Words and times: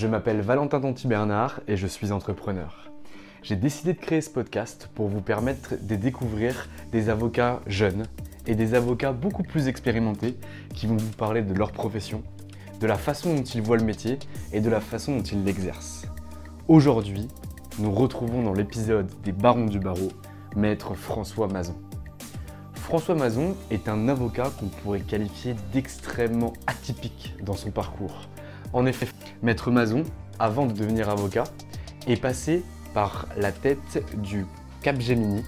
Je 0.00 0.06
m'appelle 0.06 0.40
Valentin 0.40 0.80
Tonti 0.80 1.06
Bernard 1.06 1.60
et 1.68 1.76
je 1.76 1.86
suis 1.86 2.10
entrepreneur. 2.10 2.90
J'ai 3.42 3.54
décidé 3.54 3.92
de 3.92 3.98
créer 3.98 4.22
ce 4.22 4.30
podcast 4.30 4.88
pour 4.94 5.08
vous 5.08 5.20
permettre 5.20 5.74
de 5.78 5.94
découvrir 5.94 6.70
des 6.90 7.10
avocats 7.10 7.60
jeunes 7.66 8.04
et 8.46 8.54
des 8.54 8.72
avocats 8.72 9.12
beaucoup 9.12 9.42
plus 9.42 9.68
expérimentés 9.68 10.38
qui 10.74 10.86
vont 10.86 10.96
vous 10.96 11.12
parler 11.18 11.42
de 11.42 11.52
leur 11.52 11.70
profession, 11.70 12.22
de 12.80 12.86
la 12.86 12.96
façon 12.96 13.34
dont 13.34 13.42
ils 13.42 13.60
voient 13.60 13.76
le 13.76 13.84
métier 13.84 14.18
et 14.54 14.62
de 14.62 14.70
la 14.70 14.80
façon 14.80 15.18
dont 15.18 15.22
ils 15.22 15.44
l'exercent. 15.44 16.06
Aujourd'hui, 16.66 17.28
nous 17.78 17.92
retrouvons 17.92 18.42
dans 18.42 18.54
l'épisode 18.54 19.10
des 19.22 19.32
Barons 19.32 19.66
du 19.66 19.80
Barreau, 19.80 20.12
maître 20.56 20.94
François 20.94 21.46
Mazon. 21.46 21.76
François 22.72 23.16
Mazon 23.16 23.54
est 23.70 23.86
un 23.86 24.08
avocat 24.08 24.50
qu'on 24.58 24.68
pourrait 24.68 25.00
qualifier 25.00 25.56
d'extrêmement 25.74 26.54
atypique 26.66 27.34
dans 27.42 27.54
son 27.54 27.70
parcours. 27.70 28.30
En 28.72 28.86
effet, 28.86 29.08
Maître 29.42 29.70
Mazon, 29.70 30.04
avant 30.38 30.66
de 30.66 30.72
devenir 30.72 31.08
avocat, 31.08 31.44
est 32.06 32.20
passé 32.20 32.62
par 32.92 33.26
la 33.36 33.52
tête 33.52 34.04
du 34.20 34.46
Capgemini, 34.82 35.42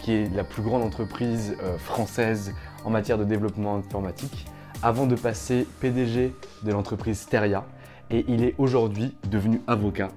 qui 0.00 0.12
est 0.12 0.34
la 0.34 0.44
plus 0.44 0.62
grande 0.62 0.82
entreprise 0.82 1.56
euh, 1.62 1.76
française 1.76 2.54
en 2.84 2.90
matière 2.90 3.18
de 3.18 3.24
développement 3.24 3.76
informatique, 3.76 4.46
avant 4.82 5.06
de 5.06 5.14
passer 5.14 5.66
PDG 5.80 6.34
de 6.62 6.72
l'entreprise 6.72 7.20
Steria, 7.20 7.64
et 8.10 8.24
il 8.28 8.44
est 8.44 8.54
aujourd'hui 8.58 9.14
devenu 9.30 9.60
avocat 9.66 10.10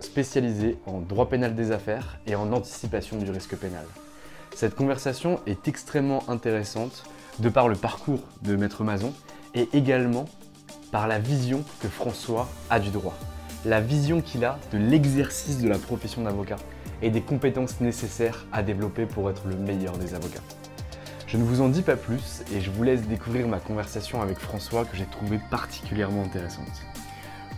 spécialisé 0.00 0.78
en 0.86 1.00
droit 1.00 1.28
pénal 1.28 1.54
des 1.54 1.72
affaires 1.72 2.18
et 2.26 2.34
en 2.36 2.52
anticipation 2.52 3.18
du 3.18 3.30
risque 3.30 3.56
pénal. 3.56 3.84
Cette 4.54 4.74
conversation 4.74 5.40
est 5.46 5.68
extrêmement 5.68 6.22
intéressante 6.28 7.04
de 7.38 7.48
par 7.48 7.68
le 7.68 7.76
parcours 7.76 8.22
de 8.42 8.56
Maître 8.56 8.84
Mazon 8.84 9.12
et 9.54 9.68
également 9.74 10.26
par 10.92 11.08
la 11.08 11.18
vision 11.18 11.64
que 11.80 11.88
François 11.88 12.48
a 12.70 12.80
du 12.80 12.90
droit, 12.90 13.16
la 13.64 13.80
vision 13.80 14.20
qu'il 14.20 14.44
a 14.44 14.58
de 14.72 14.78
l'exercice 14.78 15.58
de 15.58 15.68
la 15.68 15.78
profession 15.78 16.22
d'avocat 16.22 16.56
et 17.02 17.10
des 17.10 17.20
compétences 17.20 17.80
nécessaires 17.80 18.46
à 18.52 18.62
développer 18.62 19.06
pour 19.06 19.28
être 19.30 19.46
le 19.46 19.56
meilleur 19.56 19.98
des 19.98 20.14
avocats. 20.14 20.42
Je 21.26 21.36
ne 21.36 21.44
vous 21.44 21.60
en 21.60 21.68
dis 21.68 21.82
pas 21.82 21.96
plus 21.96 22.42
et 22.54 22.60
je 22.60 22.70
vous 22.70 22.84
laisse 22.84 23.02
découvrir 23.02 23.48
ma 23.48 23.58
conversation 23.58 24.22
avec 24.22 24.38
François 24.38 24.84
que 24.84 24.96
j'ai 24.96 25.06
trouvée 25.06 25.40
particulièrement 25.50 26.22
intéressante. 26.22 26.82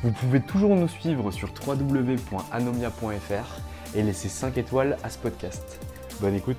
Vous 0.02 0.12
pouvez 0.12 0.40
toujours 0.40 0.74
nous 0.74 0.88
suivre 0.88 1.30
sur 1.30 1.50
www.anomia.fr 1.66 3.60
et 3.94 4.02
laisser 4.02 4.28
5 4.28 4.56
étoiles 4.56 4.96
à 5.02 5.10
ce 5.10 5.18
podcast. 5.18 5.80
Bonne 6.20 6.34
écoute 6.34 6.56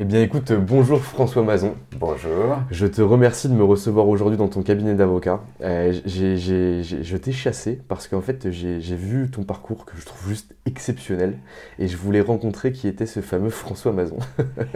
eh 0.00 0.04
bien 0.04 0.22
écoute, 0.22 0.52
bonjour 0.52 1.00
François 1.00 1.42
Mazon. 1.42 1.74
Bonjour. 1.98 2.58
Je 2.70 2.86
te 2.86 3.02
remercie 3.02 3.48
de 3.48 3.54
me 3.54 3.64
recevoir 3.64 4.06
aujourd'hui 4.06 4.38
dans 4.38 4.46
ton 4.46 4.62
cabinet 4.62 4.94
d'avocat. 4.94 5.40
Euh, 5.60 5.92
je 6.06 7.16
t'ai 7.16 7.32
chassé 7.32 7.82
parce 7.88 8.06
qu'en 8.06 8.20
fait 8.20 8.48
j'ai 8.52 8.96
vu 8.96 9.28
ton 9.28 9.42
parcours 9.42 9.86
que 9.86 9.96
je 9.96 10.06
trouve 10.06 10.28
juste 10.28 10.54
exceptionnel 10.66 11.38
et 11.80 11.88
je 11.88 11.96
voulais 11.96 12.20
rencontrer 12.20 12.70
qui 12.70 12.86
était 12.86 13.06
ce 13.06 13.18
fameux 13.18 13.50
François 13.50 13.92
Mazon. 13.92 14.18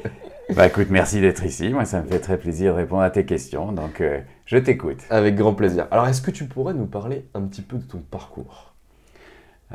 bah 0.57 0.67
écoute, 0.67 0.89
merci 0.91 1.21
d'être 1.21 1.45
ici. 1.45 1.69
Moi 1.69 1.85
ça 1.85 2.03
me 2.03 2.09
fait 2.09 2.19
très 2.19 2.37
plaisir 2.37 2.73
de 2.73 2.79
répondre 2.79 3.03
à 3.03 3.11
tes 3.11 3.25
questions, 3.25 3.71
donc 3.71 4.01
euh, 4.01 4.19
je 4.45 4.59
t'écoute. 4.59 4.99
Avec 5.09 5.37
grand 5.37 5.55
plaisir. 5.55 5.87
Alors 5.93 6.09
est-ce 6.09 6.21
que 6.21 6.33
tu 6.33 6.47
pourrais 6.47 6.75
nous 6.75 6.87
parler 6.87 7.29
un 7.35 7.43
petit 7.43 7.63
peu 7.63 7.79
de 7.79 7.85
ton 7.85 7.99
parcours? 7.99 8.72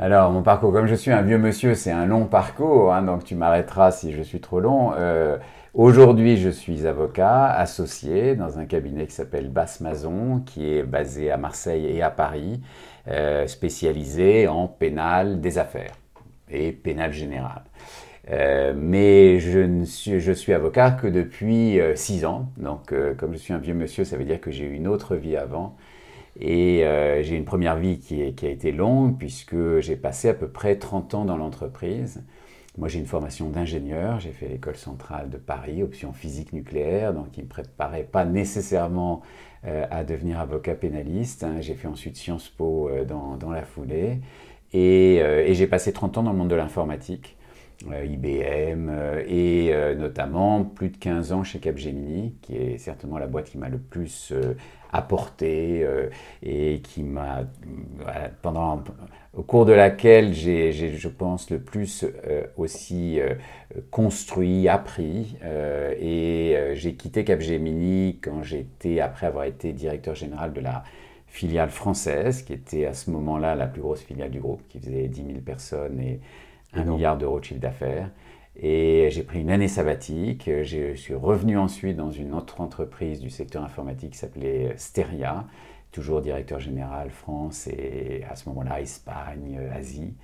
Alors, 0.00 0.30
mon 0.30 0.42
parcours, 0.42 0.72
comme 0.72 0.86
je 0.86 0.94
suis 0.94 1.10
un 1.10 1.22
vieux 1.22 1.38
monsieur, 1.38 1.74
c'est 1.74 1.90
un 1.90 2.06
long 2.06 2.26
parcours, 2.26 2.94
hein, 2.94 3.02
donc 3.02 3.24
tu 3.24 3.34
m'arrêteras 3.34 3.90
si 3.90 4.12
je 4.12 4.22
suis 4.22 4.40
trop 4.40 4.60
long. 4.60 4.92
Euh, 4.96 5.38
aujourd'hui, 5.74 6.36
je 6.36 6.50
suis 6.50 6.86
avocat 6.86 7.46
associé 7.46 8.36
dans 8.36 8.60
un 8.60 8.64
cabinet 8.64 9.08
qui 9.08 9.14
s'appelle 9.14 9.48
Basse 9.48 9.80
Mazon, 9.80 10.40
qui 10.46 10.72
est 10.72 10.84
basé 10.84 11.32
à 11.32 11.36
Marseille 11.36 11.86
et 11.86 12.00
à 12.00 12.10
Paris, 12.10 12.60
euh, 13.08 13.48
spécialisé 13.48 14.46
en 14.46 14.68
pénal 14.68 15.40
des 15.40 15.58
affaires 15.58 15.94
et 16.48 16.70
pénal 16.70 17.12
général. 17.12 17.62
Euh, 18.30 18.74
mais 18.76 19.40
je, 19.40 19.58
ne 19.58 19.84
suis, 19.84 20.20
je 20.20 20.30
suis 20.30 20.52
avocat 20.52 20.92
que 20.92 21.08
depuis 21.08 21.80
six 21.96 22.24
ans, 22.24 22.52
donc 22.56 22.94
comme 23.16 23.32
je 23.32 23.38
suis 23.38 23.52
un 23.52 23.58
vieux 23.58 23.74
monsieur, 23.74 24.04
ça 24.04 24.16
veut 24.16 24.24
dire 24.24 24.40
que 24.40 24.52
j'ai 24.52 24.64
eu 24.64 24.74
une 24.74 24.86
autre 24.86 25.16
vie 25.16 25.36
avant. 25.36 25.74
Et 26.40 26.84
euh, 26.84 27.22
j'ai 27.22 27.36
une 27.36 27.44
première 27.44 27.76
vie 27.76 27.98
qui, 27.98 28.22
a 28.22 28.48
été 28.48 28.70
longue 28.70 29.18
puisque 29.18 29.80
j'ai 29.80 29.96
passé 29.96 30.28
à 30.28 30.34
peu 30.34 30.48
près 30.48 30.76
30 30.76 31.14
ans 31.14 31.24
dans 31.24 31.36
l'entreprise. 31.36 32.24
Moi, 32.76 32.86
j'ai 32.88 33.00
une 33.00 33.06
formation 33.06 33.48
d'ingénieur. 33.50 34.20
J'ai 34.20 34.30
fait 34.30 34.46
l'école 34.46 34.76
centrale 34.76 35.30
de 35.30 35.36
Paris, 35.36 35.82
option 35.82 36.12
physique 36.12 36.52
nucléaire, 36.52 37.12
donc 37.12 37.36
il 37.36 37.40
ne 37.40 37.44
me 37.44 37.48
préparait 37.48 38.04
pas 38.04 38.24
nécessairement 38.24 39.22
euh, 39.66 39.84
à 39.90 40.04
devenir 40.04 40.38
avocat 40.38 40.76
pénaliste. 40.76 41.42
Hein. 41.42 41.56
J'ai 41.60 41.74
fait 41.74 41.88
ensuite 41.88 42.16
Sciences 42.16 42.48
Po 42.48 42.88
euh, 42.88 43.04
dans, 43.04 43.50
la 43.50 43.62
foulée. 43.62 44.20
Et 44.72 45.20
j'ai 45.52 45.66
passé 45.66 45.92
30 45.92 46.18
ans 46.18 46.22
dans 46.22 46.32
le 46.32 46.38
monde 46.38 46.50
de 46.50 46.54
l'informatique. 46.54 47.37
IBM 47.82 48.90
et 49.28 49.72
notamment 49.96 50.64
plus 50.64 50.88
de 50.88 50.96
15 50.96 51.32
ans 51.32 51.44
chez 51.44 51.60
Capgemini, 51.60 52.34
qui 52.42 52.56
est 52.56 52.78
certainement 52.78 53.18
la 53.18 53.26
boîte 53.26 53.50
qui 53.50 53.58
m'a 53.58 53.68
le 53.68 53.78
plus 53.78 54.32
apporté 54.92 55.82
euh, 55.82 56.08
et 56.42 56.80
qui 56.82 57.02
m'a, 57.02 57.42
pendant, 58.42 58.82
au 59.34 59.42
cours 59.42 59.66
de 59.66 59.72
laquelle 59.72 60.32
j'ai, 60.32 60.72
je 60.72 61.08
pense, 61.08 61.50
le 61.50 61.60
plus 61.60 62.04
euh, 62.04 62.44
aussi 62.56 63.20
euh, 63.20 63.34
construit, 63.90 64.68
appris. 64.68 65.36
et 65.42 66.56
j'ai 66.74 66.94
quitté 66.94 67.24
Capgemini 67.24 68.18
quand 68.22 68.42
j'étais, 68.42 69.00
après 69.00 69.26
avoir 69.26 69.44
été 69.44 69.72
directeur 69.72 70.14
général 70.14 70.52
de 70.52 70.60
la 70.60 70.84
filiale 71.26 71.70
française, 71.70 72.42
qui 72.42 72.54
était 72.54 72.86
à 72.86 72.94
ce 72.94 73.10
moment-là 73.10 73.54
la 73.54 73.66
plus 73.66 73.82
grosse 73.82 74.00
filiale 74.00 74.30
du 74.30 74.40
groupe, 74.40 74.62
qui 74.68 74.80
faisait 74.80 75.08
10 75.08 75.26
000 75.26 75.38
personnes 75.44 76.00
et 76.00 76.20
1 76.74 76.84
milliard 76.84 77.16
d'euros 77.16 77.40
de 77.40 77.44
chiffre 77.44 77.60
d'affaires. 77.60 78.10
Et 78.60 79.08
j'ai 79.10 79.22
pris 79.22 79.40
une 79.40 79.50
année 79.50 79.68
sabbatique. 79.68 80.50
Je 80.62 80.94
suis 80.94 81.14
revenu 81.14 81.56
ensuite 81.56 81.96
dans 81.96 82.10
une 82.10 82.34
autre 82.34 82.60
entreprise 82.60 83.20
du 83.20 83.30
secteur 83.30 83.62
informatique 83.62 84.10
qui 84.10 84.18
s'appelait 84.18 84.74
Steria, 84.76 85.46
toujours 85.92 86.20
directeur 86.20 86.58
général 86.58 87.10
France 87.10 87.68
et 87.68 88.24
à 88.28 88.34
ce 88.34 88.48
moment-là 88.48 88.80
Espagne, 88.80 89.60
Asie. 89.72 90.14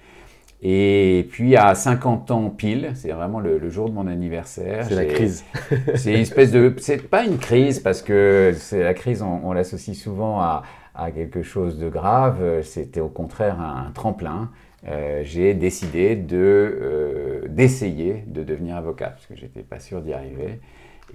Et 0.66 1.28
puis 1.30 1.56
à 1.56 1.74
50 1.74 2.30
ans 2.30 2.48
pile, 2.48 2.92
c'est 2.94 3.10
vraiment 3.10 3.38
le, 3.38 3.68
jour 3.68 3.88
de 3.88 3.94
mon 3.94 4.06
anniversaire. 4.06 4.86
C'est 4.88 4.94
la 4.94 5.04
crise. 5.04 5.44
c'est 5.94 6.14
une 6.14 6.20
espèce 6.20 6.50
de, 6.52 6.74
c'est 6.78 7.08
pas 7.08 7.24
une 7.24 7.38
crise 7.38 7.80
parce 7.80 8.02
que 8.02 8.54
c'est 8.56 8.82
la 8.82 8.94
crise, 8.94 9.22
on, 9.22 9.52
l'associe 9.52 9.96
souvent 9.96 10.40
à, 10.40 10.62
à, 10.94 11.10
quelque 11.10 11.42
chose 11.42 11.78
de 11.78 11.88
grave. 11.88 12.62
C'était 12.62 13.00
au 13.00 13.10
contraire 13.10 13.60
un, 13.60 13.90
tremplin. 13.92 14.50
Euh, 14.86 15.22
j'ai 15.24 15.54
décidé 15.54 16.22
euh, 16.32 17.46
d'essayer 17.48 18.24
de 18.26 18.42
devenir 18.42 18.76
avocat 18.76 19.10
parce 19.10 19.26
que 19.26 19.34
j'étais 19.34 19.62
pas 19.62 19.80
sûr 19.80 20.02
d'y 20.02 20.12
arriver 20.12 20.60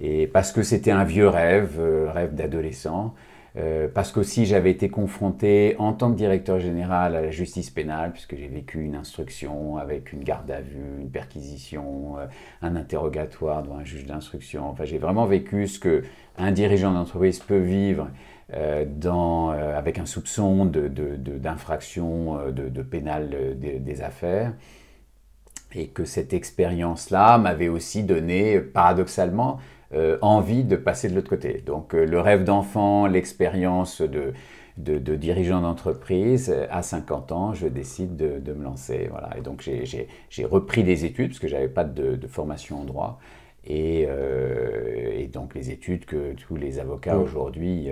et 0.00 0.26
parce 0.26 0.50
que 0.50 0.62
c'était 0.62 0.90
un 0.90 1.04
vieux 1.04 1.28
rêve, 1.28 1.76
euh, 1.78 2.10
rêve 2.10 2.34
d'adolescent. 2.34 3.14
Euh, 3.56 3.88
parce 3.92 4.12
qu'aussi 4.12 4.46
j'avais 4.46 4.70
été 4.70 4.90
confronté 4.90 5.74
en 5.80 5.92
tant 5.92 6.12
que 6.12 6.16
directeur 6.16 6.60
général 6.60 7.16
à 7.16 7.20
la 7.20 7.30
justice 7.32 7.68
pénale, 7.68 8.12
puisque 8.12 8.36
j'ai 8.36 8.46
vécu 8.46 8.80
une 8.80 8.94
instruction 8.94 9.76
avec 9.76 10.12
une 10.12 10.22
garde 10.22 10.48
à 10.52 10.60
vue, 10.60 11.00
une 11.00 11.10
perquisition, 11.10 12.14
un 12.62 12.76
interrogatoire 12.76 13.64
devant 13.64 13.78
un 13.78 13.84
juge 13.84 14.06
d'instruction. 14.06 14.68
Enfin, 14.68 14.84
j'ai 14.84 14.98
vraiment 14.98 15.26
vécu 15.26 15.66
ce 15.66 15.80
que 15.80 16.04
un 16.38 16.52
dirigeant 16.52 16.92
d'entreprise 16.92 17.40
peut 17.40 17.58
vivre 17.58 18.08
dans, 18.96 19.50
avec 19.50 19.98
un 19.98 20.06
soupçon 20.06 20.64
d'infraction 20.64 22.46
de, 22.46 22.50
de, 22.50 22.68
de, 22.68 22.82
pénal 22.82 23.56
des 23.58 24.02
affaires. 24.02 24.52
Et 25.74 25.88
que 25.88 26.04
cette 26.04 26.32
expérience-là 26.32 27.38
m'avait 27.38 27.68
aussi 27.68 28.02
donné, 28.02 28.60
paradoxalement, 28.60 29.60
euh, 29.92 30.18
envie 30.22 30.62
de 30.62 30.76
passer 30.76 31.08
de 31.08 31.16
l'autre 31.16 31.30
côté. 31.30 31.64
Donc 31.66 31.96
euh, 31.96 32.04
le 32.04 32.20
rêve 32.20 32.44
d'enfant, 32.44 33.08
l'expérience 33.08 34.02
de, 34.02 34.34
de, 34.76 35.16
dirigeant 35.16 35.60
d'entreprise, 35.60 36.48
euh, 36.48 36.68
à 36.70 36.82
50 36.82 37.32
ans, 37.32 37.54
je 37.54 37.66
décide 37.66 38.14
de, 38.16 38.52
me 38.52 38.62
lancer. 38.62 39.08
Voilà. 39.10 39.36
Et 39.36 39.40
donc 39.40 39.68
j'ai 40.30 40.44
repris 40.44 40.84
des 40.84 41.04
études, 41.04 41.30
parce 41.30 41.40
que 41.40 41.48
je 41.48 41.54
n'avais 41.54 41.66
pas 41.66 41.82
de, 41.82 42.24
formation 42.28 42.82
en 42.82 42.84
droit. 42.84 43.18
Et, 43.64 44.06
donc 45.32 45.56
les 45.56 45.70
études 45.70 46.04
que 46.04 46.34
tous 46.34 46.54
les 46.54 46.78
avocats 46.78 47.16
mmh. 47.16 47.22
aujourd'hui 47.22 47.88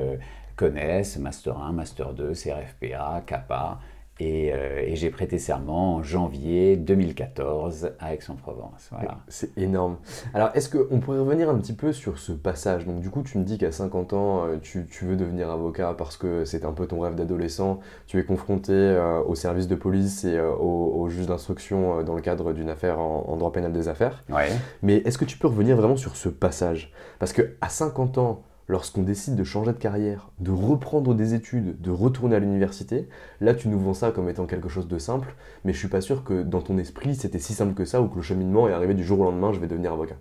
connaissent, 0.59 1.17
Master 1.19 1.57
1, 1.57 1.73
Master 1.73 2.13
2, 2.13 2.33
CRFPA, 2.35 3.23
CAPA. 3.25 3.79
Euh, 4.21 4.83
et, 4.85 4.97
j'ai 4.97 5.11
prêté 5.11 5.39
serment 5.39 5.95
en 5.97 6.03
janvier 6.03 6.77
2014 6.77 7.93
à 8.01 8.15
Aix-en-Provence. 8.15 8.89
Voilà. 8.91 9.19
C'est 9.29 9.57
énorme. 9.57 9.99
Alors, 10.35 10.51
est-ce 10.55 10.69
qu'on 10.69 10.99
pourrait 10.99 11.21
revenir 11.21 11.49
un 11.49 11.57
petit 11.57 11.73
peu 11.73 11.93
sur 11.93 12.19
ce 12.19 12.33
passage? 12.33 12.85
Donc, 12.85 13.01
du 13.01 13.11
coup, 13.11 13.23
tu 13.23 13.39
me 13.39 13.45
dis 13.45 13.59
qu'à 13.59 13.71
50 13.71 14.13
ans, 14.15 14.47
euh, 14.47 14.57
tu, 14.61 14.85
veux 15.03 15.15
devenir 15.15 15.51
avocat 15.51 15.95
parce 15.97 16.17
que 16.17 16.45
c'est 16.45 16.65
un 16.65 16.73
peu 16.73 16.89
ton 16.89 16.99
rêve 16.99 17.15
d'adolescent. 17.15 17.79
Tu 18.09 18.19
es 18.19 18.25
confronté 18.25 18.73
euh, 18.73 19.23
au 19.23 19.37
service 19.37 19.69
de 19.69 19.77
police 19.77 20.25
et 20.25 20.41
au, 20.41 21.09
juge 21.09 21.27
d'instruction 21.27 22.03
dans 22.03 22.17
le 22.17 22.21
cadre 22.21 22.53
d'une 22.53 22.69
affaire 22.69 22.99
en, 22.99 23.25
en, 23.29 23.37
droit 23.37 23.53
pénal 23.53 23.73
des 23.73 23.87
affaires. 23.87 24.25
Ouais. 24.29 24.49
Mais 24.83 24.97
est-ce 24.97 25.17
que 25.17 25.25
tu 25.25 25.39
peux 25.39 25.47
revenir 25.47 25.77
vraiment 25.77 25.97
sur 25.97 26.17
ce 26.17 26.29
passage? 26.29 26.93
Parce 27.21 27.33
qu'à 27.33 27.69
50 27.69 28.19
ans, 28.19 28.43
lorsqu'on 28.69 29.03
décide 29.03 29.35
de 29.35 29.45
changer 29.45 29.73
de 29.73 29.79
carrière, 29.79 30.31
de 30.39 30.51
reprendre 30.51 31.15
des 31.15 31.35
études, 31.35 31.81
de 31.81 31.91
retourner 31.91 32.37
à 32.37 32.39
l'université, 32.39 33.09
là 33.41 33.55
tu 33.55 33.69
nous 33.69 33.81
vends 33.81 33.95
ça 33.95 34.11
comme 34.11 34.29
étant 34.29 34.47
quelque 34.47 34.69
chose 34.69 34.87
de 34.87 34.99
simple, 34.99 35.35
mais 35.65 35.73
je 35.73 35.79
suis 35.79 35.89
pas 35.89 36.03
sûr 36.03 36.23
que 36.23 36.43
dans 36.43 36.63
ton 36.63 36.79
esprit 36.79 37.15
c'était 37.15 37.39
si 37.39 37.55
simple 37.55 37.75
que 37.75 37.85
ça 37.85 38.01
ou 38.01 38.09
que 38.09 38.17
le 38.17 38.23
cheminement 38.23 38.69
est 38.69 38.73
arrivé 38.73 38.95
du 38.95 39.05
jour 39.05 39.21
au 39.21 39.25
lendemain, 39.25 39.53
je 39.53 39.59
vais 39.59 39.67
devenir 39.67 39.93
avocat. 39.93 40.17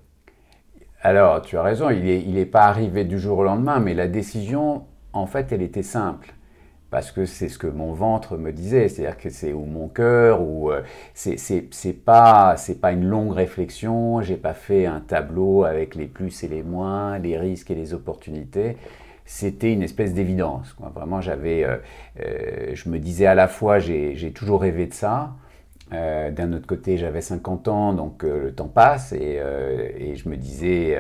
Alors 1.01 1.41
tu 1.41 1.57
as 1.57 1.61
raison, 1.61 1.89
il 1.89 2.03
n'est 2.03 2.21
il 2.21 2.37
est 2.37 2.45
pas 2.45 2.65
arrivé 2.65 3.03
du 3.03 3.19
jour 3.19 3.37
au 3.39 3.43
lendemain, 3.43 3.79
mais 3.79 3.93
la 3.93 4.07
décision, 4.07 4.85
en 5.13 5.27
fait, 5.27 5.51
elle 5.51 5.61
était 5.61 5.83
simple 5.83 6.33
parce 6.89 7.11
que 7.11 7.25
c'est 7.25 7.49
ce 7.49 7.57
que 7.57 7.67
mon 7.67 7.91
ventre 7.93 8.37
me 8.37 8.51
disait, 8.51 8.87
c'est-à-dire 8.87 9.17
que 9.17 9.29
c'est 9.29 9.51
ou 9.53 9.65
mon 9.65 9.87
cœur, 9.89 10.41
ou 10.41 10.71
euh, 10.71 10.81
c'est 11.13 12.05
pas 12.05 12.55
c'est 12.57 12.79
pas 12.79 12.91
une 12.93 13.05
longue 13.05 13.33
réflexion. 13.33 14.21
J'ai 14.21 14.37
pas 14.37 14.53
fait 14.53 14.85
un 14.85 15.01
tableau 15.01 15.65
avec 15.65 15.95
les 15.95 16.07
plus 16.07 16.43
et 16.43 16.47
les 16.47 16.63
moins, 16.63 17.17
les 17.19 17.37
risques 17.37 17.71
et 17.71 17.75
les 17.75 17.93
opportunités. 17.93 18.77
C'était 19.25 19.73
une 19.73 19.83
espèce 19.83 20.13
d'évidence. 20.13 20.73
Vraiment, 20.95 21.19
j'avais, 21.19 21.65
euh, 21.65 21.77
euh, 22.21 22.71
je 22.73 22.89
me 22.89 22.97
disais 22.99 23.25
à 23.25 23.35
la 23.35 23.49
fois, 23.49 23.79
j'ai 23.79 24.31
toujours 24.33 24.61
rêvé 24.61 24.87
de 24.87 24.93
ça. 24.93 25.33
D'un 25.91 26.51
autre 26.51 26.67
côté, 26.67 26.97
j'avais 26.97 27.21
50 27.21 27.67
ans, 27.69 27.93
donc 27.93 28.23
le 28.23 28.53
temps 28.53 28.67
passe, 28.67 29.13
et, 29.13 29.39
et 29.97 30.15
je 30.17 30.27
me 30.27 30.35
disais, 30.35 30.97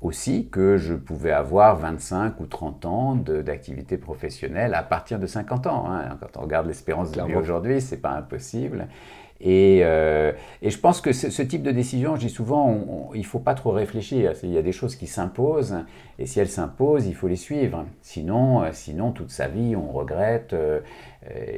aussi 0.00 0.48
que 0.48 0.76
je 0.76 0.94
pouvais 0.94 1.32
avoir 1.32 1.76
25 1.76 2.38
ou 2.40 2.46
30 2.46 2.84
ans 2.84 3.14
d'activité 3.14 3.96
professionnelle 3.96 4.74
à 4.74 4.82
partir 4.82 5.18
de 5.18 5.26
50 5.26 5.66
ans. 5.66 5.90
Hein. 5.90 6.18
Quand 6.20 6.38
on 6.38 6.42
regarde 6.42 6.66
l'espérance 6.66 7.12
de 7.12 7.22
vie 7.22 7.34
aujourd'hui, 7.34 7.80
c'est 7.80 8.00
pas 8.00 8.10
impossible. 8.10 8.88
Et, 9.40 9.80
euh, 9.82 10.32
et, 10.62 10.70
je 10.70 10.78
pense 10.78 11.00
que 11.00 11.12
ce, 11.12 11.42
type 11.42 11.62
de 11.62 11.70
décision, 11.70 12.16
je 12.16 12.20
dis 12.20 12.30
souvent, 12.30 13.10
il 13.14 13.20
ne 13.20 13.26
faut 13.26 13.38
pas 13.38 13.54
trop 13.54 13.70
réfléchir. 13.70 14.32
Il 14.42 14.52
y 14.52 14.58
a 14.58 14.62
des 14.62 14.72
choses 14.72 14.96
qui 14.96 15.06
s'imposent, 15.06 15.76
et 16.18 16.26
si 16.26 16.40
elles 16.40 16.48
s'imposent, 16.48 17.06
il 17.06 17.14
faut 17.14 17.28
les 17.28 17.36
suivre. 17.36 17.84
Sinon, 18.00 18.62
euh, 18.62 18.70
sinon 18.72 19.12
toute 19.12 19.30
sa 19.30 19.48
vie, 19.48 19.76
on 19.76 19.92
regrette. 19.92 20.54
Euh, 20.54 20.80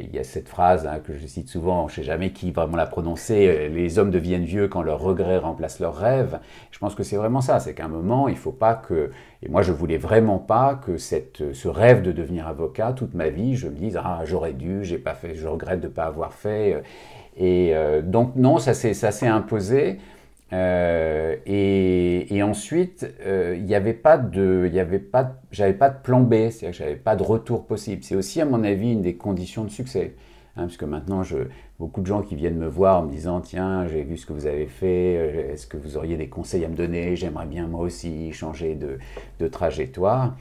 il 0.01 0.15
y 0.15 0.19
a 0.19 0.25
cette 0.25 0.49
phrase 0.49 0.87
hein, 0.87 0.99
que 1.05 1.13
je 1.13 1.27
cite 1.27 1.49
souvent, 1.49 1.89
je 1.89 1.93
ne 1.93 1.97
sais 1.97 2.03
jamais 2.03 2.31
qui 2.31 2.53
vraiment 2.53 2.77
l'a 2.77 2.87
prononcée, 2.87 3.69
les 3.69 3.99
hommes 3.99 4.11
deviennent 4.11 4.45
vieux 4.45 4.67
quand 4.67 4.81
leurs 4.81 5.01
regrets 5.01 5.37
remplacent 5.37 5.81
leurs 5.81 5.97
rêves. 5.97 6.39
Je 6.71 6.79
pense 6.79 6.95
que 6.95 7.03
c'est 7.03 7.17
vraiment 7.17 7.43
ça, 7.43 7.61
c'est 7.61 7.75
qu'à 7.75 7.85
un 7.85 7.89
moment, 7.89 8.29
il 8.29 8.35
ne 8.35 8.39
faut 8.39 8.53
pas 8.53 8.75
que, 8.75 9.11
et 9.43 9.49
moi 9.51 9.61
je 9.61 9.73
voulais 9.73 9.99
vraiment 9.99 10.39
pas 10.39 10.75
que 10.75 10.97
cette, 10.97 11.53
ce 11.53 11.69
rêve 11.69 12.01
de 12.01 12.13
devenir 12.13 12.49
avocat, 12.49 12.95
toute 12.95 13.13
ma 13.13 13.29
vie, 13.29 13.57
je 13.57 13.69
me 13.69 13.75
dise, 13.75 13.99
ah 14.03 14.23
j'aurais 14.25 14.55
dû, 14.55 14.85
j'ai 14.85 14.99
pas 14.99 15.15
fait, 15.15 15.35
je 15.35 15.47
regrette 15.47 15.81
de 15.81 15.89
ne 15.89 15.93
pas 15.93 16.05
avoir 16.05 16.33
fait. 16.33 16.83
Et 17.39 17.71
euh, 17.73 18.03
donc 18.03 18.35
non, 18.37 18.59
ça 18.59 18.75
s'est 18.75 19.27
imposé. 19.27 19.99
Euh, 20.53 21.37
et, 21.47 22.43
ensuite, 22.43 23.07
euh, 23.27 23.55
il 23.57 23.65
n'y 23.65 23.75
avait 23.75 23.93
pas 23.93 24.17
de, 24.17 24.69
y 24.73 24.81
avait 24.81 24.99
pas, 24.99 25.37
j'avais 25.53 25.75
pas 25.75 25.91
de 25.91 25.99
plan 26.03 26.21
B, 26.21 26.49
c'est-à-dire 26.51 26.71
que 26.71 26.77
j'avais 26.77 26.97
pas 26.97 27.17
de 27.17 27.23
retour 27.23 27.67
possible. 27.67 28.03
C'est 28.03 28.17
aussi, 28.17 28.41
à 28.41 28.47
mon 28.47 28.65
avis, 28.65 28.93
une 28.93 29.03
des 29.03 29.15
conditions 29.15 29.65
de 29.65 29.71
succès, 29.71 30.15
hein, 30.57 30.63
parce 30.63 30.79
que 30.79 30.87
maintenant, 30.87 31.23
beaucoup 31.79 32.01
de 32.01 32.07
gens 32.07 32.23
qui 32.23 32.35
viennent 32.35 32.57
me 32.57 32.67
voir 32.67 33.01
en 33.01 33.03
me 33.05 33.11
disant, 33.11 33.41
tiens, 33.41 33.87
j'ai 33.89 34.03
vu 34.03 34.17
ce 34.17 34.25
que 34.25 34.33
vous 34.33 34.47
avez 34.47 34.67
fait, 34.67 35.51
est-ce 35.53 35.67
que 35.67 35.77
vous 35.77 35.99
auriez 35.99 36.17
des 36.17 36.29
conseils 36.29 36.65
à 36.65 36.69
me 36.69 36.77
donner? 36.77 37.15
J'aimerais 37.15 37.47
bien 37.47 37.67
moi 37.67 37.83
aussi 37.83 38.33
changer 38.33 38.75
de 39.39 39.49
trajectoire. 39.49 40.35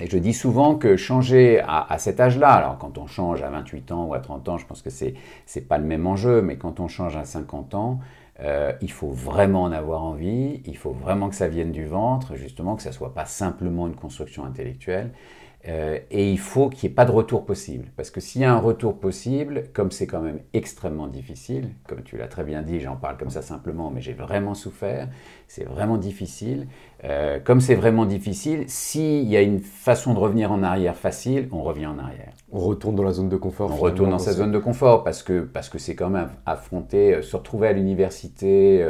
Et 0.00 0.08
je 0.08 0.18
dis 0.18 0.32
souvent 0.32 0.74
que 0.74 0.96
changer 0.96 1.60
à, 1.60 1.96
cet 1.98 2.18
âge-là, 2.18 2.50
alors 2.50 2.78
quand 2.78 2.98
on 2.98 3.06
change 3.06 3.42
à 3.42 3.50
28 3.50 3.92
ans 3.92 4.06
ou 4.06 4.14
à 4.14 4.20
30 4.20 4.48
ans, 4.48 4.58
je 4.58 4.66
pense 4.66 4.82
que 4.82 4.90
c'est 4.90 5.14
n'est 5.54 5.62
pas 5.62 5.78
le 5.78 5.84
même 5.84 6.06
enjeu, 6.06 6.42
mais 6.42 6.56
quand 6.56 6.80
on 6.80 6.88
change 6.88 7.16
à 7.16 7.24
50 7.24 7.74
ans, 7.74 8.00
euh, 8.40 8.72
il 8.80 8.90
faut 8.90 9.10
vraiment 9.10 9.62
en 9.62 9.72
avoir 9.72 10.02
envie, 10.02 10.62
il 10.64 10.76
faut 10.76 10.92
vraiment 10.92 11.28
que 11.28 11.34
ça 11.34 11.48
vienne 11.48 11.72
du 11.72 11.84
ventre, 11.84 12.34
justement, 12.36 12.74
que 12.74 12.82
ça 12.82 12.92
soit 12.92 13.14
pas 13.14 13.26
simplement 13.26 13.86
une 13.86 13.94
construction 13.94 14.44
intellectuelle. 14.44 15.12
Euh, 15.68 16.00
et 16.10 16.28
il 16.28 16.40
faut 16.40 16.68
qu'il 16.68 16.88
n'y 16.88 16.92
ait 16.92 16.96
pas 16.96 17.04
de 17.04 17.12
retour 17.12 17.46
possible. 17.46 17.88
Parce 17.96 18.10
que 18.10 18.20
s'il 18.20 18.40
y 18.40 18.44
a 18.44 18.52
un 18.52 18.58
retour 18.58 18.98
possible, 18.98 19.64
comme 19.72 19.92
c'est 19.92 20.08
quand 20.08 20.20
même 20.20 20.40
extrêmement 20.54 21.06
difficile, 21.06 21.70
comme 21.86 22.02
tu 22.02 22.16
l'as 22.16 22.26
très 22.26 22.42
bien 22.42 22.62
dit, 22.62 22.80
j'en 22.80 22.96
parle 22.96 23.16
comme 23.16 23.30
ça 23.30 23.42
simplement, 23.42 23.90
mais 23.90 24.00
j'ai 24.00 24.12
vraiment 24.12 24.54
souffert, 24.54 25.08
c'est 25.54 25.64
vraiment 25.64 25.98
difficile. 25.98 26.66
Euh, 27.04 27.38
comme 27.44 27.60
c'est 27.60 27.74
vraiment 27.74 28.06
difficile, 28.06 28.64
s'il 28.68 29.28
y 29.28 29.36
a 29.36 29.42
une 29.42 29.58
façon 29.58 30.14
de 30.14 30.18
revenir 30.18 30.50
en 30.50 30.62
arrière 30.62 30.96
facile, 30.96 31.48
on 31.52 31.62
revient 31.62 31.88
en 31.88 31.98
arrière. 31.98 32.32
On 32.52 32.60
retourne 32.60 32.94
dans 32.94 33.02
la 33.02 33.12
zone 33.12 33.28
de 33.28 33.36
confort. 33.36 33.70
On 33.70 33.76
retourne 33.76 34.10
dans 34.10 34.18
sa 34.18 34.32
zone 34.32 34.52
de 34.52 34.58
confort 34.58 35.04
parce 35.04 35.22
que 35.22 35.40
parce 35.40 35.68
que 35.68 35.78
c'est 35.78 35.94
quand 35.94 36.08
même 36.08 36.30
affronter, 36.46 37.16
euh, 37.16 37.22
se 37.22 37.36
retrouver 37.36 37.68
à 37.68 37.72
l'université. 37.72 38.82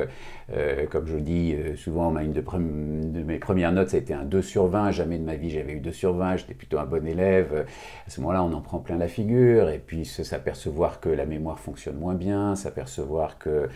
Euh, 0.52 0.87
comme 0.90 1.07
je 1.07 1.16
dis 1.16 1.57
souvent, 1.76 2.14
une 2.19 2.33
de, 2.33 3.23
mes 3.23 3.38
premières 3.38 3.73
notes, 3.73 3.88
ça 3.88 3.97
a 3.97 4.00
été 4.00 4.12
un 4.12 4.25
2 4.25 4.42
sur 4.42 4.66
20. 4.66 4.90
Jamais 4.90 5.19
de 5.19 5.25
ma 5.25 5.37
vie 5.37 5.49
j'avais 5.49 5.73
eu 5.73 5.81
2 5.81 5.92
sur 5.92 6.12
20. 6.12 6.37
J'étais 6.37 6.52
plutôt 6.52 6.78
un 6.78 6.85
bon 6.85 7.07
élève. 7.07 7.64
À 8.07 8.11
ce 8.11 8.21
moment-là, 8.21 8.45
on 8.45 8.52
en 8.52 8.61
prend 8.61 8.78
plein 8.78 8.99
la 8.99 9.09
figure. 9.09 9.71
Et 9.71 9.78
puis 9.78 10.04
s'apercevoir 10.04 11.00
que 11.00 11.09
la 11.09 11.25
mémoire 11.25 11.59
fonctionne 11.59 11.97
moins 11.97 12.14
bien, 12.14 12.54
s'apercevoir 12.54 13.38
que 13.38 13.69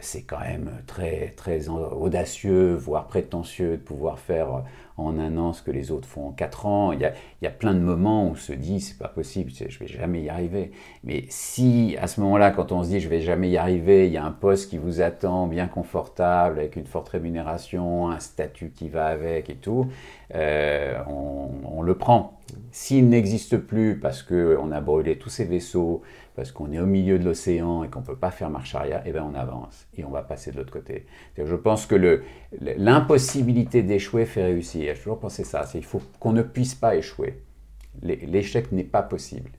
c'est 0.00 0.22
quand 0.22 0.40
même 0.40 0.70
très, 0.86 1.32
très 1.36 1.68
audacieux, 2.00 2.74
voire 2.74 3.06
prétentieux 3.06 3.72
de 3.72 3.82
pouvoir 3.82 4.18
faire 4.18 4.64
en 4.98 5.16
un 5.18 5.36
an 5.36 5.52
ce 5.52 5.62
que 5.62 5.70
les 5.70 5.90
autres 5.90 6.08
font 6.08 6.28
en 6.28 6.32
quatre 6.32 6.66
ans. 6.66 6.92
Il 6.92 7.00
y 7.00 7.04
a, 7.04 7.12
il 7.40 7.44
y 7.44 7.46
a 7.46 7.50
plein 7.50 7.72
de 7.72 7.78
moments 7.78 8.26
où 8.26 8.32
on 8.32 8.34
se 8.34 8.52
dit 8.52 8.80
c'est 8.80 8.98
pas 8.98 9.08
possible, 9.08 9.50
je 9.50 9.78
vais 9.78 9.86
jamais 9.86 10.22
y 10.22 10.28
arriver. 10.28 10.72
Mais 11.04 11.24
si 11.28 11.96
à 12.00 12.08
ce 12.08 12.20
moment-là, 12.20 12.50
quand 12.50 12.72
on 12.72 12.82
se 12.82 12.88
dit 12.88 13.00
je 13.00 13.08
vais 13.08 13.20
jamais 13.20 13.48
y 13.48 13.56
arriver, 13.56 14.06
il 14.06 14.12
y 14.12 14.16
a 14.16 14.24
un 14.24 14.32
poste 14.32 14.70
qui 14.70 14.76
vous 14.76 15.00
attend 15.00 15.46
bien 15.46 15.68
confortable, 15.68 16.58
avec 16.58 16.76
une 16.76 16.86
forte 16.86 17.08
rémunération, 17.10 18.10
un 18.10 18.18
statut 18.18 18.72
qui 18.74 18.88
va 18.88 19.06
avec 19.06 19.48
et 19.48 19.56
tout, 19.56 19.86
euh, 20.34 20.98
on, 21.08 21.48
on, 21.64 21.82
le 21.82 21.94
prend. 21.94 22.38
S'il 22.72 23.08
n'existe 23.08 23.56
plus 23.56 23.98
parce 23.98 24.22
qu'on 24.22 24.72
a 24.72 24.80
brûlé 24.80 25.16
tous 25.16 25.30
ces 25.30 25.44
vaisseaux, 25.44 26.02
parce 26.38 26.52
qu'on 26.52 26.70
est 26.70 26.78
au 26.78 26.86
milieu 26.86 27.18
de 27.18 27.24
l'océan 27.24 27.82
et 27.82 27.88
qu'on 27.88 27.98
ne 27.98 28.04
peut 28.04 28.14
pas 28.14 28.30
faire 28.30 28.48
marche 28.48 28.72
arrière, 28.76 29.02
eh 29.04 29.10
bien 29.10 29.24
on 29.24 29.34
avance 29.34 29.88
et 29.96 30.04
on 30.04 30.10
va 30.10 30.22
passer 30.22 30.52
de 30.52 30.56
l'autre 30.56 30.70
côté. 30.70 31.04
Je 31.36 31.56
pense 31.56 31.84
que 31.84 32.22
l'impossibilité 32.60 33.82
d'échouer 33.82 34.24
fait 34.24 34.44
réussir. 34.44 34.94
J'ai 34.94 35.00
toujours 35.00 35.18
pensé 35.18 35.42
ça. 35.42 35.68
Il 35.74 35.84
faut 35.84 36.00
qu'on 36.20 36.30
ne 36.30 36.42
puisse 36.42 36.76
pas 36.76 36.94
échouer. 36.94 37.42
L'échec 38.02 38.70
n'est 38.70 38.84
pas 38.84 39.02
possible. 39.02 39.50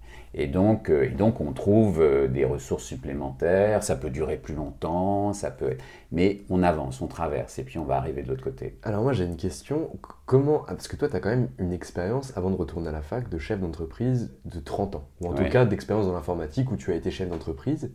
Et 0.42 0.48
donc, 0.48 0.90
euh, 0.90 1.04
et 1.04 1.10
donc 1.10 1.42
on 1.42 1.52
trouve 1.52 2.02
euh, 2.02 2.30
des 2.30 2.46
ressources 2.46 2.86
supplémentaires, 2.86 3.84
ça 3.84 3.98
peut 3.98 4.10
durer 4.10 4.38
plus 4.38 4.56
longtemps, 4.56 5.34
ça 5.34 5.52
peut... 5.52 5.76
mais 6.14 6.44
on 6.50 6.64
avance, 6.64 7.02
on 7.02 7.08
traverse, 7.08 7.60
et 7.60 7.64
puis 7.64 7.78
on 7.78 7.84
va 7.84 7.98
arriver 7.98 8.24
de 8.24 8.30
l'autre 8.30 8.46
côté. 8.46 8.80
Alors 8.84 9.04
moi 9.04 9.12
j'ai 9.12 9.26
une 9.26 9.36
question, 9.36 9.90
comment... 10.26 10.60
Parce 10.60 10.88
que 10.88 10.96
toi 10.96 11.10
tu 11.10 11.16
as 11.18 11.20
quand 11.20 11.30
même 11.30 11.50
une 11.58 11.74
expérience 11.74 12.32
avant 12.38 12.52
de 12.52 12.56
retourner 12.56 12.88
à 12.88 12.94
la 12.94 13.02
fac 13.02 13.28
de 13.28 13.38
chef 13.38 13.60
d'entreprise 13.60 14.32
de 14.46 14.62
30 14.62 14.96
ans, 14.96 15.10
ou 15.20 15.28
en 15.28 15.34
tout 15.34 15.44
cas 15.44 15.66
d'expérience 15.66 16.06
dans 16.06 16.14
l'informatique 16.14 16.72
où 16.72 16.78
tu 16.78 16.94
as 16.94 16.96
été 16.96 17.12
chef 17.12 17.28
d'entreprise, 17.28 17.92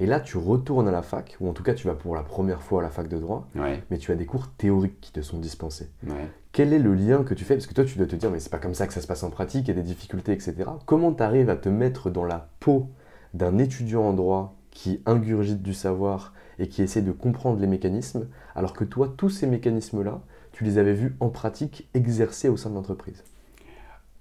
et 0.00 0.06
là 0.06 0.20
tu 0.20 0.36
retournes 0.38 0.88
à 0.88 0.92
la 0.92 1.02
fac, 1.02 1.36
ou 1.40 1.48
en 1.48 1.52
tout 1.52 1.62
cas 1.62 1.74
tu 1.74 1.86
vas 1.86 1.94
pour 1.94 2.14
la 2.14 2.22
première 2.22 2.62
fois 2.62 2.80
à 2.80 2.82
la 2.82 2.90
fac 2.90 3.08
de 3.08 3.18
droit, 3.18 3.48
Ouais, 3.54 3.82
mais 3.90 3.98
tu 3.98 4.12
as 4.12 4.16
des 4.16 4.26
cours 4.26 4.48
théoriques 4.56 5.00
qui 5.00 5.12
te 5.12 5.20
sont 5.22 5.38
dispensés. 5.38 5.90
ouais. 6.06 6.28
Quel 6.52 6.72
est 6.72 6.78
le 6.78 6.94
lien 6.94 7.24
que 7.24 7.34
tu 7.34 7.44
fais? 7.44 7.54
Parce 7.56 7.66
que 7.66 7.74
toi, 7.74 7.84
tu 7.84 7.98
dois 7.98 8.06
te 8.06 8.14
dire, 8.14 8.30
mais 8.30 8.38
c'est 8.38 8.48
pas 8.48 8.60
comme 8.60 8.74
ça 8.74 8.86
que 8.86 8.92
ça 8.92 9.00
se 9.00 9.08
passe 9.08 9.24
en 9.24 9.30
pratique, 9.30 9.66
il 9.66 9.74
y 9.74 9.78
a 9.78 9.82
des 9.82 9.82
difficultés, 9.82 10.30
etc. 10.32 10.54
Comment 10.86 11.12
tu 11.12 11.20
arrives 11.24 11.50
à 11.50 11.56
te 11.56 11.68
mettre 11.68 12.10
dans 12.10 12.24
la 12.24 12.48
peau 12.60 12.90
d'un 13.34 13.58
étudiant 13.58 14.02
en 14.02 14.12
droit 14.12 14.54
qui 14.70 15.02
ingurgite 15.04 15.62
du 15.62 15.74
savoir 15.74 16.32
et 16.60 16.68
qui 16.68 16.80
essaie 16.82 17.02
de 17.02 17.10
comprendre 17.10 17.58
les 17.60 17.66
mécanismes, 17.66 18.28
alors 18.54 18.72
que 18.72 18.84
toi, 18.84 19.12
tous 19.16 19.30
ces 19.30 19.48
mécanismes-là, 19.48 20.20
tu 20.52 20.62
les 20.62 20.78
avais 20.78 20.94
vus 20.94 21.16
en 21.18 21.28
pratique 21.28 21.88
exercés 21.94 22.48
au 22.48 22.56
sein 22.56 22.70
de 22.70 22.76
l'entreprise? 22.76 23.24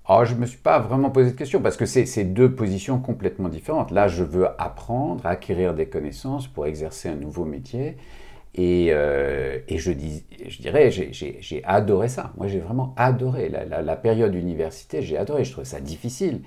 Alors, 0.05 0.25
je 0.25 0.33
ne 0.35 0.39
me 0.39 0.45
suis 0.45 0.57
pas 0.57 0.79
vraiment 0.79 1.09
posé 1.09 1.31
de 1.31 1.35
question 1.35 1.61
parce 1.61 1.77
que 1.77 1.85
c'est 1.85 2.23
deux 2.25 2.53
positions 2.53 2.99
complètement 2.99 3.47
différentes. 3.47 3.91
Là, 3.91 4.07
je 4.09 4.23
veux 4.23 4.47
apprendre, 4.61 5.25
acquérir 5.25 5.73
des 5.73 5.85
connaissances 5.85 6.47
pour 6.47 6.65
exercer 6.65 7.07
un 7.07 7.15
nouveau 7.15 7.45
métier. 7.45 7.95
Et, 8.55 8.89
euh, 8.91 9.59
je, 9.69 9.91
dirais, 9.93 10.91
j'ai- 10.91 11.63
adoré 11.65 12.09
ça. 12.09 12.33
Moi, 12.37 12.47
j'ai 12.47 12.59
vraiment 12.59 12.93
adoré 12.97 13.49
la, 13.49 13.65
la- 13.65 13.81
la 13.81 13.95
période 13.95 14.35
université. 14.35 15.01
J'ai 15.03 15.17
adoré. 15.17 15.45
Je 15.45 15.51
trouvais 15.53 15.65
ça 15.65 15.81
difficile 15.81 16.41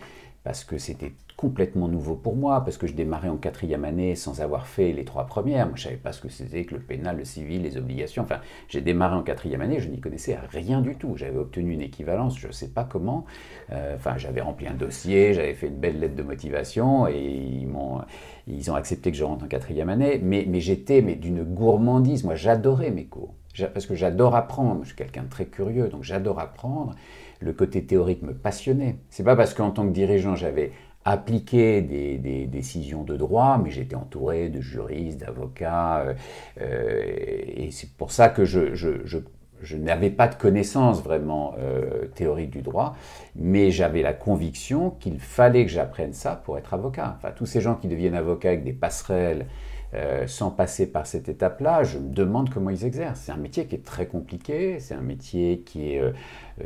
parce 0.45 0.65
que 0.65 0.79
c'était 0.79 1.13
complètement 1.37 1.87
nouveau 1.87 2.15
pour 2.15 2.35
moi, 2.35 2.65
parce 2.65 2.79
que 2.79 2.87
je 2.87 2.95
démarrais 2.95 3.29
en 3.29 3.37
quatrième 3.37 3.85
année 3.85 4.15
sans 4.15 4.41
avoir 4.41 4.67
fait 4.67 4.93
les 4.93 5.05
trois 5.05 5.27
premières. 5.27 5.67
Moi, 5.67 5.77
je 5.77 5.83
ne 5.83 5.85
savais 5.91 6.01
pas 6.01 6.13
ce 6.13 6.21
que 6.21 6.31
c'était 6.31 6.65
que 6.65 6.75
le 6.75 6.81
pénal, 6.81 7.19
le 7.19 7.25
civil, 7.25 7.63
les 7.63 7.77
obligations. 7.77 8.23
Enfin, 8.23 8.41
j'ai 8.69 8.81
démarré 8.81 9.17
en 9.17 9.23
quatrième 9.23 9.61
année, 9.61 9.79
je 9.79 9.89
n'y 9.89 10.01
connaissais 10.01 10.39
rien 10.51 10.81
du 10.81 10.97
tout. 10.97 11.15
J'avais 11.17 11.37
obtenu 11.37 11.73
une 11.73 11.83
équivalence, 11.83 12.39
je 12.39 12.47
ne 12.47 12.53
sais 12.53 12.69
pas 12.69 12.85
comment. 12.85 13.25
Euh, 13.73 13.95
Enfin, 13.97 14.17
j'avais 14.19 14.41
rempli 14.41 14.67
un 14.69 14.75
dossier, 14.75 15.35
j'avais 15.35 15.55
fait 15.55 15.69
une 15.69 15.77
belle 15.77 15.99
lettre 15.99 16.15
de 16.15 16.23
motivation 16.23 17.07
et 17.09 17.19
ils 17.19 17.67
m'ont, 17.67 18.01
ils 18.47 18.71
ont 18.71 18.75
accepté 18.75 19.11
que 19.11 19.17
je 19.17 19.25
rentre 19.25 19.45
en 19.45 19.49
quatrième 19.49 19.89
année. 19.89 20.21
Mais, 20.23 20.45
mais 20.49 20.61
j'étais 20.61 21.03
mais 21.03 21.15
d'une 21.17 21.43
gourmandise. 21.43 22.25
Moi, 22.25 22.35
j'adorais 22.35 22.91
mes 22.91 23.07
cours. 23.07 23.35
Parce 23.73 23.87
que 23.87 23.95
j'adore 23.95 24.37
apprendre. 24.37 24.81
Je 24.83 24.89
suis 24.89 24.97
quelqu'un 24.97 25.23
de 25.23 25.29
très 25.29 25.47
curieux, 25.47 25.89
donc 25.89 26.03
j'adore 26.03 26.41
apprendre. 26.41 26.95
Le 27.41 27.53
côté 27.53 27.85
théorique 27.85 28.23
me 28.23 28.35
passionnait. 28.35 28.97
C'est 29.11 29.25
pas 29.25 29.37
parce 29.37 29.55
qu'en 29.55 29.71
tant 29.71 29.87
que 29.87 29.93
dirigeant, 29.93 30.37
j'avais 30.37 30.73
appliqué 31.07 31.83
des, 31.83 32.47
décisions 32.47 33.05
de 33.05 33.17
droit, 33.17 33.61
mais 33.63 33.71
j'étais 33.71 33.95
entouré 33.95 34.49
de 34.49 34.61
juristes, 34.61 35.21
d'avocats, 35.21 36.01
euh, 36.01 36.15
euh, 36.61 37.03
et 37.47 37.71
c'est 37.71 37.93
pour 37.93 38.11
ça 38.11 38.29
que 38.29 38.45
je, 38.45 39.77
n'avais 39.77 40.11
pas 40.11 40.27
de 40.27 40.35
connaissances 40.35 41.03
vraiment 41.03 41.55
euh, 41.59 42.07
théoriques 42.15 42.51
du 42.51 42.63
droit, 42.63 42.97
mais 43.37 43.71
j'avais 43.71 44.03
la 44.03 44.15
conviction 44.15 44.91
qu'il 44.91 45.21
fallait 45.21 45.65
que 45.65 45.71
j'apprenne 45.71 46.13
ça 46.13 46.43
pour 46.45 46.59
être 46.59 46.75
avocat. 46.75 47.17
Enfin, 47.17 47.33
tous 47.35 47.47
ces 47.47 47.61
gens 47.61 47.77
qui 47.77 47.87
deviennent 47.87 48.17
avocats 48.17 48.49
avec 48.49 48.65
des 48.65 48.73
passerelles, 48.73 49.47
euh, 49.95 50.27
sans 50.27 50.51
passer 50.51 50.91
par 50.91 51.07
cette 51.07 51.29
étape-là, 51.29 51.85
je 51.85 51.99
me 51.99 52.13
demande 52.13 52.51
comment 52.51 52.71
ils 52.71 52.85
exercent. 52.85 53.21
C'est 53.21 53.33
un 53.33 53.37
métier 53.37 53.67
qui 53.67 53.77
est 53.77 53.85
très 53.85 54.07
compliqué, 54.07 54.81
c'est 54.81 54.95
un 54.95 55.01
métier 55.01 55.61
qui 55.61 55.93
est 55.93 56.03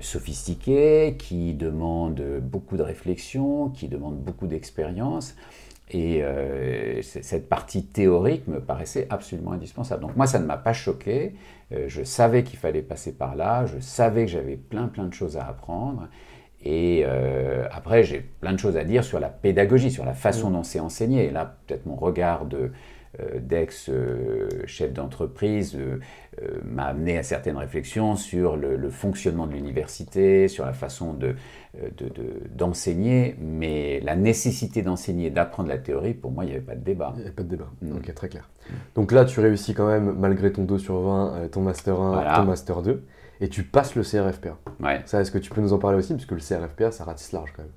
sophistiqué, 0.01 1.17
qui 1.19 1.55
demande 1.55 2.23
beaucoup 2.43 2.77
de 2.77 2.83
réflexion, 2.83 3.71
qui 3.71 3.89
demande 3.89 4.17
beaucoup 4.17 4.47
d'expérience. 4.47 5.35
Et 5.93 6.23
euh, 6.23 7.03
cette 7.03 7.49
partie 7.49 7.85
théorique 7.85 8.47
me 8.47 8.61
paraissait 8.61 9.09
absolument 9.11 9.53
indispensable. 9.53 10.03
Donc 10.03 10.17
moi, 10.17 10.29
ça 10.29 10.39
ne 10.39 10.47
m'a 10.47 10.57
pas 10.57 10.73
choqué. 10.73 11.35
Euh, 11.73 11.87
je 11.89 12.05
savais 12.05 12.45
qu'il 12.45 12.59
fallait 12.59 12.83
passer 12.83 13.13
par 13.13 13.35
là. 13.35 13.67
Je 13.67 13.81
savais 13.81 14.25
que 14.25 14.31
j'avais 14.31 14.57
plein, 14.57 14.87
plein 14.87 15.07
de 15.07 15.15
choses 15.15 15.37
à 15.37 15.47
apprendre. 15.47 16.09
Et 16.63 17.03
euh, 17.05 17.67
après, 17.73 18.05
j'ai 18.05 18.21
plein 18.21 18.53
de 18.53 18.59
choses 18.59 18.77
à 18.77 18.85
dire 18.85 19.03
sur 19.03 19.19
la 19.19 19.31
pédagogie, 19.31 19.91
sur 19.91 20.05
la 20.05 20.15
façon 20.15 20.51
dont 20.51 20.63
c'est 20.63 20.81
enseigné. 20.81 21.25
Et 21.25 21.31
là, 21.31 21.57
peut-être 21.67 21.87
mon 21.87 21.97
regard 21.97 22.45
de, 22.45 22.59
euh, 22.59 22.69
d'ex-chef 23.41 24.93
d'entreprise 24.93 25.75
euh, 25.77 25.99
euh, 26.43 26.61
m'a 26.65 26.85
amené 26.85 27.19
à 27.19 27.23
certaines 27.23 27.57
réflexions 27.57 28.17
sur 28.17 28.57
le, 28.57 28.77
le 28.77 28.89
fonctionnement 28.91 29.47
de 29.47 29.53
l'université, 29.53 30.49
sur 30.49 30.65
la 30.65 30.73
façon 30.73 31.13
de, 31.13 31.35
euh, 31.83 31.89
de- 31.99 32.09
de- 32.09 32.41
d'enseigner. 32.55 33.37
Mais 33.41 34.01
la 34.01 34.17
nécessité 34.17 34.83
d'enseigner, 34.83 35.31
d'apprendre 35.31 35.69
la 35.69 35.79
théorie, 35.79 36.15
pour 36.15 36.31
moi, 36.31 36.45
il 36.45 36.49
n'y 36.49 36.53
avait 36.55 36.65
pas 36.65 36.75
de 36.77 36.85
débat. 36.85 37.13
Il 37.17 37.23
n'y 37.23 37.29
a 37.29 37.33
pas 37.33 37.43
de 37.43 37.49
débat. 37.49 37.69
Mm. 37.83 37.97
Ok, 37.97 38.15
très 38.15 38.29
clair. 38.29 38.49
Donc 38.95 39.13
là, 39.13 39.25
tu 39.25 39.41
réussis 39.41 39.75
quand 39.75 39.87
même, 39.89 40.15
malgré 40.19 40.53
ton 40.53 40.65
2 40.65 40.79
sur 40.79 41.01
20, 41.01 41.35
euh, 41.35 41.49
ton 41.49 41.63
Master 41.63 42.01
1, 42.01 42.13
Voilà. 42.13 42.37
ton 42.37 42.45
Master 42.45 42.83
2, 42.83 43.03
et 43.41 43.49
tu 43.49 43.65
passes 43.65 43.95
le 43.97 44.03
CRFPA. 44.03 44.57
Ouais. 44.81 45.01
Ça, 45.07 45.21
est-ce 45.21 45.31
que 45.31 45.39
tu 45.39 45.51
peux 45.51 45.61
nous 45.61 45.73
en 45.73 45.79
parler 45.79 45.99
aussi? 45.99 46.13
Parce 46.13 46.27
que 46.27 46.35
le 46.35 46.41
CRFPA, 46.41 46.91
ça 46.93 47.05
ratisse 47.05 47.33
large 47.33 47.53
quand 47.57 47.63
même. 47.63 47.73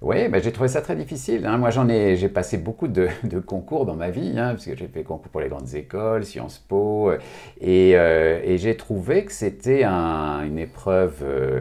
Oui, 0.00 0.28
bah, 0.28 0.38
j'ai 0.38 0.52
trouvé 0.52 0.68
ça 0.68 0.80
très 0.80 0.94
difficile. 0.94 1.44
hein. 1.44 1.58
Moi, 1.58 1.70
j'en 1.70 1.88
ai, 1.88 2.14
j'ai 2.16 2.28
passé 2.28 2.56
beaucoup 2.56 2.86
de, 2.88 3.08
concours 3.44 3.84
dans 3.84 3.96
ma 3.96 4.10
vie, 4.10 4.34
hein, 4.38 4.50
parce 4.50 4.64
que 4.66 4.76
j'ai 4.76 4.86
fait 4.86 5.02
concours 5.02 5.28
pour 5.30 5.40
les 5.40 5.48
grandes 5.48 5.74
écoles, 5.74 6.24
Sciences 6.24 6.58
Po, 6.58 7.10
euh, 7.10 7.18
et, 7.60 7.96
euh, 7.96 8.40
et 8.44 8.58
j'ai 8.58 8.76
trouvé 8.76 9.24
que 9.24 9.32
c'était 9.32 9.82
un- 9.82 10.44
une 10.44 10.58
épreuve 10.58 11.16
euh, 11.24 11.60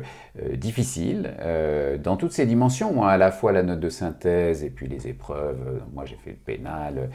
difficile 0.56 1.34
dans 2.04 2.16
toutes 2.16 2.32
ses 2.32 2.46
dimensions, 2.46 3.04
hein, 3.04 3.08
à 3.08 3.18
la 3.18 3.32
fois 3.32 3.52
la 3.52 3.64
note 3.64 3.80
de 3.80 3.90
synthèse 3.90 4.64
et 4.64 4.70
puis 4.70 4.88
les 4.88 5.08
épreuves. 5.08 5.82
Moi, 5.94 6.06
j'ai 6.06 6.16
fait 6.18 6.32
le 6.32 6.36
pénal. 6.38 7.10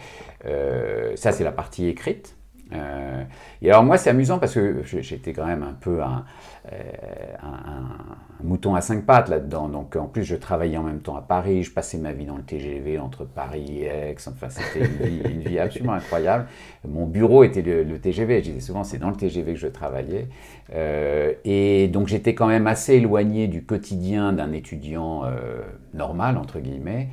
Ça, 1.16 1.30
c'est 1.32 1.44
la 1.44 1.52
partie 1.52 1.86
écrite. 1.86 2.34
Euh, 2.74 3.24
et 3.60 3.70
alors 3.70 3.84
moi 3.84 3.98
c'est 3.98 4.10
amusant 4.10 4.38
parce 4.38 4.54
que 4.54 4.82
j'étais 4.84 5.32
quand 5.32 5.46
même 5.46 5.62
un 5.62 5.74
peu 5.78 6.02
un, 6.02 6.24
euh, 6.72 6.76
un- 7.42 8.44
mouton 8.44 8.74
à 8.74 8.80
cinq 8.80 9.04
pattes 9.04 9.28
là-dedans. 9.28 9.68
Donc 9.68 9.96
en 9.96 10.06
plus 10.06 10.24
je 10.24 10.34
travaillais 10.36 10.76
en 10.76 10.82
même 10.82 11.00
temps 11.00 11.16
à 11.16 11.22
Paris, 11.22 11.62
je 11.62 11.72
passais 11.72 11.98
ma 11.98 12.12
vie 12.12 12.24
dans 12.24 12.36
le 12.36 12.42
TGV 12.42 12.98
entre 12.98 13.24
Paris 13.24 13.82
et 13.82 13.86
Aix. 13.86 14.16
Enfin 14.26 14.48
c'était 14.48 14.86
une 14.86 15.42
vie, 15.42 15.58
absolument 15.58 15.92
incroyable. 15.92 16.46
Mon 16.88 17.06
bureau 17.06 17.44
était 17.44 17.62
le, 17.62 17.98
TGV. 17.98 18.38
Je 18.42 18.50
disais 18.50 18.60
souvent 18.60 18.84
c'est 18.84 18.98
dans 18.98 19.10
le 19.10 19.16
TGV 19.16 19.54
que 19.54 19.58
je 19.60 19.68
travaillais. 19.68 20.28
Euh, 20.74 21.32
et 21.44 21.88
donc 21.88 22.08
j'étais 22.08 22.34
quand 22.34 22.48
même 22.48 22.66
assez 22.66 22.94
éloigné 22.94 23.46
du 23.48 23.64
quotidien 23.64 24.32
d'un 24.32 24.52
étudiant 24.52 25.22
normal 25.94 26.36
entre 26.36 26.58
guillemets. 26.58 27.08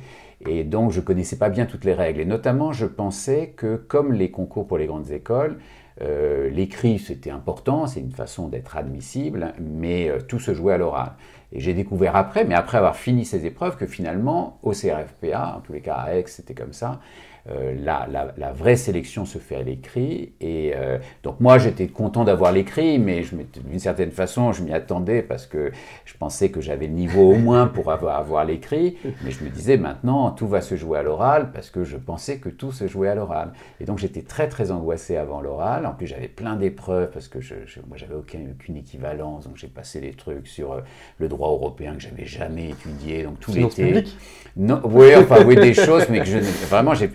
Et 0.46 0.64
donc, 0.64 0.90
je 0.90 1.00
ne 1.00 1.04
connaissais 1.04 1.36
pas 1.36 1.50
bien 1.50 1.66
toutes 1.66 1.84
les 1.84 1.94
règles. 1.94 2.20
Et 2.20 2.24
notamment, 2.24 2.72
je 2.72 2.86
pensais 2.86 3.52
que, 3.56 3.76
comme 3.76 4.12
les 4.12 4.30
concours 4.30 4.66
pour 4.66 4.78
les 4.78 4.86
grandes 4.86 5.10
écoles, 5.10 5.58
euh, 6.02 6.48
l'écrit, 6.48 6.98
c'était 6.98 7.30
important, 7.30 7.86
c'est 7.86 8.00
une 8.00 8.12
façon 8.12 8.48
d'être 8.48 8.76
admissible, 8.76 9.52
mais 9.60 10.08
euh, 10.08 10.18
tout 10.20 10.38
se 10.38 10.54
jouait 10.54 10.74
à 10.74 10.78
l'oral. 10.78 11.12
Et 11.52 11.60
j'ai 11.60 11.74
découvert 11.74 12.16
après, 12.16 12.44
mais 12.44 12.54
après 12.54 12.78
avoir 12.78 12.96
fini 12.96 13.26
ces 13.26 13.44
épreuves, 13.44 13.76
que 13.76 13.86
finalement, 13.86 14.58
au 14.62 14.70
CRFPA, 14.70 15.56
en 15.58 15.60
tous 15.60 15.72
les 15.74 15.80
cas 15.80 15.96
à 15.96 16.14
Aix, 16.14 16.24
c'était 16.26 16.54
comme 16.54 16.72
ça, 16.72 17.00
euh, 17.48 17.74
la, 17.82 18.06
la- 18.10 18.34
la 18.36 18.52
vraie 18.52 18.76
sélection 18.76 19.24
se 19.24 19.38
fait 19.38 19.56
à 19.56 19.62
l'écrit. 19.62 20.32
Et 20.40 20.72
euh, 20.74 20.98
donc 21.22 21.40
moi, 21.40 21.58
j'étais 21.58 21.86
content 21.88 22.24
d'avoir 22.24 22.52
l'écrit, 22.52 22.98
mais 22.98 23.22
d'une 23.68 23.78
certaine 23.78 24.10
façon, 24.10 24.52
je 24.52 24.62
m'y 24.62 24.72
attendais 24.72 25.22
parce 25.22 25.46
que 25.46 25.72
je 26.04 26.14
pensais 26.18 26.50
que 26.50 26.60
j'avais 26.60 26.86
le 26.86 26.92
niveau 26.92 27.30
au 27.32 27.36
moins 27.36 27.66
pour 27.66 27.90
avoir, 27.90 28.16
avoir 28.18 28.44
l'écrit. 28.44 28.96
Mais 29.24 29.30
je 29.30 29.42
me 29.44 29.48
disais 29.50 29.76
maintenant, 29.76 30.30
tout 30.32 30.48
va 30.48 30.60
se 30.60 30.74
jouer 30.76 30.98
à 30.98 31.02
l'oral 31.02 31.50
parce 31.52 31.70
que 31.70 31.84
je 31.84 31.96
pensais 31.96 32.38
que 32.38 32.48
tout 32.48 32.72
se 32.72 32.86
jouait 32.86 33.08
à 33.08 33.14
l'oral. 33.14 33.52
Et 33.80 33.84
donc 33.84 33.98
j'étais 33.98 34.22
très 34.22 34.48
très 34.48 34.70
angoissé 34.70 35.16
avant 35.16 35.40
l'oral. 35.40 35.86
En 35.86 35.92
plus, 35.92 36.06
j'avais 36.06 36.28
plein 36.28 36.56
d'épreuves 36.56 37.10
parce 37.10 37.28
que 37.28 37.40
je, 37.40 37.54
je- 37.66 37.80
moi, 37.88 37.96
j'avais 37.96 38.14
aucun, 38.14 38.40
aucune 38.52 38.76
équivalence. 38.76 39.44
Donc 39.44 39.56
j'ai 39.56 39.68
passé 39.68 40.00
des 40.00 40.12
trucs 40.12 40.46
sur 40.46 40.72
euh, 40.72 40.80
le 41.18 41.28
droit 41.28 41.48
européen 41.50 41.94
que 41.94 42.00
j'avais 42.02 42.26
jamais 42.26 42.70
étudié. 42.70 43.22
Donc 43.22 43.40
tout 43.40 43.52
l'été. 43.62 43.92
Non, 44.56 44.80
oui, 44.84 45.14
enfin, 45.16 45.44
oui, 45.46 45.54
des 45.56 45.74
choses, 45.74 46.08
mais 46.10 46.18
que 46.20 46.26
je, 46.26 46.38
vraiment, 46.38 46.94
j'ai 46.94 47.08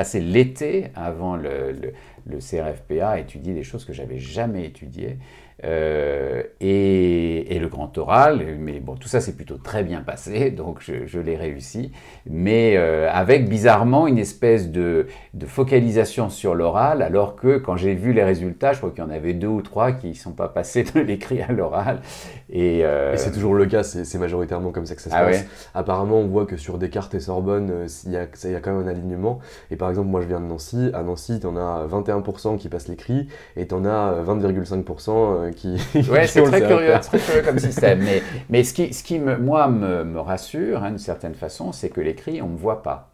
passé 0.00 0.18
l'été 0.18 0.86
avant 0.96 1.36
le, 1.36 1.72
le, 1.72 1.92
le 2.26 2.38
CRFPA 2.38 3.08
à 3.10 3.18
étudier 3.18 3.54
des 3.54 3.62
choses 3.64 3.84
que 3.84 3.92
j'avais 3.92 4.18
jamais 4.18 4.64
étudiées. 4.64 5.18
Euh, 5.62 6.42
et, 6.62 7.54
et 7.54 7.58
le 7.58 7.68
grand 7.68 7.98
oral, 7.98 8.56
mais 8.58 8.80
bon, 8.80 8.94
tout 8.96 9.08
ça 9.08 9.20
s'est 9.20 9.34
plutôt 9.34 9.58
très 9.58 9.82
bien 9.82 10.00
passé, 10.00 10.50
donc 10.56 10.78
je, 10.80 11.04
je 11.04 11.20
l'ai 11.20 11.36
réussi, 11.36 11.92
mais 12.24 12.76
euh, 12.78 13.10
avec 13.12 13.46
bizarrement 13.46 14.06
une 14.06 14.16
espèce 14.16 14.70
de, 14.70 15.06
de 15.34 15.44
focalisation 15.44 16.30
sur 16.30 16.54
l'oral, 16.54 17.02
alors 17.02 17.36
que 17.36 17.58
quand 17.58 17.76
j'ai 17.76 17.94
vu 17.94 18.14
les 18.14 18.24
résultats, 18.24 18.72
je 18.72 18.78
crois 18.78 18.90
qu'il 18.90 19.04
y 19.04 19.06
en 19.06 19.10
avait 19.10 19.34
deux 19.34 19.48
ou 19.48 19.60
trois 19.60 19.92
qui 19.92 20.08
ne 20.08 20.14
sont 20.14 20.32
pas 20.32 20.48
passés 20.48 20.82
de 20.82 20.98
l'écrit 21.06 21.42
à 21.42 21.52
l'oral. 21.52 22.00
Et, 22.48 22.80
euh, 22.86 23.12
Et 23.12 23.18
c'est 23.18 23.30
toujours 23.30 23.52
le 23.54 23.66
cas, 23.66 23.82
c'est 23.82 24.18
majoritairement 24.18 24.70
comme 24.72 24.86
ça 24.86 24.94
que 24.94 25.02
ça 25.02 25.10
se 25.10 25.14
Ah 25.14 25.24
passe. 25.26 25.42
ouais 25.42 25.48
Apparemment, 25.74 26.20
on 26.20 26.26
voit 26.26 26.46
que 26.46 26.56
sur 26.56 26.78
Descartes 26.78 27.14
et 27.14 27.20
Sorbonne, 27.20 27.86
il 28.06 28.12
y, 28.12 28.16
a, 28.16 28.26
il 28.44 28.50
y 28.50 28.54
a 28.54 28.60
quand 28.60 28.72
même 28.72 28.86
un 28.86 28.90
alignement. 28.90 29.40
Et 29.70 29.76
par 29.76 29.90
exemple, 29.90 30.08
moi 30.08 30.22
je 30.22 30.26
viens 30.26 30.40
de 30.40 30.46
Nancy. 30.46 30.90
À 30.94 31.02
Nancy, 31.02 31.38
tu 31.38 31.46
en 31.46 31.56
as 31.56 31.84
21 31.84 32.09
21% 32.10 32.58
qui 32.58 32.68
passent 32.68 32.88
l'écrit 32.88 33.28
et 33.56 33.66
tu 33.66 33.74
en 33.74 33.84
as 33.84 34.22
20,5% 34.22 35.52
qui. 35.54 35.76
Ouais, 36.10 36.26
c'est 36.26 36.42
très 36.42 36.60
curieux, 36.60 36.92
très 37.00 37.18
curieux 37.18 37.42
comme 37.42 37.58
système. 37.58 38.00
Mais, 38.00 38.22
mais 38.48 38.64
ce 38.64 38.74
qui, 38.74 38.92
ce 38.92 39.02
qui 39.02 39.18
me, 39.18 39.36
moi, 39.36 39.68
me, 39.68 40.04
me 40.04 40.20
rassure, 40.20 40.82
hein, 40.82 40.90
d'une 40.90 40.98
certaine 40.98 41.34
façon, 41.34 41.72
c'est 41.72 41.88
que 41.90 42.00
l'écrit, 42.00 42.42
on 42.42 42.46
ne 42.46 42.52
me 42.52 42.58
voit 42.58 42.82
pas. 42.82 43.10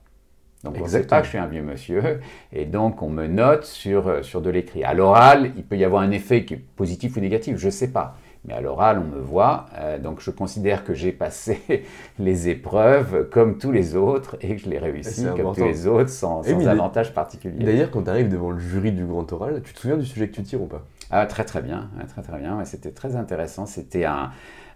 Donc 0.64 0.76
on 0.80 0.84
ne 0.84 0.88
sait 0.88 1.02
pas 1.02 1.20
que 1.20 1.26
je 1.26 1.30
suis 1.30 1.38
un 1.38 1.46
vieux 1.46 1.62
monsieur, 1.62 2.20
et 2.52 2.64
donc 2.64 3.00
on 3.02 3.08
me 3.08 3.26
note 3.26 3.64
sur, 3.64 4.24
sur 4.24 4.40
de 4.40 4.50
l'écrit. 4.50 4.82
À 4.82 4.94
l'oral, 4.94 5.52
il 5.56 5.62
peut 5.64 5.76
y 5.76 5.84
avoir 5.84 6.02
un 6.02 6.10
effet 6.10 6.44
positif 6.74 7.16
ou 7.16 7.20
négatif, 7.20 7.56
je 7.56 7.66
ne 7.66 7.70
sais 7.70 7.92
pas. 7.92 8.16
Mais 8.46 8.54
à 8.54 8.60
l'oral, 8.60 8.98
on 9.00 9.16
me 9.16 9.20
voit, 9.20 9.66
euh, 9.76 9.98
donc 9.98 10.20
je 10.20 10.30
considère 10.30 10.84
que 10.84 10.94
j'ai 10.94 11.12
passé 11.12 11.84
les 12.18 12.48
épreuves 12.48 13.28
comme 13.30 13.58
tous 13.58 13.72
les 13.72 13.96
autres 13.96 14.36
et 14.40 14.54
que 14.56 14.62
je 14.62 14.70
l'ai 14.70 14.78
réussi 14.78 15.24
comme 15.24 15.54
tous 15.54 15.64
les 15.64 15.86
autres 15.86 16.10
sans, 16.10 16.42
sans 16.42 16.68
avantage 16.68 17.12
particulier. 17.12 17.64
D'ailleurs, 17.64 17.90
quand 17.90 18.02
tu 18.02 18.10
arrives 18.10 18.28
devant 18.28 18.50
le 18.50 18.58
jury 18.58 18.92
du 18.92 19.04
grand 19.04 19.30
oral, 19.32 19.62
tu 19.64 19.72
te 19.72 19.80
souviens 19.80 19.96
du 19.96 20.06
sujet 20.06 20.28
que 20.28 20.34
tu 20.34 20.42
tires 20.42 20.62
ou 20.62 20.66
pas? 20.66 20.82
Ah, 21.10 21.26
Très 21.26 21.44
très 21.44 21.62
bien, 21.62 21.88
très 22.08 22.22
très 22.22 22.38
bien. 22.38 22.64
C'était 22.64 22.90
très 22.90 23.16
intéressant. 23.16 23.66
C'était 23.66 24.04
un, 24.04 24.30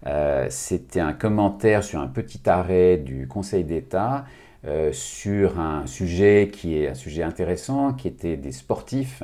euh, 0.07 0.49
un 0.97 1.13
commentaire 1.13 1.85
sur 1.85 2.01
un 2.01 2.07
petit 2.07 2.49
arrêt 2.49 2.97
du 2.99 3.27
Conseil 3.27 3.65
d'État 3.65 4.25
euh, 4.67 4.93
sur 4.93 5.59
un 5.59 5.87
sujet 5.87 6.51
qui 6.53 6.77
est 6.79 6.89
un 6.89 6.95
sujet 6.95 7.23
intéressant, 7.23 7.93
qui 7.95 8.09
était 8.09 8.37
des 8.37 8.53
sportifs, 8.53 9.23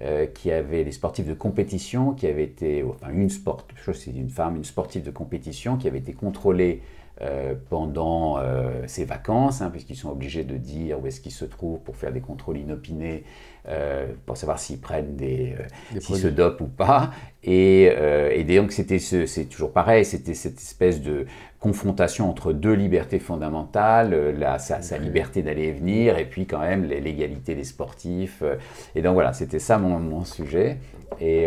euh, 0.00 0.26
qui 0.26 0.50
avaient 0.50 0.84
des 0.84 0.92
sportifs 0.92 1.26
de 1.26 1.34
compétition, 1.34 2.14
qui 2.14 2.26
avaient 2.26 2.44
été, 2.44 2.82
enfin 2.82 3.10
une 3.12 3.30
sport, 3.30 3.66
je 3.76 3.92
c'est 3.92 4.10
une 4.10 4.28
femme, 4.28 4.56
une 4.56 4.64
sportive 4.64 5.02
de 5.02 5.10
compétition, 5.10 5.76
qui 5.76 5.86
avait 5.86 5.98
été 5.98 6.12
contrôlée 6.12 6.82
euh, 7.20 7.54
pendant 7.70 8.38
ses 8.86 9.04
vacances, 9.04 9.62
hein, 9.62 9.70
puisqu'ils 9.70 9.96
sont 9.96 10.10
obligés 10.10 10.44
de 10.44 10.56
dire 10.56 11.00
où 11.00 11.06
est-ce 11.06 11.20
qu'ils 11.20 11.32
se 11.32 11.44
trouvent 11.44 11.80
pour 11.80 11.96
faire 11.96 12.12
des 12.12 12.20
contrôles 12.20 12.58
inopinés 12.58 13.24
euh, 13.66 14.08
pour 14.26 14.36
savoir 14.36 14.58
s'ils 14.58 14.78
prennent 14.78 15.16
des, 15.16 15.54
euh, 15.58 15.98
s'ils 15.98 16.16
se 16.16 16.28
dopent 16.28 16.60
ou 16.60 16.66
pas. 16.66 17.12
Et, 17.42 17.90
euh, 17.96 18.30
et 18.30 18.44
donc 18.44 18.72
c'était 18.72 18.98
c'est 18.98 19.46
toujours 19.46 19.72
pareil, 19.72 20.04
c'était 20.04 20.34
cette 20.34 20.58
espèce 20.58 21.00
de 21.00 21.24
confrontation 21.60 22.28
entre 22.28 22.52
deux 22.52 22.74
libertés 22.74 23.18
fondamentales, 23.18 24.36
la, 24.38 24.58
sa, 24.58 24.82
sa 24.82 24.98
liberté 24.98 25.40
d'aller 25.40 25.68
et 25.68 25.72
venir, 25.72 26.18
et 26.18 26.26
puis 26.26 26.44
quand 26.44 26.58
même 26.58 26.84
l'égalité 26.84 27.54
des 27.54 27.64
sportifs. 27.64 28.42
Et 28.94 29.00
donc 29.00 29.14
voilà, 29.14 29.32
c'était 29.32 29.58
ça 29.58 29.78
mon, 29.78 29.98
mon, 29.98 30.24
sujet. 30.24 30.76
Et 31.18 31.46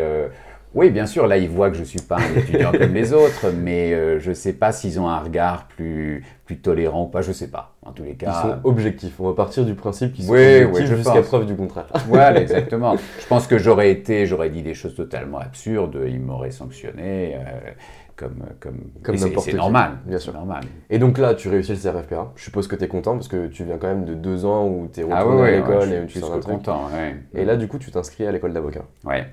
oui, 0.74 0.90
bien 0.92 1.06
sûr, 1.06 1.28
là, 1.28 1.38
ils 1.38 1.50
voient 1.50 1.70
que 1.70 1.76
je 1.76 1.82
ne 1.82 1.86
suis 1.86 2.02
pas 2.02 2.18
un 2.18 2.40
étudiant 2.40 2.72
comme 2.72 2.94
les 2.94 3.14
autres, 3.14 3.52
mais 3.52 3.94
euh, 3.94 4.20
je 4.20 4.30
ne 4.30 4.36
sais 4.36 4.54
pas 4.54 4.72
s'ils 4.72 5.00
ont 5.00 5.08
un 5.08 5.20
regard 5.20 5.68
plus, 5.68 6.24
plus 6.46 6.58
tolérant 6.60 7.04
ou 7.04 7.08
pas, 7.08 7.22
je 7.22 7.30
ne 7.30 7.34
sais 7.34 7.50
pas. 7.50 7.76
En 7.84 7.92
tous 7.92 8.04
les 8.04 8.16
cas. 8.16 8.34
Ils 8.44 8.50
sont 8.50 8.60
objectifs. 8.66 9.20
On 9.20 9.28
va 9.28 9.34
partir 9.34 9.66
du 9.66 9.74
principe 9.74 10.14
qu'ils 10.14 10.26
sont 10.26 10.34
objectifs 10.34 10.98
jusqu'à 10.98 11.22
preuve 11.22 11.46
du 11.46 11.56
contraire. 11.56 11.88
Voilà, 12.08 12.42
exactement. 12.42 12.96
je 12.98 13.28
pense 13.28 13.48
que 13.48 13.58
j'aurais 13.58 13.92
été, 13.92 14.26
j'aurais 14.26 14.50
dit 14.50 14.62
des 14.62 14.74
choses 14.74 14.96
totalement 14.96 15.40
absurdes, 15.40 16.00
ils 16.08 16.20
m'auraient 16.20 16.52
sanctionné. 16.52 17.36
Euh, 17.36 17.72
comme, 18.18 18.44
comme, 18.60 18.80
comme 19.04 19.16
n'importe 19.16 19.46
C'est 19.46 19.54
normal. 19.54 20.00
Bien 20.06 20.18
sûr. 20.18 20.34
normal. 20.34 20.64
Et 20.90 20.98
donc 20.98 21.18
là, 21.20 21.36
tu 21.36 21.50
réussis 21.50 21.74
le 21.74 21.78
CRFPA. 21.78 22.34
Je 22.36 22.44
suppose 22.44 22.68
que 22.68 22.76
tu 22.76 22.84
es 22.84 22.88
content 22.88 23.14
parce 23.14 23.28
que 23.28 23.48
tu 23.48 23.64
viens 23.64 23.78
quand 23.78 23.88
même 23.88 24.06
de 24.06 24.16
deux 24.16 24.44
ans 24.44 24.68
où 24.68 24.90
tu 24.92 25.02
es 25.02 25.06
ah 25.10 25.24
retourné 25.24 25.48
à 25.48 25.52
l'école 25.52 25.94
et 25.94 26.06
tu 26.08 26.20
suis 26.20 26.22
content. 26.22 26.90
Et 27.34 27.46
là, 27.46 27.56
du 27.56 27.68
coup, 27.68 27.78
tu 27.78 27.92
t'inscris 27.92 28.26
à 28.26 28.32
l'école 28.32 28.54
d'avocat. 28.54 28.84
Ouais. 29.06 29.28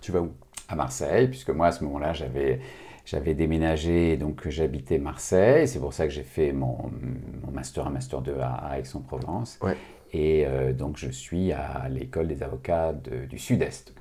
Tu 0.00 0.12
vas 0.12 0.20
où? 0.20 0.30
À 0.68 0.76
Marseille, 0.76 1.28
puisque 1.28 1.50
moi 1.50 1.68
à 1.68 1.72
ce 1.72 1.82
moment-là 1.84 2.12
j'avais 2.12 2.60
j'avais 3.04 3.32
déménagé, 3.32 4.18
donc 4.18 4.46
j'habitais 4.48 4.98
Marseille. 4.98 5.66
C'est 5.66 5.78
pour 5.78 5.94
ça 5.94 6.06
que 6.06 6.12
j'ai 6.12 6.22
fait 6.22 6.52
mon, 6.52 6.90
master 7.50 7.86
1, 7.86 7.90
master 7.90 8.20
2 8.20 8.36
à, 8.38 8.78
Aix-en-Provence. 8.78 9.58
Et 10.12 10.44
euh, 10.46 10.74
donc 10.74 10.98
je 10.98 11.10
suis 11.10 11.52
à 11.52 11.88
l'école 11.88 12.28
des 12.28 12.42
avocats 12.42 12.92
du 12.92 13.38
Sud-Est. 13.38 13.94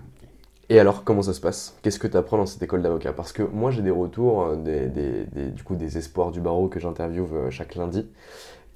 Et 0.70 0.80
alors, 0.80 1.06
comment 1.06 1.22
ça 1.22 1.34
se 1.34 1.40
passe? 1.40 1.78
Qu'est-ce 1.82 2.00
que 2.00 2.08
tu 2.08 2.18
apprends 2.18 2.38
dans 2.38 2.46
cette 2.46 2.62
école 2.62 2.82
d'avocat 2.82 3.14
Parce 3.14 3.32
que 3.32 3.42
moi, 3.42 3.72
j'ai 3.72 3.82
des 3.82 3.92
retours, 3.92 4.44
euh, 4.44 4.56
des, 4.58 5.52
du 5.52 5.64
coup, 5.64 5.76
des 5.76 5.98
espoirs 5.98 6.32
du 6.32 6.42
barreau 6.42 6.68
que 6.68 6.82
j'interviewe 6.82 7.34
euh, 7.34 7.50
chaque 7.50 7.76
lundi 7.76 8.06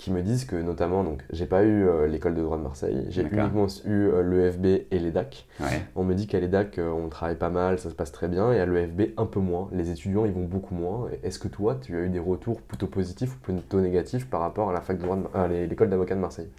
qui 0.02 0.10
me 0.10 0.24
disent 0.24 0.46
que 0.46 0.56
notamment, 0.56 1.04
donc 1.04 1.22
j'ai 1.32 1.46
pas 1.46 1.64
eu 1.64 1.88
euh, 1.88 2.08
l'école 2.08 2.34
de 2.34 2.42
droit 2.42 2.58
de 2.58 2.64
Marseille, 2.64 3.06
j'ai 3.10 3.22
uniquement 3.22 3.68
eu 3.86 4.08
euh, 4.08 4.24
l'EFB 4.24 4.66
et 4.90 4.98
l'EDAC. 4.98 5.46
On 5.96 6.04
me 6.04 6.16
dit 6.16 6.26
qu'à 6.26 6.40
l'EDAC 6.40 6.80
euh, 6.80 6.90
on 6.90 7.08
travaille 7.08 7.36
pas 7.36 7.52
mal, 7.52 7.78
ça 7.78 7.92
se 7.92 7.94
passe 7.94 8.12
très 8.12 8.28
bien, 8.28 8.52
et 8.52 8.60
à 8.60 8.66
l'EFB 8.66 9.14
un 9.18 9.28
peu 9.28 9.40
moins. 9.40 9.70
Les 9.72 9.92
étudiants 9.92 10.26
ils 10.26 10.32
vont 10.32 10.46
beaucoup 10.46 10.74
moins. 10.74 11.08
Est-ce 11.22 11.38
que 11.38 11.48
toi 11.48 11.78
tu 11.80 11.96
as 11.96 12.00
eu 12.00 12.10
des 12.10 12.18
retours 12.18 12.62
plutôt 12.62 12.88
positifs 12.88 13.36
ou 13.36 13.40
plutôt 13.42 13.80
négatifs 13.80 14.28
par 14.28 14.42
rapport 14.42 14.72
à 14.72 14.74
la 14.74 14.82
fac 14.82 14.98
de 14.98 15.04
droit, 15.04 15.20
l'école 15.48 15.92
d'avocat 15.92 16.16
de 16.16 16.22
Marseille? 16.22 16.50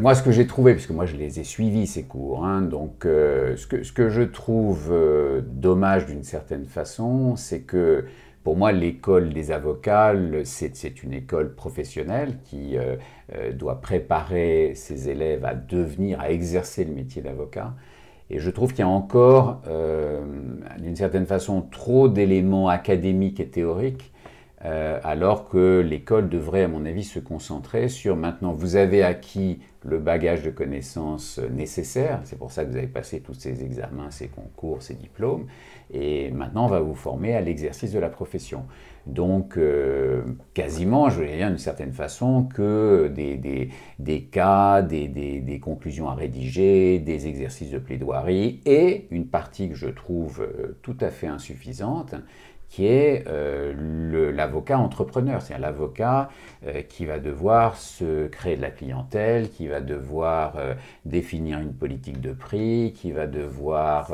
Moi, 0.00 0.14
ce 0.14 0.22
que 0.22 0.30
j'ai 0.30 0.46
trouvé, 0.46 0.74
puisque 0.74 0.90
moi 0.90 1.06
je 1.06 1.16
les 1.16 1.40
ai 1.40 1.44
suivis 1.44 1.86
ces 1.86 2.04
cours, 2.04 2.44
hein, 2.44 2.60
donc 2.60 3.02
ce, 3.04 3.66
que, 3.66 3.82
ce, 3.82 3.92
que, 3.92 4.08
je 4.08 4.22
trouve 4.22 4.92
dommage 5.46 6.06
d'une 6.06 6.22
certaine 6.22 6.66
façon, 6.66 7.34
c'est 7.36 7.60
que 7.60 8.04
pour 8.44 8.58
moi, 8.58 8.72
l'école 8.72 9.30
des 9.30 9.50
avocats, 9.50 10.12
c'est 10.44 11.02
une 11.02 11.14
école 11.14 11.54
professionnelle 11.54 12.36
qui 12.44 12.76
euh, 12.76 12.96
euh, 13.34 13.52
doit 13.52 13.80
préparer 13.80 14.74
ses 14.74 15.08
élèves 15.08 15.46
à 15.46 15.54
devenir, 15.54 16.20
à 16.20 16.30
exercer 16.30 16.84
le 16.84 16.92
métier 16.92 17.22
d'avocat. 17.22 17.72
Et 18.28 18.38
je 18.38 18.50
trouve 18.50 18.72
qu'il 18.72 18.80
y 18.80 18.82
a 18.82 18.88
encore, 18.88 19.62
euh, 19.66 20.22
d'une 20.78 20.94
certaine 20.94 21.24
façon, 21.24 21.62
trop 21.62 22.08
d'éléments 22.08 22.68
académiques 22.68 23.40
et 23.40 23.48
théoriques, 23.48 24.12
alors 25.02 25.50
que 25.50 25.80
l'école 25.80 26.30
devrait, 26.30 26.62
à 26.62 26.68
mon 26.68 26.86
avis, 26.86 27.04
se 27.04 27.18
concentrer 27.18 27.90
sur 27.90 28.16
maintenant, 28.16 28.54
vous 28.54 28.76
avez 28.76 29.02
acquis 29.02 29.60
le 29.84 29.98
bagage 29.98 30.42
de 30.42 30.50
connaissances 30.50 31.38
nécessaires, 31.38 32.20
c'est 32.24 32.38
pour 32.38 32.50
ça 32.50 32.64
que 32.64 32.70
vous 32.70 32.76
avez 32.76 32.86
passé 32.86 33.20
tous 33.20 33.34
ces 33.34 33.62
examens, 33.62 34.10
ces 34.10 34.28
concours, 34.28 34.82
ces 34.82 34.94
diplômes, 34.94 35.46
et 35.92 36.30
maintenant, 36.30 36.64
on 36.64 36.68
va 36.68 36.80
vous 36.80 36.94
former 36.94 37.34
à 37.34 37.40
l'exercice 37.40 37.92
de 37.92 37.98
la 37.98 38.08
profession. 38.08 38.64
Donc, 39.06 39.58
euh, 39.58 40.22
quasiment, 40.54 41.10
je 41.10 41.20
veux 41.20 41.26
dire 41.26 41.48
d'une 41.48 41.58
certaine 41.58 41.92
façon, 41.92 42.44
que 42.44 43.08
des, 43.14 43.36
des, 43.98 44.22
cas, 44.22 44.80
des, 44.80 45.08
des, 45.08 45.60
conclusions 45.60 46.08
à 46.08 46.14
rédiger, 46.14 46.98
des 46.98 47.26
exercices 47.26 47.70
de 47.70 47.78
plaidoirie, 47.78 48.60
et 48.64 49.06
une 49.10 49.26
partie 49.26 49.68
que 49.68 49.74
je 49.74 49.88
trouve 49.88 50.40
euh, 50.40 50.78
tout 50.82 50.96
à 51.00 51.10
fait 51.10 51.26
insuffisante, 51.26 52.14
qui 52.74 52.88
est 52.88 53.22
euh, 53.28 54.32
l'avocat 54.32 54.80
entrepreneur, 54.80 55.40
c'est-à-dire 55.40 55.64
l'avocat 55.64 56.28
euh, 56.66 56.82
qui 56.82 57.06
va 57.06 57.20
devoir 57.20 57.76
se 57.76 58.26
créer 58.26 58.56
de 58.56 58.62
la 58.62 58.72
clientèle, 58.72 59.48
qui 59.50 59.68
va 59.68 59.80
devoir 59.80 60.56
euh, 60.56 60.74
définir 61.04 61.60
une 61.60 61.72
politique 61.72 62.20
de 62.20 62.32
prix, 62.32 62.92
qui 62.96 63.12
va 63.12 63.28
devoir 63.28 64.10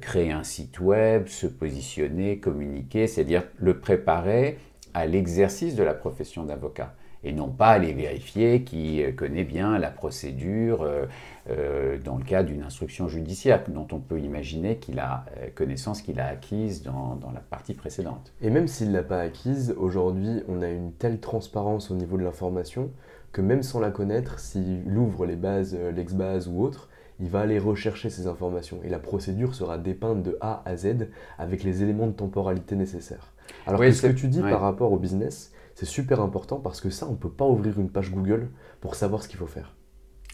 créer 0.00 0.32
un 0.32 0.42
site 0.42 0.80
web, 0.80 1.28
se 1.28 1.46
positionner, 1.46 2.38
communiquer, 2.38 3.06
c'est-à-dire 3.06 3.44
le 3.58 3.78
préparer 3.78 4.58
à 4.92 5.06
l'exercice 5.06 5.76
de 5.76 5.84
la 5.84 5.94
profession 5.94 6.42
d'avocat 6.42 6.94
et 7.24 7.32
non 7.32 7.48
pas 7.48 7.68
aller 7.68 7.92
vérifier 7.92 8.62
qui 8.62 9.02
euh, 9.02 9.12
connaît 9.12 9.44
bien 9.44 9.78
la 9.78 9.90
procédure 9.90 10.82
euh, 10.82 11.06
euh, 11.50 11.98
dans 11.98 12.16
le 12.16 12.24
cas 12.24 12.42
d'une 12.42 12.62
instruction 12.62 13.08
judiciaire 13.08 13.64
dont 13.68 13.86
on 13.92 13.98
peut 13.98 14.20
imaginer 14.20 14.76
qu'il 14.76 14.98
a 14.98 15.24
connaissance 15.54 16.02
qu'il 16.02 16.20
a 16.20 16.26
acquise 16.26 16.82
dans, 16.82 17.16
dans, 17.16 17.30
la 17.30 17.40
partie 17.40 17.74
précédente. 17.74 18.32
Et 18.40 18.50
même 18.50 18.68
s'il 18.68 18.88
ne 18.88 18.94
l'a 18.94 19.02
pas 19.02 19.20
acquise, 19.20 19.74
aujourd'hui 19.76 20.42
on 20.48 20.62
a 20.62 20.68
une 20.68 20.92
telle 20.92 21.20
transparence 21.20 21.90
au 21.90 21.94
niveau 21.94 22.16
de 22.16 22.22
l'information 22.22 22.90
que 23.32 23.40
même 23.40 23.62
sans 23.62 23.80
la 23.80 23.90
connaître, 23.90 24.38
s'il 24.38 24.96
ouvre 24.96 25.26
les 25.26 25.36
bases, 25.36 25.76
l'ex-base 25.94 26.48
ou 26.48 26.62
autre, 26.62 26.88
il 27.20 27.28
va 27.28 27.40
aller 27.40 27.58
rechercher 27.58 28.10
ces 28.10 28.26
informations 28.26 28.80
et 28.84 28.88
la 28.88 28.98
procédure 28.98 29.54
sera 29.54 29.78
dépeinte 29.78 30.22
de 30.22 30.36
A 30.40 30.62
à 30.64 30.76
Z 30.76 31.08
avec 31.38 31.62
les 31.62 31.82
éléments 31.82 32.06
de 32.06 32.12
temporalité 32.12 32.76
nécessaires. 32.76 33.32
Alors 33.66 33.80
que 33.80 33.90
ce 33.92 34.06
que 34.06 34.12
tu 34.12 34.28
dis 34.28 34.40
par 34.40 34.60
rapport 34.60 34.92
au 34.92 34.98
business, 34.98 35.52
c'est 35.74 35.86
super 35.86 36.20
important 36.20 36.58
parce 36.60 36.80
que 36.80 36.90
ça, 36.90 37.06
on 37.06 37.12
ne 37.12 37.16
peut 37.16 37.30
pas 37.30 37.46
ouvrir 37.46 37.78
une 37.78 37.90
page 37.90 38.10
Google 38.10 38.48
pour 38.80 38.94
savoir 38.94 39.22
ce 39.22 39.28
qu'il 39.28 39.38
faut 39.38 39.46
faire. 39.46 39.74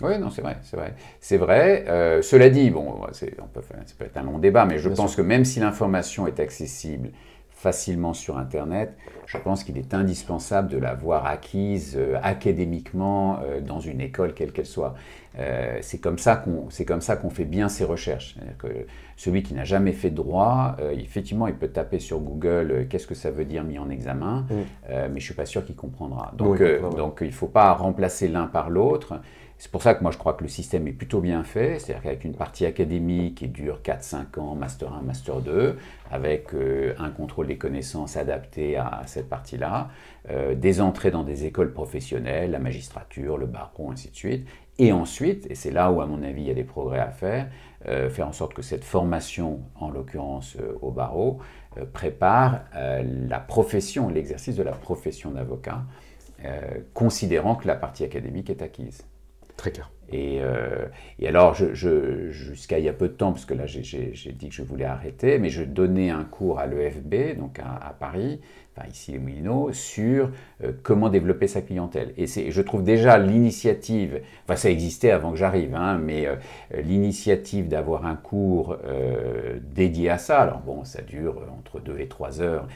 Oui, 0.03 0.19
non, 0.19 0.31
c'est 0.31 0.43
vrai, 0.43 0.59
c'est 0.63 0.77
vrai. 0.77 0.95
C'est 1.21 1.37
vrai. 1.37 1.85
Euh, 1.89 2.23
cela 2.23 2.49
dit, 2.49 2.71
bon, 2.71 2.95
on 3.03 3.07
peut, 3.07 3.13
ça 3.13 3.95
peut 3.99 4.05
être 4.05 4.17
un 4.17 4.23
long 4.23 4.39
débat, 4.39 4.65
mais 4.65 4.79
je 4.79 4.89
pense 4.89 5.15
que 5.15 5.23
même 5.23 5.45
si 5.45 5.61
l'information 5.61 6.27
est 6.27 6.41
accessible 6.41 7.11
facilement 7.61 8.15
sur 8.15 8.39
Internet, 8.39 8.97
je 9.27 9.37
pense 9.37 9.65
qu'il 9.65 9.77
est 9.77 9.93
indispensable 9.93 10.69
de 10.69 10.79
l'avoir 10.79 11.27
acquise 11.27 11.95
euh, 11.99 12.17
académiquement 12.23 13.39
euh, 13.43 13.61
dans 13.61 13.81
une 13.81 14.01
école, 14.01 14.33
quelle 14.33 14.51
qu'elle 14.51 14.65
soit. 14.65 14.95
Euh, 15.39 15.77
c'est 15.83 15.99
comme 15.99 16.17
ça 16.17 16.37
qu'on 16.37 17.31
fait 17.31 17.45
bien 17.45 17.69
ses 17.69 17.85
recherches. 17.85 18.37
Que 18.59 18.69
celui 19.17 19.43
qui 19.43 19.53
n'a 19.53 19.65
jamais 19.65 19.93
fait 19.93 20.09
de 20.09 20.17
droit, 20.17 20.77
effectivement, 20.93 21.49
il 21.49 21.55
peut 21.55 21.69
taper 21.69 21.99
sur 21.99 22.19
Google 22.21 22.87
qu'est-ce 22.89 23.07
que 23.07 23.15
ça 23.15 23.31
veut 23.31 23.45
dire 23.45 23.63
mis 23.63 23.79
en 23.79 23.91
examen, 23.91 24.47
mm. 24.49 24.55
mais 24.89 25.09
je 25.09 25.15
ne 25.15 25.21
suis 25.21 25.35
pas 25.35 25.45
sûr 25.45 25.65
qu'il 25.65 25.77
comprendra. 25.77 26.33
Donc, 26.37 26.63
donc 26.97 27.19
il 27.21 27.27
ne 27.27 27.33
faut 27.33 27.47
pas 27.47 27.75
remplacer 27.75 28.27
l'un 28.27 28.47
par 28.47 28.71
l'autre. 28.71 29.21
C'est 29.61 29.71
pour 29.71 29.83
ça 29.83 29.95
que 29.95 30.03
moi 30.03 30.11
je 30.11 30.17
crois 30.17 30.33
que 30.33 30.43
le 30.43 30.49
système 30.49 30.89
est 30.89 30.93
plutôt 30.93 31.21
bien 31.21 31.45
fait, 31.45 31.79
c'est-à-dire 31.79 32.03
qu'avec 32.03 32.25
une 32.25 32.35
partie 32.35 32.65
académique 32.65 33.35
qui 33.35 33.49
dure 33.49 33.81
4-5 33.85 34.41
ans, 34.41 34.55
Master 34.55 34.91
1, 34.95 35.03
Master 35.03 35.41
2, 35.43 35.77
avec 36.11 36.55
euh, 36.55 36.95
un 36.99 37.11
contrôle 37.11 37.47
des 37.47 37.59
connaissances 37.59 38.17
adapté 38.17 38.79
à, 38.79 39.03
cette 39.05 39.29
partie-là, 39.29 39.91
euh, 40.31 40.55
des 40.55 40.81
entrées 40.81 41.11
dans 41.11 41.25
des 41.25 41.45
écoles 41.45 41.75
professionnelles, 41.75 42.53
la 42.53 42.59
magistrature, 42.59 43.37
le 43.37 43.45
barreau, 43.45 43.91
ainsi 43.91 44.09
de 44.09 44.17
suite, 44.17 44.49
Et 44.79 44.93
ensuite, 44.93 45.47
et 45.51 45.55
c'est 45.55 45.71
là 45.71 45.93
où 45.93 46.01
à 46.01 46.07
mon 46.07 46.23
avis 46.23 46.41
il 46.41 46.49
y 46.49 46.51
a 46.51 46.55
des 46.55 46.65
progrès 46.65 47.01
à 47.01 47.11
faire, 47.11 47.47
euh, 47.87 48.09
faire 48.09 48.29
en 48.29 48.33
sorte 48.33 48.55
que 48.55 48.63
cette 48.63 48.85
formation, 48.85 49.61
en 49.79 49.91
l'occurrence 49.91 50.57
au 50.81 50.91
barreau, 50.91 51.39
prépare 51.93 52.63
la 52.73 53.39
profession, 53.39 54.09
l'exercice 54.09 54.57
de 54.57 54.63
la 54.63 54.73
profession 54.73 55.33
d'avocat, 55.33 55.83
considérant 56.95 57.57
que 57.57 57.67
la 57.67 57.77
partie 57.77 58.05
académique 58.05 58.49
est 58.49 58.63
acquise. 58.63 59.05
Très 59.61 59.73
clair. 59.73 59.91
Et, 60.11 60.41
alors, 61.27 61.55
jusqu'à 61.55 62.79
il 62.79 62.85
y 62.87 62.89
a 62.89 62.95
peu 62.95 63.09
de 63.09 63.13
temps, 63.13 63.33
parce 63.33 63.45
que 63.45 63.53
là 63.53 63.67
j'ai 63.67 64.33
dit 64.33 64.49
que 64.49 64.55
je 64.55 64.63
voulais 64.63 64.87
arrêter, 64.87 65.39
mais 65.39 65.51
je 65.51 65.63
donnais 65.63 66.09
un 66.09 66.25
cours 66.25 66.59
à 66.59 66.67
l'EFB, 66.67 67.37
donc 67.39 67.59
à 67.59 67.95
Paris, 68.01 68.41
ici 68.89 69.13
les 69.13 69.19
Moulineaux, 69.19 69.73
sur 69.73 70.31
euh, 70.65 70.73
comment 70.83 71.09
développer 71.09 71.47
sa 71.47 71.63
clientèle. 71.63 72.13
Et 72.17 72.27
je 72.27 72.63
trouve 72.63 72.83
déjà 72.83 73.19
l'initiative, 73.19 74.21
enfin 74.45 74.57
ça 74.57 74.71
existait 74.71 75.11
avant 75.11 75.33
que 75.33 75.37
j'arrive, 75.37 75.75
hein, 75.75 75.99
mais 75.99 76.27
euh, 76.27 76.37
l'initiative 76.83 77.69
d'avoir 77.69 78.07
un 78.07 78.17
cours 78.17 78.77
euh, 78.85 79.59
dédié 79.63 80.11
à 80.11 80.19
ça, 80.19 80.41
alors 80.41 80.61
bon, 80.61 80.85
ça 80.85 81.03
dure 81.03 81.43
entre 81.59 81.81
2 81.81 81.99
et 81.99 82.09
3 82.09 82.41
heures, 82.41 82.67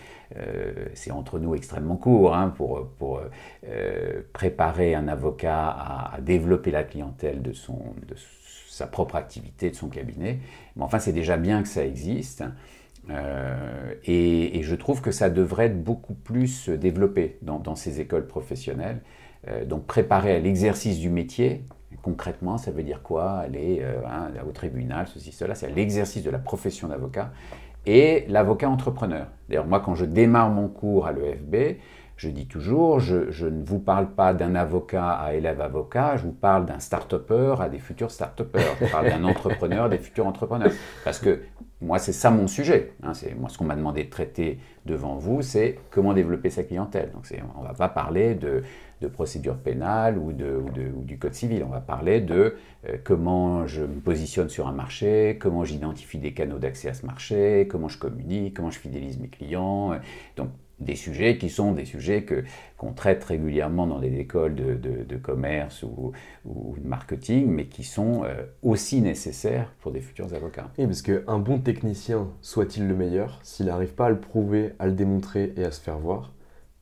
c'est 0.94 1.12
entre 1.12 1.38
nous 1.38 1.54
extrêmement 1.54 1.94
court 1.96 2.34
hein, 2.34 2.52
pour, 2.56 2.88
pour 2.98 3.20
préparer 4.32 4.96
un 4.96 5.06
avocat 5.06 5.68
à, 5.68 6.18
développer 6.20 6.72
la 6.72 6.82
clientèle 6.82 7.40
de, 7.40 7.52
son, 7.52 7.78
de 8.08 8.16
sa 8.68 8.88
propre 8.88 9.14
activité, 9.14 9.70
de 9.70 9.76
son 9.76 9.88
cabinet. 9.88 10.40
Mais 10.74 10.82
enfin, 10.82 10.98
c'est 10.98 11.12
déjà 11.12 11.36
bien 11.36 11.62
que 11.62 11.68
ça 11.68 11.84
existe. 11.84 12.42
Euh, 13.10 13.94
et, 14.04 14.62
je 14.62 14.74
trouve 14.74 15.00
que 15.02 15.10
ça 15.10 15.30
devrait 15.30 15.66
être 15.66 15.82
beaucoup 15.82 16.14
plus 16.14 16.68
développé 16.68 17.38
dans, 17.42 17.74
ces 17.74 18.00
écoles 18.00 18.26
professionnelles. 18.26 19.00
Euh, 19.48 19.64
donc 19.64 19.86
préparer 19.86 20.34
à 20.34 20.38
l'exercice 20.38 20.98
du 20.98 21.10
métier, 21.10 21.64
concrètement, 22.02 22.56
ça 22.56 22.70
veut 22.70 22.82
dire 22.82 23.02
quoi? 23.02 23.32
Aller 23.32 23.80
euh, 23.82 24.00
hein, 24.06 24.30
au 24.48 24.52
tribunal, 24.52 25.06
ceci, 25.06 25.32
cela, 25.32 25.54
c'est 25.54 25.70
l'exercice 25.70 26.22
de 26.22 26.30
la 26.30 26.38
profession 26.38 26.88
d'avocat 26.88 27.30
et 27.86 28.24
l'avocat 28.28 28.70
entrepreneur. 28.70 29.26
D'ailleurs, 29.48 29.66
moi, 29.66 29.80
quand 29.80 29.94
je 29.94 30.06
démarre 30.06 30.48
mon 30.48 30.68
cours 30.68 31.06
à 31.06 31.12
l'EFB, 31.12 31.78
je 32.16 32.28
dis 32.28 32.46
toujours, 32.46 33.00
je, 33.00 33.30
je, 33.30 33.46
ne 33.46 33.62
vous 33.62 33.80
parle 33.80 34.08
pas 34.08 34.32
d'un 34.32 34.54
avocat 34.54 35.10
à 35.10 35.34
élève 35.34 35.60
avocat, 35.60 36.16
je 36.16 36.22
vous 36.22 36.32
parle 36.32 36.64
d'un 36.64 36.78
start-upper 36.78 37.56
à 37.60 37.68
des 37.68 37.80
futurs 37.80 38.10
start-uppers, 38.10 38.76
je 38.80 38.86
parle 38.86 39.10
d'un 39.10 39.24
entrepreneur 39.24 39.84
à 39.84 39.88
des 39.88 39.98
futurs 39.98 40.26
entrepreneurs. 40.26 40.70
Parce 41.04 41.18
que 41.18 41.40
moi, 41.84 41.98
c'est 41.98 42.12
ça 42.12 42.30
mon 42.30 42.46
sujet. 42.46 42.92
Hein, 43.02 43.12
moi 43.38 43.48
ce 43.48 43.58
qu'on 43.58 43.64
m'a 43.64 43.76
demandé 43.76 44.04
de 44.04 44.10
traiter 44.10 44.58
devant 44.86 45.16
vous, 45.16 45.42
c'est 45.42 45.78
comment 45.90 46.14
développer 46.14 46.50
sa 46.50 46.64
clientèle. 46.64 47.10
Donc, 47.12 47.26
on 47.56 47.62
ne 47.62 47.66
va 47.66 47.74
pas 47.74 47.88
parler 47.88 48.34
de, 48.34 48.62
procédure 49.12 49.58
pénale 49.58 50.16
ou, 50.16 50.32
du 50.32 51.18
code 51.18 51.34
civil. 51.34 51.62
On 51.62 51.70
va 51.70 51.82
parler 51.82 52.22
de 52.22 52.56
euh, 52.88 52.96
comment 53.04 53.66
je 53.66 53.82
me 53.82 54.00
positionne 54.00 54.48
sur 54.48 54.66
un 54.66 54.72
marché, 54.72 55.36
comment 55.38 55.62
j'identifie 55.62 56.16
des 56.16 56.32
canaux 56.32 56.58
d'accès 56.58 56.88
à 56.88 56.94
ce 56.94 57.04
marché, 57.04 57.68
comment 57.70 57.88
je 57.88 57.98
communique, 57.98 58.54
comment 58.54 58.70
je 58.70 58.78
fidélise 58.78 59.18
mes 59.18 59.28
clients. 59.28 59.92
Donc, 60.38 60.48
des 60.80 60.96
sujets 60.96 61.38
qui 61.38 61.50
sont 61.50 61.72
des 61.72 61.84
sujets 61.84 62.24
que, 62.24 62.44
qu'on 62.76 62.92
traite 62.92 63.22
régulièrement 63.24 63.86
dans 63.86 63.98
les 63.98 64.18
écoles 64.18 64.54
de, 64.54 64.74
de, 64.74 65.16
commerce 65.16 65.82
ou, 65.82 66.12
ou, 66.44 66.76
de 66.78 66.86
marketing, 66.86 67.46
mais 67.48 67.66
qui 67.66 67.84
sont 67.84 68.24
euh, 68.24 68.42
aussi 68.62 69.00
nécessaires 69.00 69.72
pour 69.80 69.92
des 69.92 70.00
futurs 70.00 70.32
avocats. 70.34 70.70
Oui, 70.78 70.86
parce 70.86 71.02
qu'un 71.02 71.38
bon 71.38 71.58
technicien, 71.58 72.28
soit-il 72.42 72.88
le 72.88 72.94
meilleur, 72.94 73.40
s'il 73.42 73.66
n'arrive 73.66 73.94
pas 73.94 74.06
à 74.06 74.10
le 74.10 74.18
prouver, 74.18 74.72
à 74.78 74.86
le 74.86 74.92
démontrer 74.92 75.52
et 75.56 75.64
à 75.64 75.70
se 75.70 75.80
faire 75.80 75.98
voir, 75.98 76.32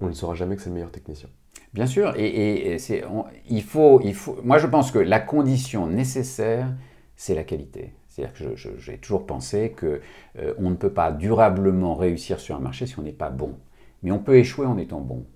on 0.00 0.08
ne 0.08 0.12
saura 0.12 0.34
jamais 0.34 0.56
que 0.56 0.62
c'est 0.62 0.70
le 0.70 0.74
meilleur 0.74 0.90
technicien. 0.90 1.28
Bien 1.74 1.86
sûr, 1.86 2.14
et, 2.16 2.76
c'est, 2.78 3.02
il, 3.48 3.62
faut, 3.62 4.00
il 4.02 4.14
faut, 4.14 4.38
moi 4.42 4.58
je 4.58 4.66
pense 4.66 4.90
que 4.90 4.98
la 4.98 5.20
condition 5.20 5.86
nécessaire, 5.86 6.68
c'est 7.16 7.34
la 7.34 7.44
qualité. 7.44 7.94
C'est-à-dire 8.08 8.34
que 8.34 8.56
j'ai 8.78 8.98
toujours 8.98 9.24
pensé 9.24 9.74
qu'on 9.78 9.98
euh, 10.38 10.52
on 10.58 10.68
ne 10.68 10.74
peut 10.74 10.92
pas 10.92 11.12
durablement 11.12 11.94
réussir 11.94 12.40
sur 12.40 12.56
un 12.56 12.58
marché 12.58 12.86
si 12.86 12.98
on 12.98 13.02
n'est 13.02 13.10
pas 13.12 13.30
bon. 13.30 13.54
Mais 14.02 14.10
on 14.10 14.18
peut 14.18 14.36
échouer 14.36 14.66
en 14.66 14.78
étant 14.78 15.00
bon. 15.00 15.26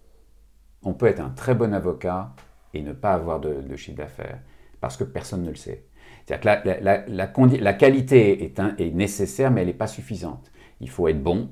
On 0.83 0.93
peut 0.93 1.07
être 1.07 1.21
un 1.21 1.31
très 1.31 1.55
bon 1.55 1.73
avocat 1.75 2.35
et 2.75 2.83
ne 2.83 2.93
pas 2.93 3.13
avoir 3.13 3.41
de, 3.41 3.77
chiffre 3.77 3.97
d'affaires, 3.97 4.41
parce 4.81 4.97
que 4.97 5.05
personne 5.05 5.43
ne 5.43 5.51
le 5.51 5.57
sait. 5.57 5.85
C'est-à-dire 6.25 6.63
que 6.63 6.85
la, 6.85 7.05
la, 7.07 7.73
qualité 7.73 8.45
est, 8.45 8.59
est, 8.59 8.91
nécessaire, 8.91 9.51
mais 9.51 9.63
elle 9.63 9.69
n'est 9.69 9.73
pas 9.73 9.87
suffisante. 9.87 10.51
Il 10.81 10.91
faut 10.91 11.09
être 11.09 11.23
bon. 11.23 11.51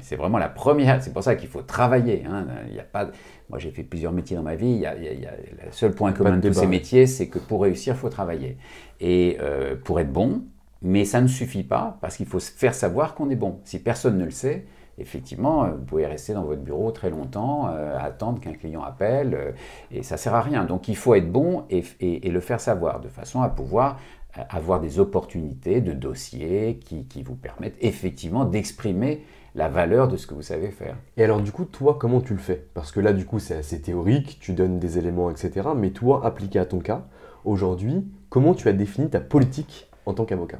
C'est 0.00 0.16
vraiment 0.16 0.38
la 0.38 0.48
première. 0.48 1.02
C'est 1.02 1.12
pour 1.12 1.22
ça 1.22 1.34
qu'il 1.34 1.48
faut 1.48 1.62
travailler. 1.62 2.24
Hein. 2.24 2.46
Il 2.68 2.74
y 2.74 2.80
a 2.80 2.84
pas, 2.84 3.10
moi, 3.50 3.58
j'ai 3.58 3.70
fait 3.70 3.82
plusieurs 3.82 4.12
métiers 4.12 4.36
dans 4.36 4.42
ma 4.42 4.54
vie. 4.54 4.68
Il 4.68 4.78
y 4.78 4.86
a, 4.86 4.94
le 4.94 5.72
seul 5.72 5.92
point 5.92 6.12
commun 6.12 6.38
de, 6.38 6.48
tous 6.48 6.54
ces 6.54 6.66
métiers, 6.66 7.06
c'est 7.06 7.28
que 7.28 7.38
pour 7.38 7.62
réussir, 7.62 7.94
il 7.94 7.98
faut 7.98 8.08
travailler. 8.08 8.56
Et 9.00 9.36
euh, 9.40 9.76
pour 9.76 10.00
être 10.00 10.12
bon, 10.12 10.44
mais 10.82 11.04
ça 11.04 11.20
ne 11.20 11.26
suffit 11.26 11.64
pas, 11.64 11.98
parce 12.00 12.16
qu'il 12.16 12.26
faut 12.26 12.40
faire 12.40 12.74
savoir 12.74 13.14
qu'on 13.14 13.30
est 13.30 13.36
bon. 13.36 13.60
Si 13.64 13.82
personne 13.82 14.16
ne 14.18 14.24
le 14.24 14.30
sait, 14.30 14.66
effectivement, 14.98 15.64
euh, 15.64 15.70
vous 15.70 15.84
pouvez 15.84 16.06
rester 16.06 16.34
dans 16.34 16.44
votre 16.44 16.62
bureau 16.62 16.90
très 16.90 17.10
longtemps, 17.10 17.68
euh, 17.70 17.96
attendre 17.98 18.40
qu'un 18.40 18.52
client 18.52 18.82
appelle, 18.82 19.34
euh, 19.34 19.52
et 19.90 20.02
ça 20.02 20.16
ne 20.16 20.18
sert 20.18 20.34
à 20.34 20.40
rien. 20.40 20.64
Donc 20.64 20.88
il 20.88 20.96
faut 20.96 21.14
être 21.14 21.30
bon 21.30 21.64
et, 21.70 21.82
le 22.28 22.40
faire 22.40 22.60
savoir, 22.60 23.00
de 23.00 23.08
façon 23.08 23.42
à 23.42 23.48
pouvoir 23.48 23.98
avoir 24.50 24.80
des 24.80 25.00
opportunités 25.00 25.80
de 25.80 25.92
dossiers 25.92 26.78
qui, 26.78 27.22
vous 27.22 27.34
permettent 27.34 27.78
effectivement 27.80 28.44
d'exprimer 28.44 29.24
la 29.54 29.68
valeur 29.68 30.06
de 30.06 30.16
ce 30.16 30.26
que 30.26 30.34
vous 30.34 30.42
savez 30.42 30.70
faire. 30.70 30.96
Et 31.16 31.24
alors 31.24 31.40
du 31.40 31.50
coup, 31.50 31.64
toi, 31.64 31.96
comment 31.98 32.20
tu 32.20 32.34
le 32.34 32.38
fais? 32.38 32.66
Parce 32.74 32.92
que 32.92 33.00
là, 33.00 33.12
du 33.12 33.24
coup, 33.24 33.38
c'est 33.38 33.56
assez 33.56 33.80
théorique, 33.80 34.38
tu 34.40 34.52
donnes 34.52 34.78
des 34.78 34.98
éléments, 34.98 35.30
etc. 35.30 35.70
Mais 35.74 35.90
toi, 35.90 36.24
appliqué 36.24 36.58
à 36.58 36.66
ton 36.66 36.78
cas, 36.78 37.06
aujourd'hui, 37.44 38.06
comment 38.28 38.54
tu 38.54 38.68
as 38.68 38.72
défini 38.72 39.08
ta 39.08 39.20
politique 39.20 39.90
en 40.06 40.14
tant 40.14 40.24
qu'avocat? 40.24 40.58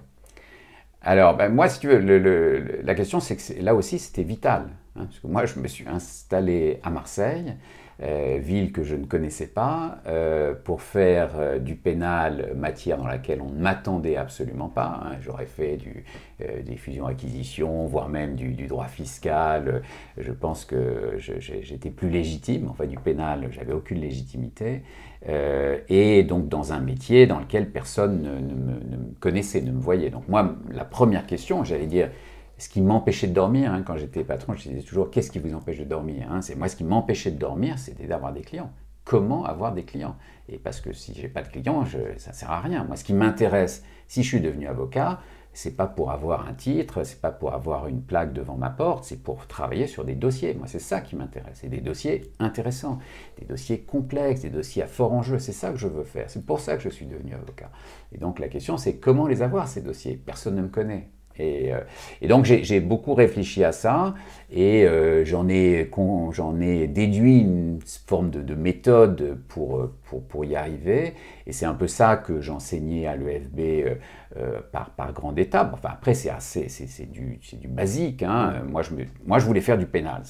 Alors, 1.09 1.39
ben, 1.39 1.49
moi, 1.49 1.71
si 1.71 1.81
tu 1.81 1.89
veux, 1.89 2.83
la 2.85 2.95
question, 2.95 3.19
c'est 3.19 3.37
que 3.37 3.63
là 3.63 3.75
aussi, 3.75 3.99
c'était 3.99 4.25
vital. 4.25 4.69
Hein, 4.95 5.07
parce 5.07 5.21
que 5.21 5.27
moi, 5.27 5.47
je 5.47 5.59
me 5.59 5.67
suis 5.67 5.89
installé 5.89 6.81
à 6.83 6.91
Marseille, 6.91 7.55
ville 8.01 8.73
que 8.73 8.83
je 8.83 8.95
ne 8.95 9.05
connaissais 9.05 9.49
pas, 9.49 9.99
euh, 10.07 10.55
pour 10.55 10.83
faire 10.83 11.31
euh, 11.37 11.59
du 11.59 11.75
pénal, 11.75 12.53
matière 12.57 12.97
dans 12.97 13.07
laquelle 13.07 13.41
on 13.41 13.51
ne 13.51 13.61
m'attendait 13.61 14.17
absolument 14.17 14.69
pas. 14.69 15.03
Hein. 15.03 15.17
J'aurais 15.21 15.47
fait 15.47 15.77
du, 15.77 16.05
des 16.39 16.77
fusions-acquisitions, 16.77 17.87
voire 17.87 18.09
même 18.09 18.37
du, 18.37 18.67
droit 18.67 18.87
fiscal. 18.87 19.83
Je 20.17 20.33
pense 20.33 20.65
que 20.65 21.17
j'étais 21.19 21.91
plus 21.91 22.11
légitime. 22.11 22.69
Enfin, 22.71 22.87
du 22.87 22.99
pénal, 22.99 23.49
j'avais 23.51 23.73
aucune 23.73 24.01
légitimité. 24.01 24.83
Euh, 25.29 25.79
et 25.89 26.23
donc 26.23 26.49
dans 26.49 26.73
un 26.73 26.79
métier 26.79 27.27
dans 27.27 27.41
lequel 27.41 27.71
personne 27.71 28.23
ne, 28.23 28.31
me, 28.31 29.15
connaissait, 29.19 29.61
ne 29.61 29.73
me 29.73 29.81
voyait. 29.81 30.11
Donc 30.11 30.29
moi, 30.29 30.55
la 30.71 30.85
première 30.85 31.27
question, 31.27 31.65
j'allais 31.65 31.87
dire, 31.87 32.11
ce 32.59 32.69
qui 32.69 32.81
m'empêchait 32.81 33.29
de 33.29 33.33
dormir, 33.33 33.73
hein, 33.73 33.83
quand 33.83 33.97
j'étais 33.97 34.25
patron, 34.25 34.55
je 34.55 34.69
disais 34.69 34.83
toujours, 34.83 35.11
qu'est-ce 35.11 35.31
qui 35.31 35.39
vous 35.39 35.55
empêche 35.55 35.79
de 35.79 35.85
dormir 35.85 36.31
hein? 36.31 36.43
C'est 36.43 36.57
Moi, 36.57 36.69
ce 36.69 36.77
qui 36.77 36.85
m'empêchait 36.85 37.31
de 37.31 37.39
dormir, 37.39 37.79
c'était 37.79 38.07
d'avoir 38.07 38.33
des 38.33 38.43
clients. 38.43 38.71
Comment 39.05 39.45
avoir 39.45 39.73
des 39.73 39.85
clients? 39.85 40.17
Et 40.49 40.59
parce 40.59 40.81
que 40.81 40.93
si 40.93 41.15
j'ai 41.15 41.29
pas 41.29 41.43
de 41.43 41.49
clients, 41.49 41.85
ça 42.19 42.31
ne 42.31 42.35
sert 42.35 42.51
à 42.51 42.61
rien. 42.61 42.85
Moi, 42.85 42.97
ce 42.97 43.05
qui 43.05 43.15
m'intéresse, 43.15 43.83
si 44.07 44.23
je 44.23 44.29
suis 44.29 44.41
devenu 44.41 44.67
avocat, 44.67 45.21
c'est 45.55 45.77
pas 45.77 45.87
pour 45.87 46.11
avoir 46.11 46.47
un 46.47 46.53
titre, 46.53 47.05
c'est 47.05 47.21
pas 47.21 47.31
pour 47.31 47.55
avoir 47.55 47.89
une 47.89 48.03
plaque 48.03 48.33
devant 48.33 48.57
ma 48.57 48.71
porte, 48.71 49.05
c'est 49.05 49.23
pour 49.23 49.47
travailler 49.47 49.87
sur 49.87 50.05
des 50.05 50.15
dossiers. 50.15 50.55
Moi, 50.55 50.67
c'est 50.67 50.79
ça 50.79 51.01
qui 51.01 51.17
m'intéresse. 51.17 51.65
Et 51.65 51.69
des 51.69 51.81
dossiers 51.81 52.33
intéressants, 52.39 52.99
des 53.39 53.47
dossiers 53.47 53.81
complexes, 53.81 54.43
des 54.43 54.51
dossiers 54.51 54.83
à 54.83 54.87
fort 54.87 55.13
enjeu. 55.13 55.39
C'est 55.39 55.53
ça 55.53 55.71
que 55.71 55.79
je 55.79 55.89
veux 55.89 56.05
faire. 56.05 56.29
C'est 56.29 56.45
pour 56.45 56.61
ça 56.61 56.77
que 56.77 56.83
je 56.83 56.91
suis 56.91 57.07
devenu 57.07 57.35
avocat. 57.35 57.71
Et 58.13 58.19
donc, 58.19 58.39
la 58.39 58.49
question, 58.49 58.77
c'est 58.77 58.99
comment 58.99 59.27
les 59.27 59.43
avoir, 59.43 59.69
ces 59.69 59.81
dossiers? 59.81 60.17
Personne 60.17 60.57
ne 60.57 60.63
me 60.63 60.69
connaît. 60.69 61.11
Et, 61.39 61.73
euh, 61.73 62.29
donc 62.29 62.45
j'ai 62.45 62.81
beaucoup 62.81 63.15
réfléchi 63.15 63.65
à 63.65 63.73
ça 63.73 64.15
et 64.51 64.87
euh, 64.87 65.25
j'en 65.27 65.49
ai, 65.49 65.91
ai, 65.91 66.87
déduit 66.87 67.41
une 67.41 67.81
forme 68.07 68.31
de, 68.31 68.55
méthode 68.55 69.39
pour, 69.49 69.91
pour, 70.05 70.23
pour, 70.23 70.45
y 70.47 70.57
arriver. 70.57 71.15
Et 71.47 71.53
c'est 71.53 71.67
un 71.67 71.75
peu 71.75 71.87
ça 71.87 72.17
que 72.17 72.41
j'enseignais 72.41 73.07
à 73.07 73.17
l'EFB 73.17 73.59
euh, 73.59 73.95
euh, 74.37 74.61
par, 74.73 74.91
par 74.91 75.15
grande 75.15 75.39
étape. 75.39 75.71
Enfin, 75.73 75.89
après, 75.91 76.13
c'est 76.13 76.29
assez, 76.29 76.69
c'est, 76.69 77.11
du, 77.11 77.41
du, 77.55 77.67
basique. 77.67 78.23
Hein. 78.23 78.63
Moi, 78.69 78.83
je 78.83 78.93
me, 78.93 79.05
moi, 79.25 79.39
je 79.39 79.47
voulais 79.47 79.63
faire 79.63 79.79
du 79.79 79.87
pénal. 79.87 80.21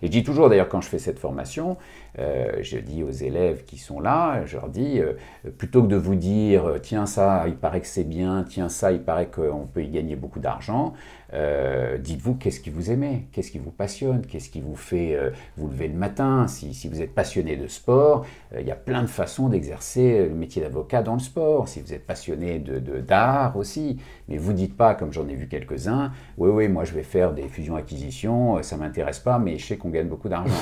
Et 0.00 0.06
je 0.06 0.10
dis 0.10 0.24
toujours, 0.24 0.48
d'ailleurs, 0.48 0.70
quand 0.70 0.80
je 0.80 0.88
fais 0.88 0.98
cette 0.98 1.18
formation, 1.18 1.76
euh, 2.18 2.56
je 2.62 2.78
dis 2.78 3.02
aux 3.02 3.10
élèves 3.10 3.64
qui 3.64 3.76
sont 3.76 4.00
là, 4.00 4.46
je 4.46 4.56
leur 4.56 4.70
dis, 4.70 4.98
euh, 4.98 5.12
plutôt 5.58 5.82
que 5.82 5.88
de 5.88 5.96
vous 5.96 6.14
dire, 6.14 6.76
tiens, 6.80 7.04
ça, 7.04 7.44
il 7.46 7.56
paraît 7.56 7.82
que 7.82 7.86
c'est 7.86 8.04
bien, 8.04 8.46
tiens, 8.48 8.70
ça, 8.70 8.92
il 8.92 9.02
paraît 9.02 9.28
qu'on 9.28 9.66
peut 9.66 9.82
y 9.82 9.88
gagner 9.88 10.16
beaucoup 10.16 10.40
d'argent, 10.40 10.94
euh, 11.34 11.98
dites-vous 11.98 12.34
qu'est-ce 12.34 12.60
qui 12.60 12.70
vous 12.70 12.90
aimez, 12.90 13.26
qu'est-ce 13.32 13.50
qui 13.50 13.58
vous 13.58 13.70
passionne, 13.70 14.24
qu'est-ce 14.24 14.48
qui 14.48 14.60
vous 14.60 14.76
fait 14.76 15.16
euh, 15.16 15.30
vous 15.56 15.68
lever 15.68 15.88
le 15.88 15.94
matin? 15.94 16.46
Si, 16.46 16.88
vous 16.88 17.02
êtes 17.02 17.14
passionné 17.14 17.56
de 17.56 17.66
sport, 17.66 18.24
euh, 18.54 18.60
il 18.60 18.66
y 18.66 18.70
a 18.70 18.76
plein 18.76 19.02
de 19.02 19.08
façons 19.08 19.48
d'exercer 19.48 20.26
le 20.28 20.34
métier 20.34 20.62
d'avocat 20.62 21.02
dans 21.02 21.14
le 21.14 21.20
sport. 21.20 21.68
Si 21.68 21.80
vous 21.80 21.92
êtes 21.92 22.06
passionné 22.06 22.58
de, 22.60 22.78
d'art 23.00 23.56
aussi, 23.56 23.98
mais 24.28 24.36
vous 24.36 24.52
dites 24.52 24.76
pas, 24.76 24.94
comme 24.94 25.12
j'en 25.12 25.26
ai 25.28 25.34
vu 25.34 25.48
quelques-uns, 25.48 26.12
oui, 26.38 26.50
oui, 26.50 26.68
moi 26.68 26.84
je 26.84 26.94
vais 26.94 27.02
faire 27.02 27.32
des 27.32 27.48
fusions-acquisitions, 27.48 28.62
ça 28.62 28.76
m'intéresse 28.76 29.18
pas, 29.18 29.38
mais 29.38 29.58
je 29.58 29.66
sais 29.66 29.76
qu'on 29.76 29.90
gagne 29.90 30.08
beaucoup 30.08 30.28
d'argent. 30.28 30.54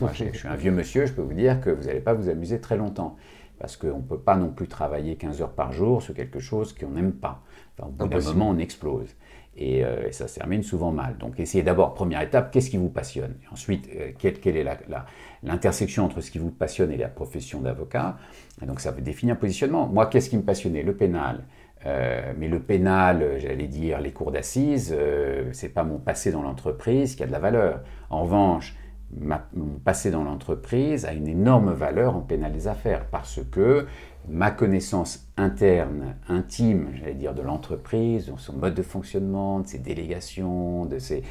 moi, 0.00 0.12
je 0.14 0.24
suis 0.36 0.48
un 0.48 0.56
vieux 0.56 0.72
monsieur, 0.72 1.06
je 1.06 1.12
peux 1.12 1.22
vous 1.22 1.34
dire 1.34 1.60
que 1.60 1.70
vous 1.70 1.84
n'allez 1.84 2.00
pas 2.00 2.14
vous 2.14 2.28
amuser 2.28 2.60
très 2.60 2.76
longtemps 2.76 3.16
parce 3.62 3.76
qu'on 3.76 3.98
ne 3.98 4.02
peut 4.02 4.18
pas 4.18 4.34
non 4.34 4.48
plus 4.48 4.66
travailler 4.66 5.14
15 5.14 5.40
heures 5.40 5.52
par 5.52 5.72
jour 5.72 6.02
sur 6.02 6.14
quelque 6.14 6.40
chose 6.40 6.72
qu'on 6.72 6.90
n'aime 6.90 7.12
pas. 7.12 7.42
Au 7.80 7.86
bout 7.86 8.08
d'un 8.08 8.20
moment, 8.20 8.50
on 8.50 8.58
explose. 8.58 9.14
Et, 9.56 9.84
euh, 9.84 10.08
et, 10.08 10.12
ça 10.12 10.28
se 10.28 10.36
termine 10.36 10.62
souvent 10.62 10.92
mal. 10.92 11.16
Donc 11.18 11.38
essayez 11.38 11.62
d'abord, 11.62 11.94
première 11.94 12.22
étape, 12.22 12.50
qu'est-ce 12.50 12.70
qui 12.70 12.78
vous 12.78 12.88
passionne? 12.88 13.34
Ensuite, 13.52 13.88
euh, 13.94 14.12
quelle, 14.18 14.56
est 14.56 14.66
l'intersection 15.42 16.04
entre 16.04 16.20
ce 16.20 16.30
qui 16.30 16.38
vous 16.38 16.50
passionne 16.50 16.90
et 16.90 16.96
la 16.96 17.08
profession 17.08 17.60
d'avocat? 17.60 18.16
Donc 18.66 18.80
ça 18.80 18.90
veut 18.90 19.02
définir 19.02 19.34
un 19.34 19.36
positionnement. 19.36 19.86
Moi, 19.86 20.06
qu'est-ce 20.06 20.30
qui 20.30 20.36
me 20.36 20.42
passionnait? 20.42 20.82
Le 20.82 20.94
pénal. 20.94 21.44
Euh, 21.84 22.32
mais 22.38 22.48
le 22.48 22.60
pénal, 22.60 23.38
j'allais 23.38 23.66
dire 23.66 24.00
les 24.00 24.12
cours 24.12 24.30
d'assises, 24.30 24.96
c'est 25.52 25.68
pas 25.68 25.82
mon 25.82 25.98
passé 25.98 26.30
dans 26.30 26.42
l'entreprise 26.42 27.16
qui 27.16 27.22
a 27.22 27.26
de 27.26 27.32
la 27.32 27.40
valeur. 27.40 27.80
En 28.08 28.22
revanche, 28.22 28.76
mon 29.20 29.78
passé 29.84 30.10
dans 30.10 30.24
l'entreprise 30.24 31.04
a 31.04 31.12
une 31.12 31.28
énorme 31.28 31.72
valeur 31.72 32.16
en 32.16 32.20
pénal 32.20 32.52
des 32.52 32.68
affaires 32.68 33.06
parce 33.06 33.40
que 33.50 33.86
ma 34.28 34.50
connaissance 34.50 35.26
interne, 35.36 36.14
intime, 36.28 36.90
j'allais 36.94 37.14
dire, 37.14 37.34
de 37.34 37.42
l'entreprise, 37.42 38.26
de 38.26 38.38
son 38.38 38.54
mode 38.54 38.74
de 38.74 38.82
fonctionnement, 38.82 39.60
de 39.60 39.66
ses 39.66 39.78
délégations, 39.78 40.84
de, 40.84 40.98
ses, 40.98 41.22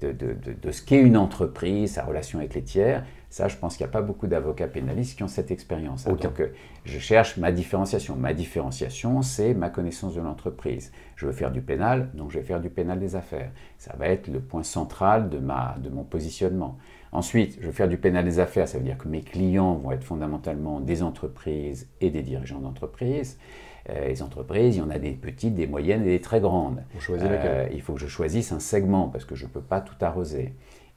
de, 0.00 0.12
de, 0.12 0.34
de 0.60 0.70
ce 0.70 0.82
qu'est 0.82 1.00
une 1.00 1.16
entreprise, 1.16 1.92
sa 1.92 2.04
relation 2.04 2.38
avec 2.38 2.54
les 2.54 2.62
tiers, 2.62 3.04
ça, 3.30 3.46
je 3.48 3.56
pense 3.56 3.76
qu'il 3.76 3.84
n'y 3.84 3.90
a 3.90 3.92
pas 3.92 4.00
beaucoup 4.00 4.26
d'avocats 4.26 4.68
pénalistes 4.68 5.16
qui 5.16 5.22
ont 5.22 5.28
cette 5.28 5.50
expérience. 5.50 6.04
Donc, 6.06 6.40
euh, 6.40 6.48
je 6.84 6.98
cherche 6.98 7.36
ma 7.36 7.52
différenciation. 7.52 8.16
Ma 8.16 8.32
différenciation, 8.32 9.20
c'est 9.20 9.52
ma 9.52 9.68
connaissance 9.68 10.14
de 10.14 10.22
l'entreprise. 10.22 10.92
Je 11.14 11.26
veux 11.26 11.32
faire 11.32 11.50
du 11.50 11.60
pénal, 11.60 12.08
donc 12.14 12.30
je 12.30 12.38
vais 12.38 12.44
faire 12.44 12.60
du 12.60 12.70
pénal 12.70 12.98
des 12.98 13.16
affaires. 13.16 13.50
Ça 13.76 13.94
va 13.98 14.08
être 14.08 14.28
le 14.28 14.40
point 14.40 14.62
central 14.62 15.28
de, 15.28 15.38
ma, 15.38 15.76
de 15.78 15.90
mon 15.90 16.04
positionnement. 16.04 16.78
Ensuite, 17.12 17.58
je 17.60 17.66
veux 17.66 17.72
faire 17.72 17.88
du 17.88 17.96
pénal 17.96 18.24
des 18.24 18.38
affaires, 18.38 18.68
ça 18.68 18.78
veut 18.78 18.84
dire 18.84 18.98
que 18.98 19.08
mes 19.08 19.22
clients 19.22 19.74
vont 19.74 19.92
être 19.92 20.04
fondamentalement 20.04 20.80
des 20.80 21.02
entreprises 21.02 21.88
et 22.00 22.10
des 22.10 22.22
dirigeants 22.22 22.60
d'entreprise. 22.60 23.38
Euh, 23.90 24.08
les 24.08 24.22
entreprises, 24.22 24.76
il 24.76 24.80
y 24.80 24.82
en 24.82 24.90
a 24.90 24.98
des 24.98 25.12
petites, 25.12 25.54
des 25.54 25.66
moyennes 25.66 26.02
et 26.02 26.10
des 26.10 26.20
très 26.20 26.40
grandes. 26.40 26.82
Euh, 27.10 27.68
il 27.72 27.80
faut 27.80 27.94
que 27.94 28.00
je 28.00 28.08
choisisse 28.08 28.52
un 28.52 28.60
segment 28.60 29.08
parce 29.08 29.24
que 29.24 29.34
je 29.34 29.46
ne 29.46 29.50
peux 29.50 29.62
pas 29.62 29.80
tout 29.80 29.96
arroser. 30.02 30.52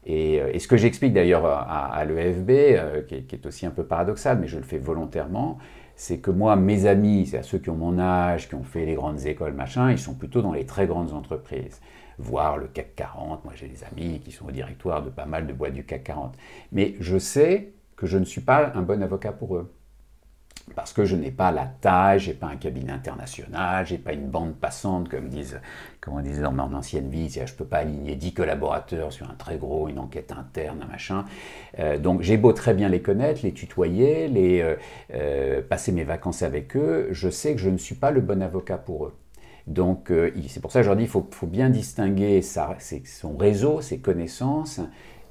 Et, 0.06 0.42
euh, 0.42 0.52
et, 0.54 0.60
ce 0.60 0.68
que 0.68 0.78
j'explique 0.78 1.14
d'ailleurs 1.14 1.46
à, 1.46 1.94
à 1.94 2.06
l'EFB, 2.06 2.50
euh, 2.50 3.02
qui, 3.04 3.24
qui, 3.24 3.36
est 3.36 3.46
aussi 3.46 3.66
un 3.66 3.72
peu 3.72 3.84
paradoxal, 3.84 4.40
mais 4.40 4.48
je 4.48 4.58
le 4.58 4.64
fais 4.64 4.80
volontairement, 4.80 5.60
c'est 6.02 6.18
que 6.18 6.32
moi, 6.32 6.56
mes 6.56 6.88
amis, 6.88 7.28
c'est 7.28 7.38
à 7.38 7.44
ceux 7.44 7.60
qui 7.60 7.70
ont 7.70 7.76
mon 7.76 8.00
âge, 8.00 8.50
qui 8.50 8.56
ont 8.56 8.64
fait 8.64 8.88
les 8.88 8.96
grandes 8.96 9.24
écoles, 9.28 9.54
machin, 9.54 9.92
ils 9.92 10.00
sont 10.00 10.16
plutôt 10.16 10.42
dans 10.42 10.52
les 10.52 10.66
très 10.66 10.88
grandes 10.88 11.14
entreprises, 11.14 11.80
voire 12.18 12.58
le 12.58 12.66
CAC 12.66 12.96
40. 12.96 13.46
Moi, 13.46 13.54
j'ai 13.56 13.68
des 13.68 13.84
amis 13.84 14.20
qui 14.20 14.32
sont 14.32 14.48
au 14.48 14.52
directoire 14.52 15.04
de 15.04 15.12
pas 15.12 15.28
mal 15.28 15.46
de 15.46 15.54
boîtes 15.54 15.74
du 15.74 15.86
CAC 15.86 16.06
40. 16.06 16.36
Mais 16.72 16.96
je 17.00 17.20
sais 17.20 17.74
que 17.96 18.08
je 18.08 18.18
ne 18.18 18.26
suis 18.26 18.42
pas 18.42 18.72
un 18.74 18.82
bon 18.82 19.04
avocat 19.04 19.32
pour 19.32 19.56
eux 19.56 19.72
parce 20.76 20.94
que 20.94 21.06
je 21.06 21.16
n'ai 21.16 21.32
pas 21.32 21.52
la 21.52 21.66
taille, 21.66 22.20
j'ai 22.20 22.34
pas 22.34 22.48
un 22.48 22.56
cabinet 22.56 22.92
international, 22.92 23.86
j'ai 23.86 23.98
pas 23.98 24.14
une 24.14 24.28
bande 24.28 24.56
passante 24.56 25.10
comme 25.10 25.28
disent, 25.28 25.60
comme 26.00 26.16
on 26.16 26.22
disait 26.22 26.42
dans 26.42 26.52
mon 26.52 26.74
ancienne 26.74 27.10
vie, 27.10 27.30
je 27.30 27.54
peux 27.54 27.66
pas 27.66 27.80
aligner 27.80 28.16
10 28.16 28.34
collaborateurs 28.34 29.12
sur 29.12 29.30
un 29.30 29.34
très 29.34 29.58
gros, 29.58 29.90
une 29.90 30.00
enquête 30.00 30.32
interne, 30.32 30.82
un 30.84 30.92
machin. 30.92 31.26
Euh, 31.80 31.98
donc 31.98 32.22
j'ai 32.22 32.38
beau 32.38 32.54
très 32.54 32.74
bien 32.74 32.90
les 32.90 33.02
connaître, 33.02 33.42
les 33.44 33.54
tutoyer, 33.54 34.28
les 34.28 34.62
euh, 34.62 34.76
euh, 35.14 35.62
passer 35.62 35.92
mes 35.92 36.04
vacances 36.04 36.42
avec 36.42 36.76
eux, 36.76 37.08
je 37.12 37.30
sais 37.30 37.54
que 37.54 37.60
je 37.60 37.70
ne 37.70 37.78
suis 37.78 37.96
pas 37.96 38.12
le 38.12 38.22
bon 38.22 38.42
avocat 38.42 38.78
pour 38.78 39.06
eux. 39.06 39.14
Donc 39.68 40.12
c'est 40.48 40.60
pour 40.60 40.72
ça 40.72 40.80
que 40.80 40.84
je 40.84 40.90
leur 40.90 40.98
dis, 40.98 41.04
il 41.04 41.10
faut, 41.10 41.28
bien 41.44 41.70
distinguer 41.70 42.42
son 42.42 43.38
réseau, 43.38 43.80
ses 43.80 44.00
connaissances 44.00 44.82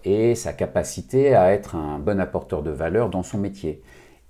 et 0.04 0.36
sa 0.36 0.52
capacité 0.52 1.34
à 1.34 1.52
être 1.52 1.74
un 1.74 1.98
bon 1.98 2.20
apporteur 2.20 2.62
de 2.62 2.70
valeur 2.70 3.10
dans 3.10 3.24
son 3.24 3.38
métier. 3.38 3.82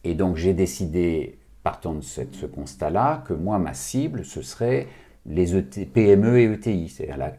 Et 0.05 0.15
donc 0.15 0.37
j'ai 0.37 0.55
décidé, 0.55 1.39
partant 1.63 1.95
de 1.95 2.01
ce, 2.01 2.23
ce 2.33 2.47
constat-là, 2.47 3.23
que 3.27 3.35
moi, 3.35 3.59
ma 3.59 3.75
cible, 3.75 4.25
ce 4.25 4.43
serait 4.43 4.87
les 5.27 5.55
ET, 5.55 5.87
PME 5.93 6.39
et 6.39 6.45
ETI, 6.45 6.89
c'est-à-dire 6.89 7.33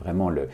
vraiment 0.00 0.30
le, 0.30 0.48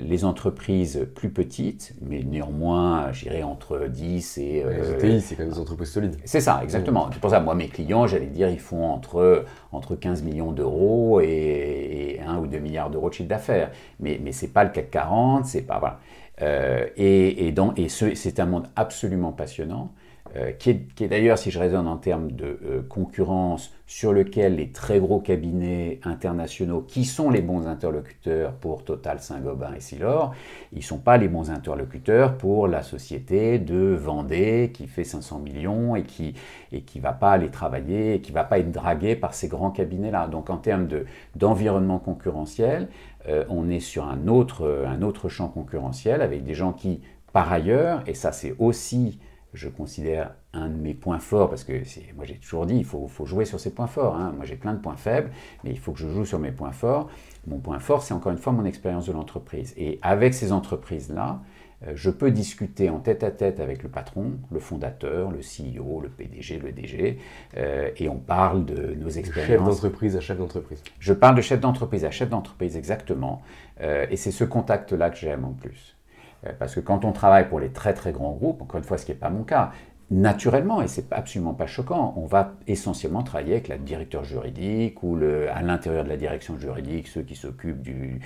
les 0.00 0.24
entreprises 0.24 1.06
plus 1.14 1.30
petites, 1.30 1.94
mais 2.00 2.22
néanmoins, 2.22 3.12
j'irais 3.12 3.42
entre 3.42 3.86
10 3.86 4.38
et... 4.38 4.42
les 4.42 4.62
euh, 4.64 4.98
ETI, 4.98 5.20
c'est 5.20 5.36
quand 5.36 5.42
même 5.42 5.52
des 5.52 5.58
entreprises 5.58 5.90
solides. 5.90 6.16
C'est 6.24 6.40
ça, 6.40 6.60
exactement. 6.62 7.10
C'est 7.12 7.20
pour 7.20 7.30
ça, 7.30 7.40
moi, 7.40 7.54
mes 7.54 7.68
clients, 7.68 8.06
j'allais 8.06 8.26
dire, 8.26 8.48
ils 8.48 8.58
font 8.58 8.84
entre, 8.84 9.44
entre 9.72 9.94
15 9.94 10.22
millions 10.22 10.52
d'euros 10.52 11.20
et, 11.20 12.16
et, 12.18 12.20
1 12.20 12.38
ou 12.38 12.46
2 12.46 12.58
milliards 12.58 12.90
d'euros 12.90 13.10
de 13.10 13.14
chiffre 13.14 13.28
d'affaires. 13.28 13.70
Mais, 14.00 14.18
mais 14.22 14.32
ce 14.32 14.46
n'est 14.46 14.52
pas 14.52 14.64
le 14.64 14.70
CAC 14.70 14.90
40, 14.90 15.46
c'est 15.46 15.62
pas... 15.62 15.78
Voilà. 15.78 16.00
Euh, 16.40 16.86
et, 16.96 17.48
et, 17.48 17.54
et 17.76 17.88
c'est 17.88 18.40
un 18.40 18.46
monde 18.46 18.68
absolument 18.74 19.32
passionnant. 19.32 19.92
Euh, 20.34 20.52
qui 20.52 20.70
est, 20.70 21.08
d'ailleurs, 21.08 21.36
si 21.36 21.50
je 21.50 21.58
raisonne 21.58 21.86
en 21.86 21.98
termes 21.98 22.32
de 22.32 22.58
euh, 22.64 22.82
concurrence, 22.88 23.70
sur 23.86 24.14
lequel 24.14 24.56
les 24.56 24.70
très 24.70 24.98
gros 24.98 25.20
cabinets 25.20 26.00
internationaux, 26.04 26.80
qui 26.80 27.04
sont 27.04 27.28
les 27.28 27.42
bons 27.42 27.66
interlocuteurs 27.66 28.54
pour 28.54 28.84
Total, 28.84 29.20
Saint-Gobain 29.20 29.74
et 29.74 29.80
Silor, 29.80 30.34
ils 30.72 30.78
ne 30.78 30.82
sont 30.82 30.98
pas 30.98 31.18
les 31.18 31.28
bons 31.28 31.50
interlocuteurs 31.50 32.38
pour 32.38 32.66
la 32.66 32.82
société 32.82 33.58
de 33.58 33.94
Vendée 33.94 34.70
qui 34.72 34.86
fait 34.86 35.04
500 35.04 35.40
millions 35.40 35.94
et 35.96 36.04
qui 36.04 36.34
ne 36.72 36.78
et 36.78 36.80
qui 36.80 37.00
va 37.00 37.12
pas 37.12 37.32
aller 37.32 37.50
travailler 37.50 38.14
et 38.14 38.20
qui 38.22 38.30
ne 38.30 38.34
va 38.34 38.44
pas 38.44 38.58
être 38.58 38.72
dragué 38.72 39.14
par 39.14 39.34
ces 39.34 39.48
grands 39.48 39.70
cabinets-là. 39.70 40.28
Donc 40.28 40.48
en 40.48 40.56
termes 40.56 40.88
d'environnement 41.36 41.98
concurrentiel, 41.98 42.88
euh, 43.28 43.44
on 43.50 43.68
est 43.68 43.80
sur 43.80 44.08
un 44.08 44.26
autre, 44.28 44.86
un 44.86 45.02
autre 45.02 45.28
champ 45.28 45.48
concurrentiel 45.48 46.22
avec 46.22 46.44
des 46.44 46.54
gens 46.54 46.72
qui, 46.72 47.02
par 47.34 47.52
ailleurs, 47.52 48.02
et 48.06 48.14
ça 48.14 48.32
c'est 48.32 48.54
aussi 48.58 49.18
je 49.54 49.68
considère 49.68 50.34
un 50.52 50.68
de 50.68 50.76
mes 50.76 50.94
points 50.94 51.18
forts, 51.18 51.48
parce 51.48 51.64
que 51.64 51.72
moi 52.14 52.24
j'ai 52.24 52.36
toujours 52.36 52.66
dit, 52.66 52.76
il 52.76 52.84
faut, 52.84 53.06
faut, 53.08 53.26
jouer 53.26 53.44
sur 53.44 53.60
ses 53.60 53.70
points 53.70 53.86
forts. 53.86 54.16
Hein. 54.16 54.32
Moi 54.36 54.44
j'ai 54.44 54.56
plein 54.56 54.72
de 54.72 54.80
points 54.80 54.96
faibles, 54.96 55.30
mais 55.64 55.70
il 55.70 55.78
faut 55.78 55.92
que 55.92 55.98
je 55.98 56.08
joue 56.08 56.24
sur 56.24 56.38
mes 56.38 56.52
points 56.52 56.72
forts. 56.72 57.10
Mon 57.46 57.58
point 57.58 57.78
fort, 57.78 58.02
c'est 58.02 58.14
encore 58.14 58.32
une 58.32 58.38
fois 58.38 58.52
mon 58.52 58.64
expérience 58.64 59.06
de 59.06 59.12
l'entreprise. 59.12 59.74
Et 59.76 59.98
avec 60.02 60.34
ces 60.34 60.52
entreprises-là, 60.52 61.40
euh, 61.86 61.92
je 61.94 62.10
peux 62.10 62.30
discuter 62.30 62.90
en 62.90 62.98
tête 62.98 63.24
à 63.24 63.30
tête 63.30 63.60
avec 63.60 63.82
le 63.82 63.88
patron, 63.88 64.32
le 64.50 64.60
fondateur, 64.60 65.30
le 65.30 65.40
CEO, 65.40 66.00
le 66.00 66.08
PDG, 66.08 66.58
le 66.58 66.72
DG, 66.72 67.18
euh, 67.56 67.90
et 67.96 68.08
on 68.08 68.18
parle 68.18 68.64
de 68.64 68.94
nos 68.94 69.08
expériences. 69.08 69.48
Chef 69.48 69.64
d'entreprise 69.64 70.16
à 70.16 70.20
chef 70.20 70.38
d'entreprise. 70.38 70.82
Je 70.98 71.12
parle 71.12 71.34
de 71.34 71.42
chef 71.42 71.60
d'entreprise 71.60 72.04
à 72.04 72.10
chef 72.10 72.28
d'entreprise, 72.28 72.76
exactement. 72.76 73.42
Euh, 73.80 74.06
et 74.10 74.16
c'est 74.16 74.30
ce 74.30 74.44
contact-là 74.44 75.10
que 75.10 75.16
j'aime 75.16 75.44
en 75.44 75.52
plus. 75.52 75.96
Euh, 76.46 76.52
parce 76.58 76.74
que 76.74 76.80
quand 76.80 77.04
on 77.04 77.12
travaille 77.12 77.48
pour 77.48 77.60
les 77.60 77.70
très 77.70 77.94
très 77.94 78.12
grands 78.12 78.32
groupes, 78.32 78.62
encore 78.62 78.78
une 78.78 78.84
fois 78.84 78.98
ce 78.98 79.06
qui 79.06 79.12
n'est 79.12 79.18
pas 79.18 79.30
mon 79.30 79.44
cas, 79.44 79.72
naturellement, 80.10 80.82
et 80.82 80.88
c'est 80.88 81.10
absolument 81.12 81.54
pas 81.54 81.66
choquant, 81.66 82.12
on 82.16 82.26
va 82.26 82.54
essentiellement 82.66 83.22
travailler 83.22 83.54
avec 83.54 83.68
la 83.68 83.78
directeur 83.78 84.24
juridique 84.24 85.02
ou 85.02 85.16
à 85.16 85.62
l'intérieur 85.62 86.04
de 86.04 86.08
la 86.10 86.18
direction 86.18 86.58
juridique, 86.58 87.08
ceux 87.08 87.22
qui 87.22 87.34
s'occupent 87.34 87.80
du, 87.80 88.20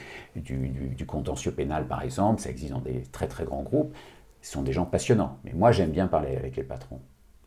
contentieux 1.07 1.53
pénal 1.53 1.87
par 1.87 2.03
exemple, 2.03 2.41
ça 2.41 2.51
existe 2.51 2.73
dans 2.73 2.81
des 2.81 3.03
très 3.13 3.29
très 3.29 3.45
grands 3.45 3.63
groupes, 3.63 3.95
ce 4.43 4.53
sont 4.53 4.63
des 4.63 4.73
gens 4.73 4.85
passionnants. 4.85 5.39
Mais 5.45 5.53
moi 5.53 5.71
j'aime 5.71 5.91
bien 5.91 6.09
parler 6.09 6.37
avec 6.37 6.57
les 6.57 6.65
patrons, 6.65 7.01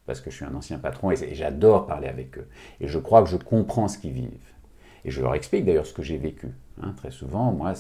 parce 0.06 0.22
que 0.22 0.32
je 0.32 0.38
suis 0.38 0.46
un 0.46 0.56
ancien 0.56 0.80
patron 0.80 1.12
et 1.12 1.36
j'adore 1.36 1.86
parler 1.86 2.08
avec 2.08 2.38
eux. 2.38 2.48
Et 2.80 2.88
je 2.88 2.98
crois 2.98 3.22
que 3.24 3.30
je 3.30 3.38
comprends 3.38 3.90
ce 3.90 3.98
qu'ils 3.98 4.14
vivent. 4.14 4.54
Et 5.04 5.12
je 5.12 5.22
leur 5.22 5.36
explique 5.36 5.66
d'ailleurs 5.66 5.86
ce 5.86 5.94
que 5.94 6.04
j'ai 6.04 6.18
vécu. 6.18 6.48
Hein, 6.82 6.94
très 6.96 7.12
souvent, 7.12 7.52
moi, 7.52 7.74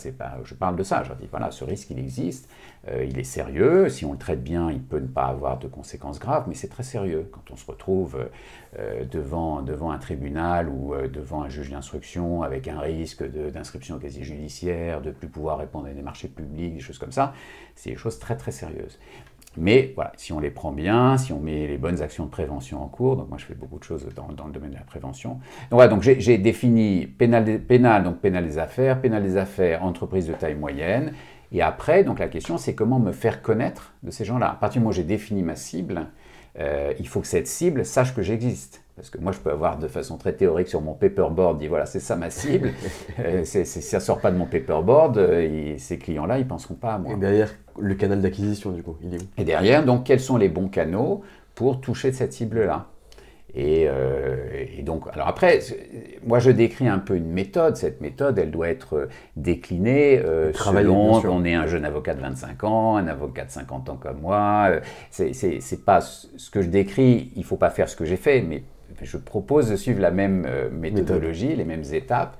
je 0.43 0.53
parle 0.55 0.75
de 0.75 0.83
ça. 0.83 1.03
Je 1.03 1.13
dis 1.13 1.27
voilà, 1.31 1.51
ce 1.51 1.63
risque, 1.63 1.89
il 1.91 1.99
existe, 1.99 2.49
euh, 2.89 3.05
il 3.05 3.17
est 3.17 3.23
sérieux. 3.23 3.87
Si 3.87 4.03
on 4.03 4.11
le 4.11 4.17
traite 4.17 4.43
bien, 4.43 4.71
il 4.71 4.81
peut 4.81 4.99
ne 4.99 5.07
pas 5.07 5.25
avoir 5.25 5.57
de 5.57 5.67
conséquences 5.67 6.19
graves, 6.19 6.45
mais 6.47 6.53
c'est 6.53 6.67
très 6.67 6.83
sérieux. 6.83 7.29
Quand 7.31 7.49
on 7.51 7.55
se 7.55 7.65
retrouve 7.65 8.29
euh, 8.77 9.05
devant, 9.05 9.61
devant 9.61 9.91
un 9.91 9.99
tribunal 9.99 10.67
ou 10.67 10.93
euh, 10.93 11.07
devant 11.07 11.43
un 11.43 11.49
juge 11.49 11.69
d'instruction 11.69 12.43
avec 12.43 12.67
un 12.67 12.79
risque 12.79 13.23
d'inscription 13.23 13.95
au 13.95 13.99
casier 13.99 14.23
judiciaire, 14.23 15.01
de 15.01 15.11
plus 15.11 15.29
pouvoir 15.29 15.59
répondre 15.59 15.87
à 15.87 15.91
des 15.91 16.01
marchés 16.01 16.27
publics, 16.27 16.73
des 16.73 16.81
choses 16.81 16.99
comme 16.99 17.13
ça, 17.13 17.33
c'est 17.75 17.91
des 17.91 17.95
choses 17.95 18.19
très 18.19 18.35
très 18.35 18.51
sérieuses. 18.51 18.99
Mais 19.57 19.91
voilà, 19.95 20.11
si 20.15 20.31
on 20.31 20.39
les 20.39 20.51
prend 20.51 20.71
bien, 20.71 21.17
si 21.17 21.33
on 21.33 21.39
met 21.39 21.67
les 21.67 21.77
bonnes 21.77 22.01
actions 22.01 22.25
de 22.25 22.29
prévention 22.29 22.83
en 22.83 22.87
cours, 22.87 23.17
donc 23.17 23.29
moi 23.29 23.37
je 23.37 23.45
fais 23.45 23.55
beaucoup 23.55 23.79
de 23.79 23.83
choses 23.83 24.07
dans, 24.15 24.27
dans 24.27 24.45
le 24.45 24.53
domaine 24.53 24.71
de 24.71 24.75
la 24.75 24.83
prévention. 24.83 25.31
Donc 25.31 25.41
voilà, 25.71 25.87
donc 25.87 26.01
j'ai 26.01 26.37
défini 26.37 27.07
pénal, 27.07 27.59
pénal, 27.59 28.03
donc 28.03 28.19
pénal 28.19 28.45
des 28.45 28.57
affaires, 28.57 29.01
pénal 29.01 29.23
des 29.23 29.37
affaires, 29.37 29.83
entreprise 29.83 30.27
de 30.27 30.33
taille 30.33 30.55
moyenne. 30.55 31.13
Et 31.51 31.61
après, 31.61 32.03
donc 32.03 32.19
la 32.19 32.27
question 32.27 32.57
c'est 32.57 32.75
comment 32.75 32.99
me 32.99 33.11
faire 33.11 33.41
connaître 33.41 33.93
de 34.03 34.11
ces 34.11 34.23
gens-là. 34.23 34.51
À 34.51 34.55
partir 34.55 34.79
du 34.79 34.83
moment 34.83 34.91
où 34.91 34.93
j'ai 34.93 35.03
défini 35.03 35.41
ma 35.41 35.55
cible, 35.55 36.07
euh, 36.59 36.93
il 36.99 37.07
faut 37.07 37.21
que 37.21 37.27
cette 37.27 37.47
cible 37.47 37.85
sache 37.85 38.13
que 38.15 38.21
j'existe. 38.21 38.83
Parce 38.95 39.09
que 39.09 39.17
moi, 39.17 39.31
je 39.31 39.39
peux 39.39 39.49
avoir 39.49 39.77
de 39.77 39.87
façon 39.87 40.17
très 40.17 40.33
théorique 40.33 40.67
sur 40.67 40.81
mon 40.81 40.93
paperboard, 40.93 41.57
dire 41.57 41.69
voilà, 41.69 41.85
c'est 41.85 42.01
ça 42.01 42.17
ma 42.17 42.29
cible. 42.29 42.71
euh, 43.19 43.45
ça 43.45 43.59
ne 43.59 44.01
sort 44.01 44.19
pas 44.19 44.29
de 44.29 44.35
mon 44.35 44.45
paperboard, 44.45 45.17
euh, 45.17 45.39
et 45.39 45.77
ces 45.77 45.97
clients-là, 45.97 46.37
ils 46.37 46.43
ne 46.43 46.49
penseront 46.49 46.73
pas 46.73 46.95
à 46.95 46.97
moi. 46.97 47.13
Et 47.13 47.15
derrière, 47.15 47.49
le 47.79 47.95
canal 47.95 48.21
d'acquisition, 48.21 48.71
du 48.71 48.83
coup, 48.83 48.97
il 49.03 49.13
est 49.13 49.17
où? 49.17 49.25
Et 49.37 49.43
derrière, 49.43 49.85
donc, 49.85 50.05
quels 50.05 50.19
sont 50.19 50.37
les 50.37 50.49
bons 50.49 50.67
canaux 50.67 51.23
pour 51.55 51.81
toucher 51.81 52.11
cette 52.11 52.33
cible-là? 52.33 52.87
Et, 53.55 53.85
euh, 53.87 54.65
et, 54.77 54.83
donc, 54.83 55.05
alors 55.11 55.27
après, 55.27 55.59
moi 56.23 56.37
je 56.37 56.51
décris 56.51 56.87
un 56.87 56.99
peu 56.99 57.15
une 57.15 57.31
méthode. 57.31 57.77
Cette 57.77 57.99
méthode, 57.99 58.37
elle 58.37 58.51
doit 58.51 58.69
être 58.69 59.07
déclinée 59.35 60.19
euh, 60.19 60.53
selon 60.53 61.19
qu'on 61.19 61.43
est 61.45 61.55
un 61.55 61.65
jeune 61.65 61.83
avocat 61.83 62.13
de 62.13 62.21
25 62.21 62.63
ans, 62.63 62.97
un 62.97 63.07
avocat 63.07 63.45
de 63.45 63.51
50 63.51 63.89
ans 63.89 63.97
comme 63.99 64.21
moi. 64.21 64.69
C'est 65.09 65.83
pas 65.83 66.01
ce 66.01 66.49
que 66.51 66.61
je 66.61 66.67
décris, 66.67 67.31
il 67.35 67.43
faut 67.43 67.57
pas 67.57 67.71
faire 67.71 67.89
ce 67.89 67.95
que 67.95 68.05
j'ai 68.05 68.17
fait, 68.17 68.41
mais 68.41 68.63
je 69.01 69.17
propose 69.17 69.69
de 69.69 69.75
suivre 69.75 69.99
la 69.99 70.11
même 70.11 70.45
euh, 70.47 70.69
méthodologie, 70.69 71.55
les 71.55 71.65
mêmes 71.65 71.85
étapes. 71.91 72.37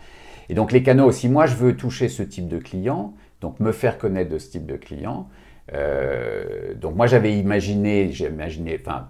Et 0.49 0.53
donc 0.53 0.71
les 0.71 0.83
canaux, 0.83 1.11
si 1.11 1.29
moi 1.29 1.45
je 1.47 1.55
veux 1.55 1.75
toucher 1.75 2.07
ce 2.07 2.23
type 2.23 2.47
de 2.47 2.57
client, 2.57 3.13
donc 3.41 3.59
me 3.59 3.71
faire 3.71 3.97
connaître 3.97 4.29
de 4.29 4.37
ce 4.37 4.51
type 4.51 4.65
de 4.65 4.75
client, 4.75 5.29
euh, 5.73 6.73
donc 6.75 6.95
moi 6.95 7.07
j'avais 7.07 7.37
imaginé, 7.37 8.11
j'ai 8.11 8.27
imaginé, 8.27 8.77
enfin 8.79 9.09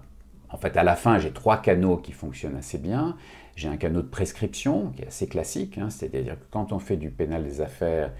en 0.50 0.56
fait 0.56 0.76
à 0.76 0.82
la 0.82 0.96
fin 0.96 1.18
j'ai 1.18 1.32
trois 1.32 1.58
canaux 1.58 1.96
qui 1.96 2.12
fonctionnent 2.12 2.56
assez 2.56 2.78
bien. 2.78 3.16
J'ai 3.56 3.68
un 3.68 3.76
canal 3.76 4.02
de 4.02 4.08
prescription 4.08 4.90
qui 4.96 5.02
est 5.02 5.08
assez 5.08 5.26
classique, 5.26 5.76
hein, 5.78 5.90
c'est-à-dire 5.90 6.38
que 6.38 6.44
quand 6.50 6.72
on 6.72 6.78
fait 6.78 6.96
du 6.96 7.10
pénal 7.10 7.44
des 7.44 7.60
affaires, 7.60 8.12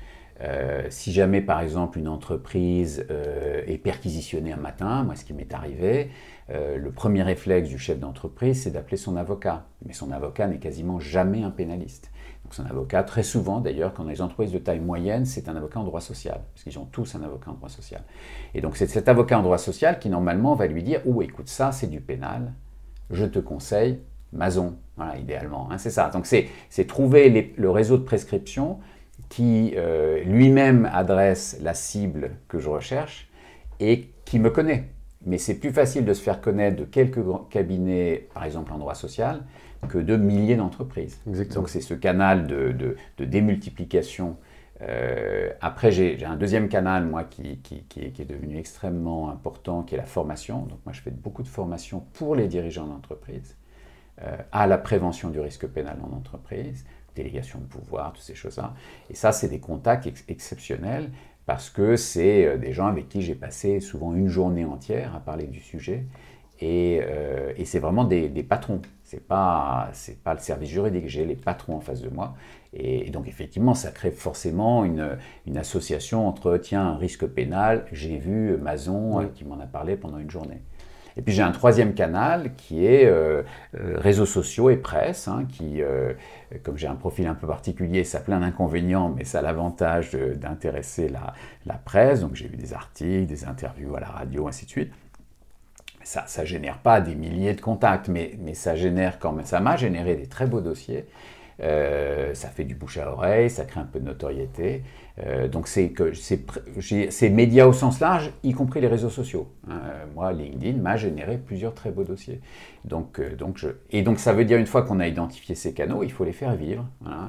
euh, 0.42 0.86
si 0.90 1.12
jamais 1.12 1.40
par 1.40 1.60
exemple 1.60 1.98
une 1.98 2.08
entreprise 2.08 3.06
euh, 3.10 3.62
est 3.66 3.78
perquisitionnée 3.78 4.52
un 4.52 4.56
matin, 4.56 5.04
moi 5.04 5.16
ce 5.16 5.24
qui 5.24 5.32
m'est 5.32 5.54
arrivé, 5.54 6.10
le 6.52 6.90
premier 6.90 7.22
réflexe 7.22 7.68
du 7.68 7.78
chef 7.78 8.00
d'entreprise 8.00 8.64
c'est 8.64 8.72
d'appeler 8.72 8.96
son 8.96 9.16
avocat. 9.16 9.66
Mais 9.86 9.92
son 9.92 10.10
avocat 10.10 10.48
n'est 10.48 10.58
quasiment 10.58 10.98
jamais 10.98 11.44
un 11.44 11.50
pénaliste. 11.50 12.10
Donc 12.50 12.66
son 12.66 12.66
avocat, 12.66 13.04
très 13.04 13.22
souvent 13.22 13.60
d'ailleurs, 13.60 13.94
quand 13.94 14.02
on 14.02 14.08
a 14.08 14.10
des 14.10 14.22
entreprises 14.22 14.50
de 14.50 14.58
taille 14.58 14.80
moyenne, 14.80 15.24
c'est 15.24 15.48
un 15.48 15.54
avocat 15.54 15.78
en 15.78 15.84
droit 15.84 16.00
social, 16.00 16.40
parce 16.52 16.64
qu'ils 16.64 16.80
ont 16.80 16.84
tous 16.84 17.14
un 17.14 17.22
avocat 17.22 17.52
en 17.52 17.54
droit 17.54 17.68
social. 17.68 18.02
Et 18.54 18.60
donc 18.60 18.76
c'est 18.76 18.88
cet 18.88 19.08
avocat 19.08 19.38
en 19.38 19.42
droit 19.42 19.56
social 19.58 20.00
qui 20.00 20.08
normalement 20.08 20.56
va 20.56 20.66
lui 20.66 20.82
dire, 20.82 21.00
oh 21.06 21.22
écoute 21.22 21.48
ça 21.48 21.70
c'est 21.70 21.86
du 21.86 22.00
pénal, 22.00 22.52
je 23.10 23.24
te 23.24 23.38
conseille 23.38 24.00
Mason, 24.32 24.74
voilà, 24.96 25.16
idéalement, 25.16 25.68
hein, 25.70 25.78
c'est 25.78 25.90
ça. 25.90 26.10
Donc 26.10 26.26
c'est 26.26 26.48
trouver 26.88 27.54
le 27.56 27.70
réseau 27.70 27.98
de 27.98 28.02
prescription 28.02 28.80
qui 29.28 29.74
euh, 29.76 30.24
lui-même 30.24 30.90
adresse 30.92 31.56
la 31.62 31.74
cible 31.74 32.32
que 32.48 32.58
je 32.58 32.68
recherche 32.68 33.30
et 33.78 34.08
qui 34.24 34.40
me 34.40 34.50
connaît. 34.50 34.88
Mais 35.24 35.38
c'est 35.38 35.54
plus 35.54 35.70
facile 35.70 36.04
de 36.04 36.14
se 36.14 36.22
faire 36.22 36.40
connaître 36.40 36.76
de 36.76 36.84
quelques 36.84 37.20
cabinets, 37.48 38.28
par 38.34 38.44
exemple 38.44 38.72
en 38.72 38.78
droit 38.78 38.94
social, 38.94 39.44
que 39.88 39.98
de 39.98 40.16
milliers 40.16 40.56
d'entreprises. 40.56 41.20
Donc 41.54 41.68
c'est 41.68 41.80
ce 41.80 41.94
canal 41.94 42.46
de, 42.46 42.96
démultiplication. 43.18 44.36
Euh, 44.82 45.50
après, 45.60 45.92
j'ai 45.92 46.24
un 46.24 46.36
deuxième 46.36 46.68
canal, 46.68 47.04
moi, 47.04 47.24
qui, 47.24 47.58
qui, 47.58 47.84
est, 48.00 48.24
devenu 48.24 48.58
extrêmement 48.58 49.30
important, 49.30 49.82
qui 49.82 49.94
est 49.94 49.98
la 49.98 50.04
formation. 50.04 50.62
Donc 50.66 50.78
moi, 50.84 50.92
je 50.92 51.00
fais 51.00 51.10
beaucoup 51.10 51.42
de 51.42 51.48
formation 51.48 52.04
pour 52.14 52.34
les 52.34 52.48
dirigeants 52.48 52.86
d'entreprise, 52.86 53.56
euh, 54.22 54.36
à 54.52 54.66
la 54.66 54.78
prévention 54.78 55.30
du 55.30 55.40
risque 55.40 55.66
pénal 55.66 55.98
en 56.02 56.16
entreprise, 56.16 56.84
délégation 57.14 57.58
de 57.58 57.64
pouvoir, 57.64 58.12
toutes 58.12 58.22
ces 58.22 58.34
choses-là. 58.34 58.74
Et 59.10 59.14
ça, 59.14 59.32
c'est 59.32 59.48
des 59.48 59.60
contacts 59.60 60.08
exceptionnels 60.28 61.10
parce 61.46 61.68
que 61.68 61.96
c'est 61.96 62.46
euh, 62.46 62.58
des 62.58 62.72
gens 62.72 62.86
avec 62.86 63.08
qui 63.08 63.22
j'ai 63.22 63.34
passé 63.34 63.80
souvent 63.80 64.14
une 64.14 64.28
journée 64.28 64.64
entière 64.64 65.16
à 65.16 65.20
parler 65.20 65.46
du 65.46 65.60
sujet. 65.60 66.04
Et, 66.60 67.00
euh, 67.02 67.52
c'est 67.64 67.78
vraiment 67.78 68.04
des, 68.04 68.28
patrons. 68.42 68.80
C'est 69.10 69.26
pas 69.26 69.88
c'est 69.92 70.22
pas 70.22 70.34
le 70.34 70.38
service 70.38 70.68
juridique. 70.68 71.08
J'ai 71.08 71.24
les 71.24 71.34
patrons 71.34 71.74
en 71.74 71.80
face 71.80 72.00
de 72.00 72.08
moi. 72.10 72.36
Et, 72.72 73.10
donc 73.10 73.26
effectivement, 73.26 73.74
ça 73.74 73.90
crée 73.90 74.12
forcément 74.12 74.84
une, 74.84 75.18
une, 75.48 75.58
association 75.58 76.28
entre 76.28 76.56
tiens 76.58 76.86
un 76.86 76.96
risque 76.96 77.26
pénal. 77.26 77.86
J'ai 77.90 78.18
vu 78.18 78.56
Mason 78.56 79.28
qui 79.34 79.44
m'en 79.44 79.58
a 79.58 79.66
parlé 79.66 79.96
pendant 79.96 80.18
une 80.18 80.30
journée. 80.30 80.62
Et 81.16 81.22
puis 81.22 81.34
j'ai 81.34 81.42
un 81.42 81.50
troisième 81.50 81.94
canal 81.94 82.54
qui 82.54 82.86
est 82.86 83.04
euh, 83.04 83.42
euh, 83.74 83.98
réseaux 83.98 84.26
sociaux 84.26 84.70
et 84.70 84.76
presse, 84.76 85.26
hein, 85.26 85.44
qui, 85.48 85.82
euh, 85.82 86.12
comme 86.62 86.76
j'ai 86.76 86.86
un 86.86 86.94
profil 86.94 87.26
un 87.26 87.34
peu 87.34 87.48
particulier, 87.48 88.04
ça 88.04 88.18
a 88.18 88.20
plein 88.20 88.38
d'inconvénients, 88.38 89.08
mais 89.08 89.24
ça 89.24 89.40
a 89.40 89.42
l'avantage 89.42 90.12
d'intéresser 90.12 91.08
la, 91.08 91.34
la, 91.66 91.74
presse. 91.74 92.20
Donc 92.20 92.36
j'ai 92.36 92.46
vu 92.46 92.56
des 92.56 92.74
articles, 92.74 93.26
des 93.26 93.44
interviews 93.44 93.96
à 93.96 94.00
la 94.00 94.08
radio, 94.08 94.46
ainsi 94.46 94.66
de 94.66 94.70
suite. 94.70 94.92
Ça 96.10 96.42
ne 96.42 96.46
génère 96.46 96.78
pas 96.78 97.00
des 97.00 97.14
milliers 97.14 97.54
de 97.54 97.60
contacts, 97.60 98.08
mais, 98.08 98.32
mais 98.40 98.54
ça 98.54 98.74
génère 98.74 99.20
quand 99.20 99.30
même, 99.30 99.46
ça 99.46 99.60
m'a 99.60 99.76
généré 99.76 100.16
des 100.16 100.26
très 100.26 100.46
beaux 100.46 100.60
dossiers. 100.60 101.06
Ça 101.60 102.48
fait 102.48 102.64
du 102.64 102.74
bouche 102.74 102.98
à 102.98 103.12
oreille, 103.12 103.50
ça 103.50 103.64
crée 103.64 103.80
un 103.80 103.84
peu 103.84 104.00
de 104.00 104.06
notoriété. 104.06 104.82
Euh, 105.26 105.48
donc 105.48 105.68
c'est 105.68 105.90
que 105.90 106.12
c'est 106.14 107.30
médias 107.30 107.66
au 107.66 107.72
sens 107.72 108.00
large, 108.00 108.32
y 108.42 108.52
compris 108.52 108.80
les 108.80 108.86
réseaux 108.86 109.10
sociaux. 109.10 109.48
Hein. 109.68 109.80
moi, 110.14 110.32
LinkedIn 110.32 110.78
m'a 110.78 110.96
généré 110.96 111.36
plusieurs 111.36 111.74
très 111.74 111.90
beaux 111.90 112.04
dossiers. 112.04 112.40
Donc, 112.84 113.18
euh, 113.18 113.36
donc 113.36 113.58
je, 113.58 113.68
et 113.90 114.02
donc 114.02 114.18
ça 114.18 114.32
veut 114.32 114.44
dire 114.44 114.58
une 114.58 114.66
fois 114.66 114.82
qu'on 114.82 115.00
a 115.00 115.06
identifié 115.06 115.54
ces 115.54 115.74
canaux, 115.74 116.02
il 116.02 116.12
faut 116.12 116.24
les 116.24 116.32
faire 116.32 116.54
vivre. 116.54 116.86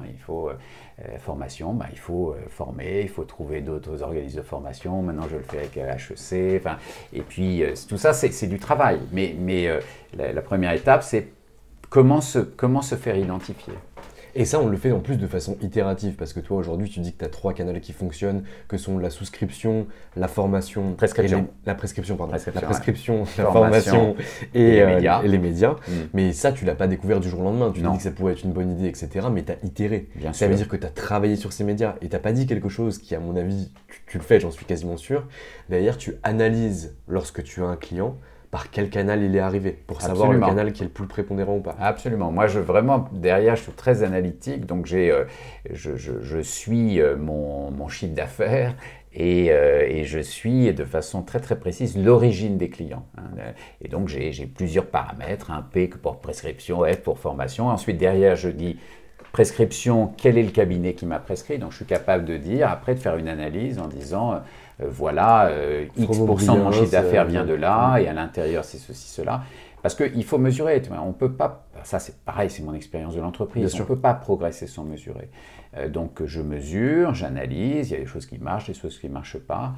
il 0.08 0.18
faut 0.18 0.48
euh, 0.48 1.18
formation, 1.18 1.74
bah, 1.74 1.86
il 1.92 1.98
faut 1.98 2.34
former, 2.48 3.02
il 3.02 3.08
faut 3.08 3.24
trouver 3.24 3.60
d'autres 3.60 4.02
organismes 4.02 4.38
de 4.38 4.42
formation. 4.42 5.02
Maintenant, 5.02 5.26
je 5.30 5.36
le 5.36 5.42
fais 5.42 5.58
avec 5.58 5.76
HEC. 5.76 6.62
Et 7.12 7.22
puis 7.22 7.62
tout 7.88 7.98
ça, 7.98 8.12
c'est 8.12 8.46
du 8.46 8.58
travail. 8.58 9.00
Mais, 9.12 9.34
mais 9.38 9.68
la, 10.16 10.32
la 10.32 10.42
première 10.42 10.72
étape, 10.72 11.02
c'est 11.02 11.28
comment 11.90 12.20
se, 12.20 12.38
comment 12.38 12.82
se 12.82 12.94
faire 12.94 13.16
identifier. 13.16 13.74
Et 14.34 14.44
ça, 14.44 14.60
on 14.60 14.68
le 14.68 14.76
fait 14.76 14.92
en 14.92 15.00
plus 15.00 15.16
de 15.16 15.26
façon 15.26 15.56
itérative, 15.60 16.14
parce 16.14 16.32
que 16.32 16.40
toi, 16.40 16.56
aujourd'hui, 16.56 16.88
tu 16.88 17.00
dis 17.00 17.12
que 17.12 17.18
tu 17.18 17.24
as 17.24 17.28
trois 17.28 17.52
canaux 17.52 17.78
qui 17.80 17.92
fonctionnent, 17.92 18.44
que 18.68 18.76
sont 18.76 18.98
la 18.98 19.10
souscription, 19.10 19.86
la 20.16 20.28
formation... 20.28 20.94
Prescription. 20.94 21.48
la 21.66 21.74
prescription, 21.74 22.16
pardon. 22.16 22.34
la 22.54 22.60
prescription, 22.60 23.24
la 23.38 23.44
formation, 23.50 24.16
et, 24.54 24.82
les 25.24 25.38
médias. 25.38 25.72
Mm. 25.72 25.92
Mais 26.14 26.32
ça, 26.32 26.52
tu 26.52 26.64
l'as 26.64 26.74
pas 26.74 26.86
découvert 26.86 27.20
du 27.20 27.28
jour 27.28 27.40
au 27.40 27.44
lendemain. 27.44 27.70
Tu 27.72 27.80
dis 27.82 27.96
que 27.96 28.02
ça 28.02 28.10
pouvait 28.10 28.32
être 28.32 28.44
une 28.44 28.52
bonne 28.52 28.72
idée, 28.72 28.88
etc. 28.88 29.26
Mais 29.32 29.42
tu 29.42 29.52
as 29.52 29.56
itéré. 29.62 30.08
Bien 30.14 30.32
ça 30.32 30.48
veut 30.48 30.54
dire 30.54 30.68
que 30.68 30.76
tu 30.76 30.86
as 30.86 30.90
travaillé 30.90 31.36
sur 31.36 31.52
ces 31.52 31.64
médias. 31.64 31.96
Et 32.00 32.08
tu 32.08 32.18
pas 32.18 32.32
dit 32.32 32.46
quelque 32.46 32.68
chose 32.68 32.98
qui, 32.98 33.14
à 33.14 33.20
mon 33.20 33.36
avis, 33.36 33.70
tu 34.06 34.18
le 34.18 34.22
fais, 34.22 34.40
j'en 34.40 34.50
suis 34.50 34.64
quasiment 34.64 34.96
sûr. 34.96 35.26
D'ailleurs, 35.68 35.96
tu 35.96 36.14
analyses 36.22 36.94
lorsque 37.08 37.42
tu 37.42 37.62
as 37.62 37.66
un 37.66 37.76
client 37.76 38.16
par 38.52 38.70
quel 38.70 38.90
canal 38.90 39.22
il 39.22 39.34
est 39.34 39.40
arrivé, 39.40 39.72
pour 39.72 40.02
savoir 40.02 40.30
le 40.30 40.38
canal 40.38 40.74
qui 40.74 40.82
est 40.82 40.86
le 40.86 40.92
plus 40.92 41.06
prépondérant 41.06 41.56
ou 41.56 41.60
pas. 41.60 41.74
Absolument. 41.80 42.30
Moi, 42.30 42.48
je 42.48 42.60
vraiment, 42.60 43.08
derrière, 43.10 43.56
je 43.56 43.62
suis 43.62 43.72
très 43.72 44.02
analytique, 44.02 44.66
donc 44.66 44.84
j'ai, 44.84 45.10
euh, 45.10 45.24
je, 45.72 45.96
je, 45.96 46.38
suis 46.40 47.00
euh, 47.00 47.16
mon, 47.16 47.70
mon, 47.70 47.88
chiffre 47.88 48.12
d'affaires 48.12 48.74
et, 49.14 49.50
euh, 49.52 49.86
et, 49.88 50.04
je 50.04 50.18
suis 50.18 50.70
de 50.74 50.84
façon 50.84 51.22
très 51.22 51.40
très 51.40 51.58
précise 51.58 51.96
l'origine 51.96 52.58
des 52.58 52.68
clients. 52.68 53.06
Hein. 53.16 53.22
Et 53.80 53.88
donc 53.88 54.08
j'ai, 54.08 54.30
plusieurs 54.54 54.86
paramètres, 54.86 55.50
un 55.50 55.62
P 55.62 55.88
pour 55.88 56.20
prescription, 56.20 56.84
F 56.84 56.98
pour 56.98 57.18
formation. 57.18 57.68
Ensuite, 57.68 57.96
derrière, 57.96 58.36
je 58.36 58.50
dis 58.50 58.78
prescription, 59.32 60.12
quel 60.18 60.36
est 60.36 60.42
le 60.42 60.50
cabinet 60.50 60.92
qui 60.92 61.06
m'a 61.06 61.20
prescrit? 61.20 61.56
Donc 61.58 61.70
je 61.70 61.76
suis 61.76 61.86
capable 61.86 62.26
de 62.26 62.36
dire, 62.36 62.68
après, 62.68 62.94
de 62.94 63.00
faire 63.00 63.16
une 63.16 63.28
analyse 63.28 63.78
en 63.78 63.86
disant 63.86 64.42
voilà, 64.78 65.46
euh, 65.46 65.86
X% 65.96 66.56
de 66.56 66.62
mon 66.62 66.72
chiffre 66.72 66.90
d'affaires 66.90 67.26
vient 67.26 67.44
de 67.44 67.54
là, 67.54 67.98
et 67.98 68.08
à 68.08 68.12
l'intérieur, 68.12 68.64
c'est 68.64 68.78
ceci, 68.78 69.08
cela. 69.08 69.42
Parce 69.82 69.96
qu'il 69.96 70.24
faut 70.24 70.38
mesurer. 70.38 70.80
On 71.04 71.12
peut 71.12 71.32
pas. 71.32 71.66
Ça, 71.82 71.98
c'est 71.98 72.16
pareil, 72.24 72.48
c'est 72.50 72.62
mon 72.62 72.74
expérience 72.74 73.16
de 73.16 73.20
l'entreprise. 73.20 73.74
On 73.74 73.78
ne 73.78 73.84
peut 73.84 73.98
pas 73.98 74.14
progresser 74.14 74.68
sans 74.68 74.84
mesurer. 74.84 75.28
Euh, 75.76 75.88
donc, 75.88 76.24
je 76.24 76.40
mesure, 76.40 77.14
j'analyse. 77.14 77.90
Il 77.90 77.94
y 77.94 77.96
a 77.96 78.00
des 78.00 78.06
choses 78.06 78.26
qui 78.26 78.38
marchent, 78.38 78.68
des 78.68 78.74
choses 78.74 78.98
qui 78.98 79.08
ne 79.08 79.14
marchent 79.14 79.38
pas. 79.40 79.72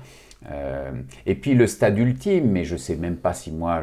Et 1.27 1.35
puis, 1.35 1.55
le 1.55 1.67
stade 1.67 1.99
ultime, 1.99 2.51
mais 2.51 2.65
je 2.65 2.75
ne 2.75 2.79
sais 2.79 2.97
même 2.97 3.17
pas 3.17 3.33
si 3.33 3.51
moi 3.51 3.81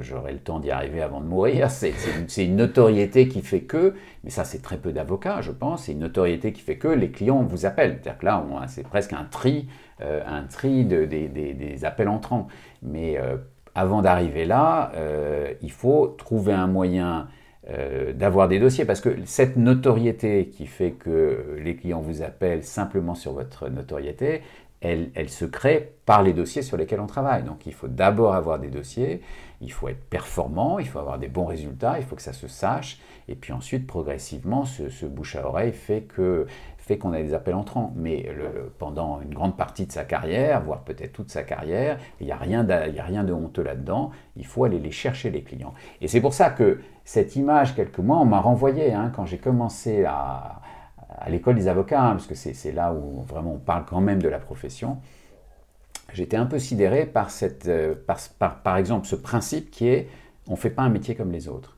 j'aurai 0.00 0.32
le 0.32 0.38
temps 0.38 0.60
d'y 0.60 0.70
arriver 0.70 1.00
avant 1.00 1.20
de 1.20 1.26
mourir. 1.26 1.70
C'est 2.28 2.44
une, 2.44 2.56
notoriété 2.56 3.28
qui 3.28 3.40
fait 3.40 3.62
que, 3.62 3.94
mais 4.24 4.30
ça, 4.30 4.44
c'est 4.44 4.60
très 4.60 4.76
peu 4.76 4.92
d'avocats, 4.92 5.40
je 5.40 5.52
pense. 5.52 5.84
C'est 5.84 5.92
une 5.92 6.00
notoriété 6.00 6.52
qui 6.52 6.60
fait 6.60 6.76
que 6.76 6.88
les 6.88 7.10
clients 7.10 7.42
vous 7.42 7.64
appellent. 7.64 7.98
C'est-à-dire 8.02 8.18
que 8.18 8.26
là, 8.26 8.44
c'est 8.66 8.82
presque 8.82 9.12
un 9.12 9.24
tri 9.24 9.68
euh, 10.02 10.20
un 10.26 10.42
tri 10.42 10.84
des, 10.84 11.84
appels 11.84 12.08
entrants. 12.08 12.48
Mais 12.82 13.18
euh, 13.18 13.36
avant 13.74 14.02
d'arriver 14.02 14.44
là, 14.44 14.92
euh, 14.94 15.54
il 15.62 15.70
faut 15.70 16.08
trouver 16.18 16.52
un 16.52 16.66
moyen 16.66 17.28
d'avoir 18.14 18.46
des 18.46 18.60
dossiers 18.60 18.84
parce 18.84 19.00
que 19.00 19.16
cette 19.24 19.56
notoriété 19.56 20.50
qui 20.50 20.66
fait 20.66 20.92
que 20.92 21.58
les 21.60 21.74
clients 21.74 22.00
vous 22.00 22.22
appellent 22.22 22.62
simplement 22.62 23.16
sur 23.16 23.32
votre 23.32 23.68
notoriété, 23.68 24.42
elle, 25.14 25.28
se 25.28 25.44
crée 25.44 25.94
par 26.04 26.22
les 26.22 26.32
dossiers 26.32 26.62
sur 26.62 26.76
lesquels 26.76 27.00
on 27.00 27.06
travaille. 27.06 27.42
Donc 27.42 27.66
il 27.66 27.74
faut 27.74 27.88
d'abord 27.88 28.34
avoir 28.34 28.58
des 28.58 28.68
dossiers, 28.68 29.20
il 29.60 29.72
faut 29.72 29.88
être 29.88 30.04
performant, 30.08 30.78
il 30.78 30.86
faut 30.86 30.98
avoir 30.98 31.18
des 31.18 31.28
bons 31.28 31.46
résultats, 31.46 31.98
il 31.98 32.04
faut 32.04 32.16
que 32.16 32.22
ça 32.22 32.32
se 32.32 32.48
sache, 32.48 33.00
et 33.28 33.34
puis 33.34 33.52
ensuite 33.52 33.86
progressivement 33.86 34.64
ce, 34.64 35.06
bouche 35.06 35.36
à 35.36 35.46
oreille 35.46 35.72
fait 35.72 36.02
que 36.02 36.46
fait 36.78 36.98
qu'on 36.98 37.12
a 37.12 37.20
des 37.20 37.34
appels 37.34 37.56
entrants. 37.56 37.92
Mais 37.96 38.30
pendant 38.78 39.20
une 39.20 39.34
grande 39.34 39.56
partie 39.56 39.86
de 39.86 39.92
sa 39.92 40.04
carrière, 40.04 40.62
voire 40.62 40.82
peut-être 40.82 41.12
toute 41.12 41.30
sa 41.30 41.42
carrière, 41.42 41.98
il 42.20 42.26
n'y 42.26 42.32
a, 42.32 42.36
rien 42.36 42.68
a 42.70 43.02
rien 43.02 43.24
de 43.24 43.32
honteux 43.32 43.64
là-dedans. 43.64 44.12
Il 44.36 44.46
faut 44.46 44.62
aller 44.62 44.78
les 44.78 44.92
chercher, 44.92 45.30
les 45.30 45.42
clients. 45.42 45.74
Et 46.00 46.06
c'est 46.06 46.20
pour 46.20 46.32
ça 46.32 46.50
que 46.50 46.80
cette 47.04 47.34
image, 47.34 47.74
quelques 47.74 47.98
mois, 47.98 48.18
on 48.18 48.24
m'a 48.24 48.40
renvoyé 48.40 48.92
hein, 48.92 49.10
quand 49.14 49.26
j'ai 49.26 49.38
commencé 49.38 50.04
à, 50.04 50.60
l'école 51.28 51.54
des 51.54 51.68
avocats, 51.68 52.02
hein, 52.02 52.10
parce 52.12 52.26
que 52.26 52.34
c'est 52.34 52.72
là 52.72 52.92
où 52.92 53.22
vraiment 53.22 53.54
on 53.54 53.58
parle 53.58 53.84
quand 53.86 54.00
même 54.00 54.22
de 54.22 54.28
la 54.28 54.38
profession. 54.38 54.98
J'étais 56.12 56.36
un 56.36 56.46
peu 56.46 56.58
sidéré 56.58 57.04
par, 57.04 57.30
cette, 57.30 57.66
euh, 57.66 57.94
par, 58.38 58.62
par 58.62 58.76
exemple 58.76 59.06
ce 59.06 59.16
principe 59.16 59.70
qui 59.70 59.88
est 59.88 60.08
on 60.48 60.52
ne 60.52 60.56
fait 60.56 60.70
pas 60.70 60.82
un 60.82 60.88
métier 60.88 61.14
comme 61.14 61.32
les 61.32 61.48
autres. 61.48 61.76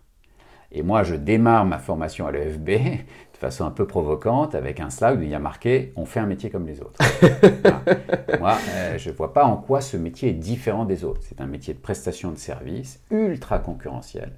Et 0.70 0.82
moi, 0.82 1.03
je 1.03 1.14
démarre 1.14 1.64
ma 1.64 1.78
formation 1.78 2.26
à 2.26 2.32
l'EFB 2.32 2.66
de 2.66 3.39
façon 3.39 3.64
un 3.64 3.70
peu 3.70 3.86
provocante 3.86 4.55
avec 4.55 4.80
un 4.80 4.91
slide 4.91 5.18
où 5.18 5.22
il 5.22 5.30
y 5.30 5.34
a 5.34 5.39
marqué 5.39 5.93
On 5.97 6.05
fait 6.05 6.20
un 6.20 6.26
métier 6.26 6.51
comme 6.51 6.66
les 6.66 6.80
autres. 6.80 6.99
Moi, 8.39 8.59
euh, 8.70 8.99
je 8.99 9.11
ne 9.11 9.14
vois 9.14 9.32
pas 9.32 9.45
en 9.45 9.57
quoi 9.57 9.80
ce 9.80 9.97
métier 9.97 10.30
est 10.30 10.34
différent 10.34 10.84
des 10.84 11.05
autres. 11.05 11.22
C'est 11.22 11.41
un 11.41 11.47
métier 11.47 11.72
de 11.72 11.78
prestation 11.78 12.30
de 12.30 12.36
service 12.36 13.03
ultra 13.11 13.59
concurrentiel. 13.59 14.32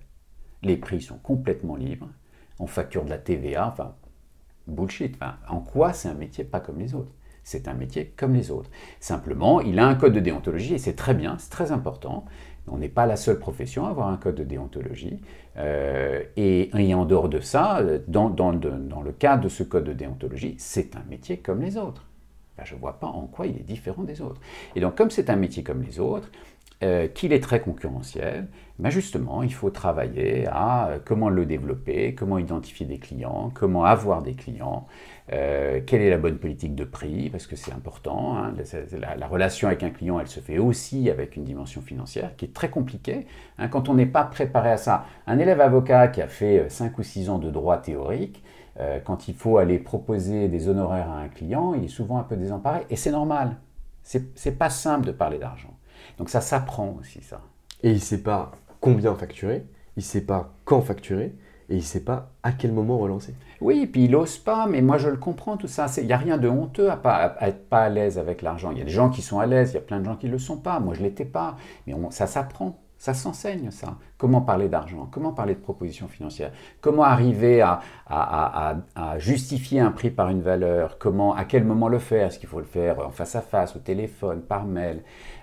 Les 0.63 0.77
prix 0.77 1.01
sont 1.01 1.19
complètement 1.19 1.77
libres. 1.77 2.09
On 2.59 2.67
facture 2.67 3.05
de 3.05 3.11
la 3.11 3.19
TVA. 3.19 3.67
Enfin, 3.67 3.95
bullshit. 4.71 5.17
En 5.49 5.61
quoi 5.61 5.93
c'est 5.93 6.09
un 6.09 6.15
métier 6.15 6.45
pas 6.45 6.61
comme 6.61 6.79
les 6.79 6.95
autres? 6.95 7.13
C'est 7.43 7.69
un 7.69 7.75
métier 7.75 8.13
comme 8.17 8.35
les 8.35 8.51
autres. 8.51 8.71
Simplement, 9.01 9.61
il 9.61 9.79
a 9.79 9.87
un 9.87 9.95
code 9.95 10.13
de 10.13 10.21
déontologie 10.21 10.75
et 10.75 10.79
c'est 10.79 10.95
très 10.95 11.15
bien, 11.15 11.37
c'est 11.39 11.51
très 11.51 11.73
important. 11.73 12.25
On 12.69 12.79
n'est 12.79 12.89
pas 12.89 13.07
la 13.07 13.17
seule 13.17 13.39
profession 13.39 13.87
à 13.87 13.91
avoir 13.91 14.09
un 14.09 14.17
code 14.17 14.37
de 14.37 14.45
déontologie. 14.45 15.21
Euh, 15.57 16.23
et, 16.37 16.71
en 16.95 17.05
dehors 17.05 17.29
de 17.29 17.41
ça, 17.41 17.83
dans, 18.07 18.31
dans, 18.31 18.53
le 18.53 19.13
cadre 19.13 19.45
de 19.45 19.49
ce 19.49 19.63
code 19.63 19.85
de 19.85 19.93
déontologie, 19.93 20.55
c'est 20.59 20.97
un 20.97 21.03
métier 21.09 21.39
comme 21.39 21.61
les 21.63 21.77
autres. 21.77 22.07
je 22.63 22.75
ne 22.75 22.81
vois 22.81 23.01
pas 23.01 23.09
en 23.09 23.27
quoi 23.27 23.47
il 23.47 23.57
est 23.57 23.65
différent 23.65 24.03
des 24.03 24.21
autres. 24.21 24.41
Et 24.77 24.81
donc, 24.81 24.95
comme 24.95 25.11
c'est 25.11 25.31
un 25.31 25.37
métier 25.37 25.63
comme 25.63 25.83
les 25.83 25.99
autres, 25.99 26.31
euh, 26.83 27.09
qu'il 27.09 27.35
est 27.35 27.41
très 27.41 27.61
concurrentiel, 27.61 28.49
ben 28.79 28.89
justement, 28.89 29.43
il 29.43 29.53
faut 29.53 29.69
travailler 29.69 30.47
à 30.47 30.89
euh, 30.89 30.99
comment 31.05 31.29
le 31.29 31.45
développer, 31.45 32.15
comment 32.15 32.39
identifier 32.39 32.87
des 32.87 32.99
clients, 32.99 33.51
comment 33.53 33.85
avoir 33.85 34.23
des 34.23 34.33
clients, 34.33 34.87
euh, 35.31 35.83
quelle 35.87 36.01
est 36.01 36.09
la 36.09 36.17
bonne 36.17 36.39
politique 36.39 36.75
de 36.75 36.85
prix, 36.85 37.29
parce 37.29 37.47
que 37.47 37.55
c'est 37.55 37.73
important. 37.73 38.39
Hein, 38.39 38.55
la, 39.19 39.27
relation 39.27 39.69
avec 39.69 39.83
un 39.83 39.91
client, 39.91 40.19
elle 40.21 40.27
se 40.27 40.41
fait 40.41 40.57
aussi 40.57 41.11
avec 41.11 41.37
une 41.37 41.45
dimension 41.45 41.83
financière 41.83 42.35
qui 42.37 42.47
est 42.47 42.55
très 42.55 42.71
compliquée 42.71 43.27
hein, 43.59 43.69
quand 43.69 43.91
on 43.91 43.95
n'est 43.95 44.07
pas 44.07 44.25
préparé 44.25 44.71
à 44.71 44.79
ça. 44.79 45.05
Un 45.27 45.39
élève 45.39 45.61
avocat 45.61 46.09
qui 46.09 46.23
a 46.23 46.29
fait 46.29 46.71
5 46.71 46.99
ou 46.99 47.03
6 47.03 47.29
ans 47.29 47.39
de 47.39 47.51
droit 47.51 47.77
théorique, 47.77 48.43
quand 49.05 49.29
il 49.29 49.35
faut 49.35 49.59
aller 49.59 49.79
proposer 49.79 50.49
des 50.49 50.69
honoraires 50.69 51.11
à 51.11 51.19
un 51.19 51.29
client, 51.29 51.75
il 51.75 51.85
est 51.85 51.89
souvent 51.89 52.17
un 52.19 52.23
peu 52.23 52.37
désemparé, 52.37 52.87
et 52.89 52.97
c'est 52.97 53.11
normal. 53.11 53.57
C'est 54.03 54.59
pas 54.59 54.71
simple 54.71 55.07
de 55.07 55.13
parler 55.13 55.39
d'argent. 55.39 55.75
Donc 56.21 56.29
ça 56.29 56.43
s'apprend 56.43 56.99
aussi, 57.01 57.23
ça. 57.23 57.41
Et 57.83 57.89
il 57.89 57.95
ne 57.95 57.99
sait 57.99 58.23
pas 58.23 58.53
combien 58.83 59.15
facturer, 59.15 59.65
il 59.97 60.01
ne 60.01 60.05
sait 60.05 60.21
pas 60.21 60.53
quand 60.67 60.83
facturer, 60.83 61.35
et 61.71 61.75
il 61.75 61.79
ne 61.79 61.83
sait 61.83 62.05
pas 62.05 62.31
à 62.43 62.53
quel 62.53 62.73
moment 62.73 62.99
relancer. 62.99 63.35
Oui, 63.63 63.87
puis 63.87 64.05
il 64.05 64.11
n'ose 64.11 64.37
pas, 64.37 64.67
mais 64.67 64.83
moi 64.83 64.99
je 64.99 65.09
le 65.09 65.17
comprends 65.17 65.57
tout 65.57 65.67
ça. 65.67 65.87
Il 65.97 66.05
n'y 66.05 66.13
a 66.13 66.19
rien 66.19 66.37
de 66.37 66.47
honteux 66.47 66.91
à, 66.91 66.99
pas, 66.99 67.37
être 67.41 67.71
pas 67.71 67.85
à 67.85 67.89
l'aise 67.89 68.19
avec 68.19 68.43
l'argent. 68.43 68.71
Il 68.71 68.77
y 68.77 68.83
a 68.83 68.85
des 68.85 68.91
gens 68.91 69.09
qui 69.09 69.23
sont 69.23 69.41
à 69.41 69.47
l'aise, 69.47 69.71
il 69.71 69.77
y 69.77 69.79
a 69.79 69.81
plein 69.81 69.99
de 69.99 70.05
gens 70.05 70.17
qui 70.17 70.27
ne 70.27 70.33
le 70.33 70.39
sont 70.39 70.59
pas. 70.59 70.79
Moi 70.79 70.93
je 70.93 71.01
ne 71.01 71.07
l'étais 71.07 71.25
pas, 71.25 71.57
mais 71.87 71.95
ça 72.11 72.27
s'apprend. 72.27 72.79
Ça 72.99 73.15
s'enseigne, 73.15 73.71
ça. 73.71 73.97
Comment 74.21 74.43
parler 74.43 74.69
d'argent? 74.69 75.09
Comment 75.11 75.33
parler 75.33 75.55
de 75.55 75.61
propositions 75.61 76.07
financières? 76.07 76.53
Comment 76.83 77.05
arriver 77.05 77.63
à, 77.63 77.81
justifier 79.17 79.81
un 79.81 79.93
prix 79.93 80.11
par 80.11 80.29
une 80.29 80.43
valeur? 80.43 80.99
Comment, 80.99 81.35
À 81.35 81.47
quel 81.47 81.65
moment 81.65 81.89
le 81.89 81.99
faire? 81.99 82.27
Est-ce 82.27 82.39
qu'il 82.39 82.49
faut 82.51 82.59
le 82.59 82.67
faire 82.67 82.99
en 82.99 83.09
face 83.09 83.35
à 83.35 83.41
face, 83.41 83.77
au 83.77 83.79
téléphone, 83.79 84.43
par 84.43 84.67
mail? 84.67 85.01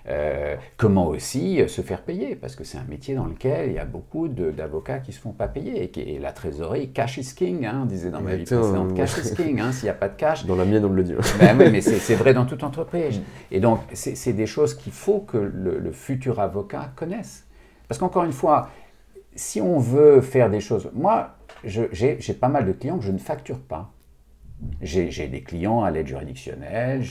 Euh, 0.08 0.54
Comment 0.76 1.08
aussi 1.08 1.60
se 1.68 1.82
faire 1.82 2.02
payer? 2.02 2.36
Parce 2.36 2.54
que 2.54 2.62
c'est 2.62 2.78
un 2.78 2.86
métier 2.88 3.16
dans 3.16 3.26
lequel 3.26 3.70
il 3.70 3.74
y 3.74 3.80
a 3.80 3.84
beaucoup 3.84 4.28
d'avocats 4.28 5.00
qui 5.00 5.10
ne 5.10 5.16
se 5.16 5.20
font 5.20 5.32
pas 5.32 5.48
payer. 5.48 5.90
Et, 5.98 6.20
la 6.20 6.30
trésorerie, 6.30 6.92
cash 6.92 7.18
is 7.18 7.34
king, 7.34 7.66
hein, 7.66 7.80
on 7.82 7.86
disait 7.86 8.10
dans 8.10 8.20
ma 8.20 8.36
vie 8.36 8.44
précédente. 8.44 8.94
Cash 8.94 9.18
is 9.18 9.34
king, 9.34 9.60
hein, 9.60 9.72
s'il 9.72 9.86
n'y 9.86 9.90
a 9.90 9.94
pas 9.94 10.08
de 10.08 10.14
cash. 10.14 10.46
Dans 10.46 10.54
la 10.54 10.64
mienne, 10.64 10.84
on 10.84 10.90
le 10.90 11.02
dit. 11.02 11.14
Ben 11.40 11.58
oui, 11.58 11.68
mais 11.72 11.80
c'est 11.80 12.14
vrai 12.14 12.32
dans 12.32 12.46
toute 12.46 12.62
entreprise. 12.62 13.20
Et 13.50 13.58
donc, 13.58 13.80
c'est 13.92 14.32
des 14.34 14.46
choses 14.46 14.74
qu'il 14.74 14.92
faut 14.92 15.18
que 15.18 15.36
le 15.36 15.90
futur 15.90 16.38
avocat 16.38 16.92
connaisse. 16.94 17.47
Parce 17.88 17.98
qu'encore 17.98 18.24
une 18.24 18.32
fois, 18.32 18.70
si 19.34 19.60
on 19.60 19.78
veut 19.78 20.20
faire 20.20 20.50
des 20.50 20.60
choses, 20.60 20.90
moi, 20.94 21.36
j'ai 21.64 22.34
pas 22.34 22.48
mal 22.48 22.66
de 22.66 22.72
clients 22.72 22.98
que 22.98 23.04
je 23.04 23.12
ne 23.12 23.18
facture 23.18 23.58
pas. 23.58 23.90
J'ai 24.82 25.28
des 25.28 25.42
clients 25.42 25.84
à 25.84 25.90
l'aide 25.92 26.08
juridictionnelle, 26.08 27.04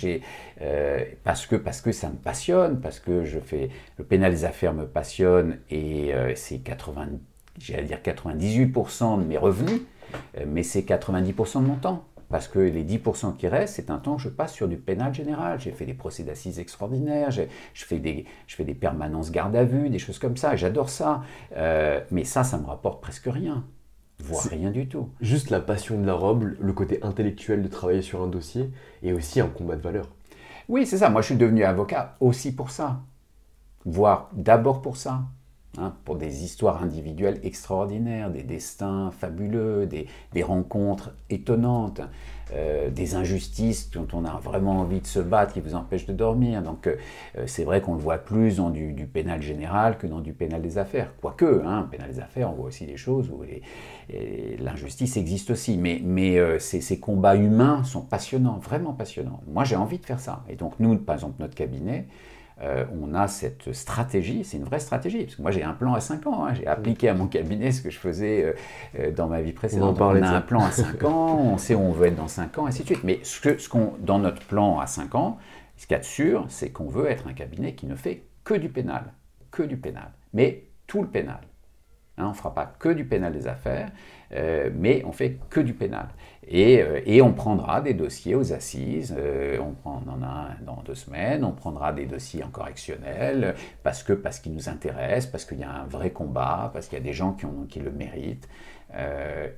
euh, 0.61 1.05
parce, 1.23 1.45
que, 1.45 1.55
parce 1.55 1.80
que 1.80 1.93
ça 1.93 2.09
me 2.09 2.15
passionne, 2.15 2.82
parce 2.82 2.99
que 2.99 3.23
je 3.23 3.39
fais 3.39 3.69
le 3.97 4.03
pénal 4.03 4.32
des 4.32 4.43
affaires 4.43 4.73
me 4.73 4.86
passionne 4.86 5.59
et 5.69 6.13
euh, 6.13 6.36
c'est 6.36 6.57
80, 6.57 7.07
dire 7.57 7.99
98% 8.03 9.21
de 9.21 9.23
mes 9.23 9.38
revenus, 9.38 9.82
euh, 10.38 10.45
mais 10.45 10.61
c'est 10.63 10.82
90% 10.82 11.61
de 11.61 11.67
mon 11.67 11.75
temps. 11.75 12.03
Parce 12.30 12.47
que 12.47 12.59
les 12.59 12.84
10% 12.84 13.38
qui 13.38 13.47
restent, 13.47 13.75
c'est 13.75 13.89
un 13.89 13.97
temps 13.97 14.17
que 14.17 14.21
je 14.21 14.30
passe 14.30 14.53
sur 14.53 14.67
du 14.67 14.78
pénal 14.78 15.13
général. 15.13 15.59
J'ai 15.59 15.71
fait 15.71 15.86
des 15.86 15.93
procès 15.93 16.23
d'assises 16.23 16.59
extraordinaires, 16.59 17.32
je 17.32 17.45
fais, 17.73 17.99
des, 17.99 18.25
je 18.47 18.55
fais 18.55 18.65
des 18.65 18.73
permanences 18.73 19.32
garde 19.32 19.55
à 19.55 19.63
vue, 19.63 19.89
des 19.89 19.99
choses 19.99 20.19
comme 20.19 20.36
ça, 20.36 20.55
j'adore 20.55 20.89
ça. 20.89 21.23
Euh, 21.55 22.01
mais 22.11 22.25
ça, 22.25 22.43
ça 22.43 22.57
me 22.57 22.65
rapporte 22.65 23.01
presque 23.01 23.28
rien, 23.28 23.63
voire 24.19 24.43
rien 24.43 24.71
du 24.71 24.88
tout. 24.88 25.09
Juste 25.21 25.49
la 25.49 25.61
passion 25.61 25.99
de 25.99 26.05
la 26.05 26.13
robe, 26.13 26.55
le 26.59 26.73
côté 26.73 26.99
intellectuel 27.01 27.63
de 27.63 27.67
travailler 27.67 28.01
sur 28.01 28.21
un 28.21 28.28
dossier, 28.28 28.69
et 29.03 29.13
aussi 29.13 29.39
un 29.39 29.47
combat 29.47 29.78
de 29.78 29.82
valeur. 29.82 30.09
Oui, 30.67 30.86
c'est 30.86 30.97
ça. 30.97 31.09
Moi, 31.09 31.21
je 31.21 31.28
suis 31.28 31.38
devenu 31.38 31.63
avocat 31.63 32.17
aussi 32.19 32.53
pour 32.53 32.71
ça, 32.71 32.99
voire 33.86 34.30
d'abord 34.34 34.82
pour 34.82 34.97
ça. 34.97 35.21
Hein, 35.80 35.93
pour 36.05 36.15
des 36.15 36.43
histoires 36.43 36.82
individuelles 36.82 37.39
extraordinaires, 37.43 38.32
des 38.32 38.41
destins 38.41 39.11
fabuleux, 39.11 39.86
des, 39.86 40.07
rencontres 40.41 41.11
étonnantes, 41.30 42.01
euh, 42.51 42.89
des 42.89 43.13
injustices 43.13 43.91
dont 43.91 44.07
on 44.11 44.26
a 44.26 44.39
vraiment 44.39 44.80
envie 44.80 45.01
de 45.01 45.05
se 45.05 45.20
battre, 45.20 45.53
qui 45.53 45.59
vous 45.59 45.76
empêchent 45.76 46.07
de 46.07 46.13
dormir. 46.13 46.63
Donc 46.63 46.88
euh, 46.88 46.95
c'est 47.45 47.63
vrai 47.63 47.82
qu'on 47.82 47.93
le 47.93 47.99
voit 47.99 48.18
plus 48.18 48.57
dans 48.57 48.72
du, 48.72 49.07
pénal 49.13 49.39
général 49.43 49.99
que 49.99 50.07
dans 50.07 50.20
du 50.20 50.34
pénal 50.34 50.63
des 50.63 50.80
affaires. 50.80 51.13
Quoique, 51.22 51.61
hein, 51.63 51.88
pénal 51.91 52.09
des 52.09 52.20
affaires, 52.20 52.49
on 52.49 52.53
voit 52.53 52.65
aussi 52.65 52.88
des 52.88 52.97
choses 52.97 53.30
où 53.30 53.43
l'injustice 54.59 55.15
existe 55.15 55.51
aussi. 55.51 55.78
Mais, 55.78 56.01
mais 56.03 56.39
euh, 56.39 56.57
ces, 56.57 56.82
ces, 56.82 56.99
combats 56.99 57.36
humains 57.36 57.84
sont 57.84 58.01
passionnants, 58.01 58.57
vraiment 58.57 58.93
passionnants. 58.93 59.41
Moi 59.45 59.63
j'ai 59.63 59.76
envie 59.76 59.99
de 59.99 60.05
faire 60.05 60.20
ça. 60.20 60.43
Et 60.49 60.55
donc 60.55 60.74
nous, 60.80 60.97
par 60.97 61.13
exemple, 61.13 61.36
notre 61.39 61.53
cabinet, 61.53 62.07
euh, 62.61 62.85
on 62.99 63.13
a 63.13 63.27
cette 63.27 63.71
stratégie, 63.73 64.43
c'est 64.43 64.57
une 64.57 64.63
vraie 64.63 64.79
stratégie, 64.79 65.23
parce 65.25 65.35
que 65.35 65.41
moi 65.43 65.51
j'ai 65.51 65.63
un 65.63 65.73
plan 65.73 65.93
à 65.93 65.99
5 65.99 66.25
ans, 66.25 66.45
hein. 66.45 66.53
j'ai 66.55 66.65
appliqué 66.65 67.07
à 67.07 67.13
mon 67.13 67.27
cabinet 67.27 67.71
ce 67.71 67.81
que 67.81 67.91
je 67.91 67.99
faisais 67.99 68.43
euh, 68.43 68.53
euh, 68.99 69.11
dans 69.11 69.27
ma 69.27 69.41
vie 69.41 69.53
précédente. 69.53 69.97
On, 70.01 70.23
a 70.23 70.29
un 70.29 70.41
plan 70.41 70.61
à 70.61 70.71
5 70.71 71.03
ans, 71.03 71.37
on 71.39 71.57
sait 71.59 71.75
où 71.75 71.81
on 71.81 71.91
veut 71.91 72.07
être 72.07 72.15
dans 72.15 72.27
5 72.27 72.57
ans, 72.57 72.65
ainsi 72.65 72.81
de 72.81 72.87
suite. 72.87 73.03
Mais 73.03 73.19
ce, 73.21 73.57
ce 73.59 73.69
qu'on, 73.69 73.93
dans 73.99 74.17
notre 74.17 74.41
plan 74.47 74.79
à 74.79 74.87
5 74.87 75.13
ans, 75.13 75.37
ce 75.75 75.85
qu'il 75.85 75.93
y 75.93 75.97
a 75.97 75.99
de 75.99 76.05
sûr, 76.05 76.45
c'est 76.49 76.71
qu'on 76.71 76.87
veut 76.87 77.07
être 77.07 77.27
un 77.27 77.33
cabinet 77.33 77.75
qui 77.75 77.85
ne 77.85 77.95
fait 77.95 78.23
que 78.43 78.55
du 78.55 78.69
pénal, 78.69 79.13
que 79.51 79.61
du 79.61 79.77
pénal, 79.77 80.11
mais 80.33 80.63
tout 80.87 81.03
le 81.03 81.07
pénal. 81.07 81.41
Hein, 82.18 82.26
on 82.26 82.30
ne 82.30 82.34
fera 82.34 82.53
pas 82.53 82.65
que 82.80 82.89
du 82.89 83.05
pénal 83.05 83.32
des 83.32 83.47
affaires, 83.47 83.91
euh, 84.32 84.72
mais 84.74 85.03
on 85.05 85.11
fait 85.11 85.38
que 85.51 85.59
du 85.59 85.74
pénal. 85.74 86.07
Et, 86.47 86.82
euh, 86.82 86.99
et 87.05 87.22
on 87.22 87.32
prendra 87.34 87.80
des 87.82 87.93
dossiers 87.93 88.34
aux 88.34 88.53
assises, 88.53 89.13
euh, 89.15 89.59
on, 89.86 89.91
en 89.91 90.24
a 90.24 90.26
un 90.26 90.65
dans 90.65 90.82
deux 90.84 90.95
semaines, 90.95 91.43
on 91.43 91.51
prendra 91.51 91.93
des 91.93 92.07
dossiers 92.07 92.43
en 92.43 92.49
correctionnel, 92.49 93.53
parce 93.84 94.01
que 94.01 94.13
parce 94.13 94.39
qu'ils 94.39 94.53
nous 94.53 94.68
intéressent, 94.68 95.32
parce 95.32 95.45
qu'il 95.45 95.59
y 95.59 95.63
a 95.63 95.72
un 95.72 95.86
vrai 95.86 96.09
combat, 96.09 96.72
parce 96.74 96.88
qu'il 96.88 96.97
y 96.97 97.01
a 97.01 97.03
des 97.03 97.13
gens 97.13 97.34
qui, 97.34 97.45
ont, 97.45 97.68
qui 97.70 97.80
le 97.80 97.91
méritent. 97.91 98.49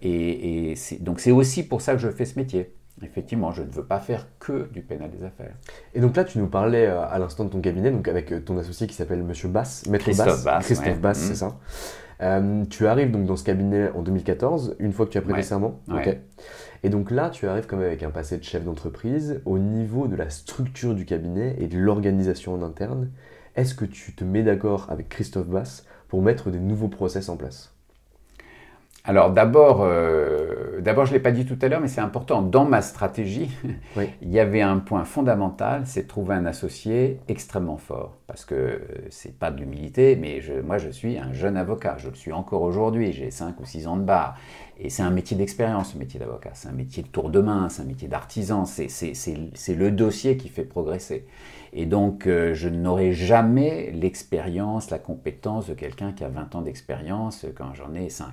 et, 0.02 0.72
et 0.72 0.76
donc 1.00 1.22
c'est 1.22 1.32
aussi 1.32 1.66
pour 1.66 1.82
ça 1.82 1.94
que 1.94 2.00
je 2.00 2.10
fais 2.10 2.26
ce 2.26 2.38
métier. 2.38 2.76
Effectivement, 3.02 3.54
je 3.54 3.64
ne 3.64 3.72
veux 3.72 3.86
pas 3.86 4.02
faire 4.02 4.28
que 4.40 4.70
du 4.74 4.82
pénal 4.82 5.10
des 5.10 5.24
affaires. 5.24 5.56
Et 5.94 6.02
donc 6.02 6.18
là, 6.18 6.26
tu 6.26 6.38
nous 6.38 6.48
parlais 6.48 6.88
à 6.88 7.18
l'instant 7.18 7.46
de 7.46 7.50
ton 7.50 7.62
cabinet, 7.62 7.92
donc 7.92 8.10
avec 8.10 8.44
ton 8.44 8.58
associé 8.58 8.88
qui 8.88 8.94
s'appelle 8.94 9.24
Monsieur 9.24 9.48
Bass, 9.48 9.86
Maître 9.86 10.04
Christophe 10.04 10.44
Bass, 10.44 10.66
Christophe 10.66 11.00
Bass, 11.00 11.18
c'est 11.18 11.32
mmh. 11.32 11.50
ça. 11.50 11.58
Euh, 12.22 12.66
tu 12.66 12.86
arrives 12.88 13.12
donc 13.12 13.26
dans 13.26 13.36
ce 13.36 13.44
cabinet 13.44 13.90
en 13.92 14.02
2014, 14.02 14.76
une 14.80 14.92
fois 14.92 15.06
que 15.06 15.12
tu 15.12 15.18
as 15.18 15.22
prêté 15.22 15.42
serment. 15.42 15.80
Et 16.84 16.90
donc 16.90 17.12
là, 17.12 17.30
tu 17.30 17.48
arrives 17.48 17.66
comme 17.66 17.82
avec 17.82 18.04
un 18.04 18.12
passé 18.12 18.38
de 18.38 18.44
chef 18.44 18.64
d'entreprise. 18.64 19.42
Au 19.46 19.58
niveau 19.58 20.08
de 20.08 20.16
la 20.16 20.30
structure 20.30 20.96
du 20.96 21.06
cabinet 21.06 21.56
et 21.60 21.68
de 21.68 21.78
l'organisation 21.78 22.54
en 22.54 22.62
interne, 22.62 23.10
est-ce 23.56 23.74
que 23.74 23.86
tu 23.86 24.14
te 24.14 24.24
mets 24.24 24.44
d'accord 24.44 24.88
avec 24.90 25.10
Christophe 25.10 25.48
Bass 25.48 25.86
pour 26.08 26.22
mettre 26.22 26.50
des 26.52 26.60
nouveaux 26.60 26.88
process 26.88 27.30
en 27.30 27.38
place? 27.38 27.74
Alors 29.06 29.32
d'abord, 29.32 29.80
euh, 29.84 30.82
d'abord 30.82 31.06
je 31.06 31.12
ne 31.12 31.18
l'ai 31.18 31.24
pas 31.24 31.32
dit 31.32 31.46
tout 31.46 31.58
à 31.62 31.68
l'heure, 31.68 31.80
mais 31.80 31.88
c'est 31.88 32.02
important. 32.02 32.42
Dans 32.42 32.66
ma 32.66 32.82
stratégie, 32.82 33.50
il 34.22 34.30
y 34.30 34.40
avait 34.40 34.62
un 34.62 34.78
point 34.78 35.06
fondamental, 35.06 35.84
c'est 35.86 36.04
de 36.04 36.08
trouver 36.08 36.36
un 36.36 36.46
associé 36.46 37.20
extrêmement 37.28 37.78
fort. 37.78 38.18
Parce 38.28 38.46
que 38.46 38.56
euh, 38.56 38.80
c'est 39.10 39.38
pas 39.38 39.52
de 39.52 39.60
l'humilité, 39.60 40.16
mais 40.16 40.42
moi 40.64 40.78
je 40.78 40.90
suis 40.90 41.18
un 41.18 41.32
jeune 41.34 41.56
avocat. 41.56 41.96
Je 41.98 42.10
le 42.10 42.16
suis 42.16 42.34
encore 42.34 42.62
aujourd'hui. 42.62 43.14
J'ai 43.14 43.32
5 43.32 43.60
ou 43.60 43.66
6 43.66 43.88
ans 43.88 43.98
de 43.98 44.04
bar. 44.04 44.38
Et 44.78 44.90
c'est 44.90 45.04
un 45.04 45.12
métier 45.12 45.36
d'expérience, 45.36 45.94
ce 45.94 45.98
métier 45.98 46.20
d'avocat. 46.20 46.52
C'est 46.54 46.70
un 46.70 46.74
métier 46.74 47.04
de 47.04 47.08
tour 47.08 47.30
de 47.30 47.40
main, 47.40 47.68
c'est 47.70 47.82
un 47.82 47.86
métier 47.86 48.08
d'artisan. 48.08 48.66
C'est 48.66 49.76
le 49.76 49.92
dossier 49.92 50.38
qui 50.38 50.50
fait 50.50 50.64
progresser. 50.64 51.26
Et 51.74 51.86
donc, 51.86 52.28
euh, 52.28 52.54
je 52.54 52.70
n'aurai 52.70 53.14
jamais 53.14 53.92
l'expérience, 53.92 54.90
la 54.90 55.00
compétence 55.00 55.68
de 55.68 55.74
quelqu'un 55.74 56.14
qui 56.14 56.24
a 56.24 56.30
20 56.30 56.56
ans 56.56 56.62
d'expérience 56.62 57.46
quand 57.56 57.74
j'en 57.74 57.94
ai 57.94 58.10
5. 58.10 58.28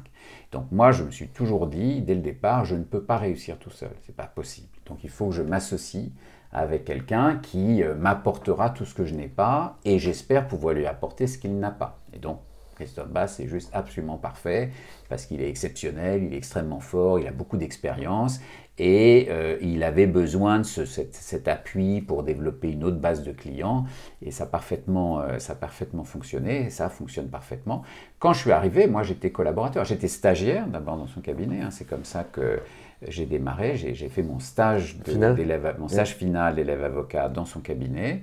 Donc, 0.52 0.66
moi, 0.72 0.92
je 0.92 1.04
me 1.04 1.10
suis 1.10 1.28
toujours 1.28 1.66
dit, 1.66 2.00
dès 2.00 2.14
le 2.14 2.20
départ, 2.20 2.64
je 2.64 2.76
ne 2.76 2.84
peux 2.84 3.02
pas 3.02 3.18
réussir 3.18 3.58
tout 3.58 3.70
seul. 3.70 3.90
C'est 4.02 4.16
pas 4.16 4.26
possible. 4.26 4.68
Donc, 4.86 5.04
il 5.04 5.10
faut 5.10 5.28
que 5.28 5.34
je 5.34 5.42
m'associe 5.42 6.10
avec 6.52 6.84
quelqu'un 6.84 7.36
qui 7.36 7.82
euh, 7.82 7.94
m'apportera 7.94 8.70
tout 8.70 8.84
ce 8.84 8.94
que 8.94 9.04
je 9.04 9.14
n'ai 9.14 9.28
pas 9.28 9.78
et 9.84 9.98
j'espère 9.98 10.48
pouvoir 10.48 10.74
lui 10.74 10.86
apporter 10.86 11.26
ce 11.26 11.38
qu'il 11.38 11.58
n'a 11.58 11.70
pas. 11.70 11.98
Et 12.14 12.18
donc, 12.18 12.40
Christophe 12.76 13.08
Bass 13.08 13.40
est 13.40 13.48
juste 13.48 13.70
absolument 13.72 14.18
parfait 14.18 14.70
parce 15.08 15.26
qu'il 15.26 15.40
est 15.40 15.48
exceptionnel, 15.48 16.22
il 16.22 16.34
est 16.34 16.36
extrêmement 16.36 16.80
fort, 16.80 17.18
il 17.18 17.26
a 17.26 17.32
beaucoup 17.32 17.56
d'expérience 17.56 18.40
et 18.78 19.28
euh, 19.30 19.56
il 19.62 19.82
avait 19.82 20.06
besoin 20.06 20.58
de 20.58 20.64
cet, 20.64 21.48
appui 21.48 22.02
pour 22.02 22.22
développer 22.22 22.70
une 22.70 22.84
autre 22.84 22.98
base 22.98 23.22
de 23.22 23.32
clients 23.32 23.86
et 24.20 24.30
ça 24.30 24.44
a 24.44 24.46
parfaitement, 24.46 25.20
euh, 25.20 25.38
ça 25.38 25.54
a 25.54 25.56
parfaitement 25.56 26.04
fonctionné, 26.04 26.68
ça 26.68 26.88
fonctionne 26.90 27.28
parfaitement. 27.28 27.82
Quand 28.18 28.34
je 28.34 28.40
suis 28.40 28.52
arrivé, 28.52 28.86
moi 28.86 29.02
j'étais 29.02 29.30
collaborateur, 29.30 29.84
j'étais 29.84 30.08
stagiaire 30.08 30.66
d'abord 30.66 30.98
dans 30.98 31.06
son 31.06 31.20
cabinet, 31.20 31.62
hein. 31.62 31.70
c'est 31.70 31.86
comme 31.86 32.04
ça 32.04 32.24
que 32.24 32.60
j'ai 33.08 33.26
démarré, 33.26 33.76
j'ai 33.76 34.08
fait 34.08 34.22
mon 34.22 34.40
stage, 34.40 34.96
final. 35.04 35.36
mon 35.78 35.88
stage 35.88 36.14
final 36.14 36.54
d'élève 36.54 36.84
avocat 36.84 37.28
dans 37.28 37.44
son 37.44 37.60
cabinet. 37.60 38.22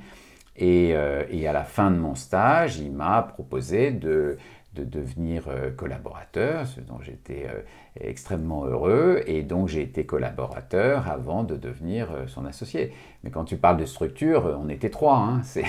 Et, 0.55 0.91
euh, 0.93 1.23
et, 1.31 1.47
à 1.47 1.53
la 1.53 1.63
fin 1.63 1.89
de 1.89 1.97
mon 1.97 2.13
stage, 2.13 2.77
il 2.77 2.91
m'a 2.91 3.23
proposé 3.23 3.89
de, 3.89 4.37
de 4.73 4.83
devenir 4.83 5.43
euh, 5.47 5.69
collaborateur, 5.69 6.65
ce 6.65 6.81
dont 6.81 6.99
j'étais 7.01 7.45
euh, 7.47 7.61
extrêmement 7.99 8.65
heureux, 8.65 9.21
et 9.27 9.43
donc 9.43 9.67
j'ai 9.67 9.81
été 9.81 10.05
collaborateur 10.05 11.09
avant 11.09 11.43
de 11.43 11.55
devenir 11.55 12.11
euh, 12.11 12.27
son 12.27 12.45
associé. 12.45 12.91
Mais 13.23 13.29
quand 13.29 13.45
tu 13.45 13.57
parles 13.57 13.77
de 13.77 13.85
structure, 13.85 14.59
on 14.59 14.69
était 14.69 14.89
trois, 14.89 15.17
hein, 15.17 15.41
c'est 15.43 15.63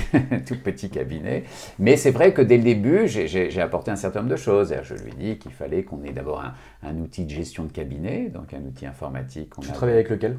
tout 0.47 0.59
petit 0.59 0.89
cabinet. 0.89 1.45
Mais 1.79 1.97
c'est 1.97 2.13
vrai 2.13 2.33
que 2.33 2.41
dès 2.41 2.57
le 2.57 2.63
début, 2.63 3.07
j'ai 3.07 3.61
apporté 3.61 3.91
un 3.91 3.97
certain 3.97 4.21
nombre 4.21 4.33
de 4.33 4.37
choses. 4.37 4.75
Je 4.83 4.95
lui 4.95 5.13
ai 5.13 5.15
dit 5.15 5.39
qu'il 5.39 5.53
fallait 5.53 5.83
qu'on 5.83 6.03
ait 6.03 6.13
d'abord 6.13 6.43
un, 6.83 6.99
outil 6.99 7.25
de 7.25 7.31
gestion 7.31 7.65
de 7.65 7.73
cabinet, 7.73 8.31
donc 8.31 8.55
un 8.55 8.65
outil 8.65 8.87
informatique. 8.87 9.53
Tu 9.61 9.69
travailles 9.69 9.97
avec 9.97 10.09
lequel? 10.09 10.39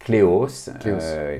Cléos, 0.00 0.70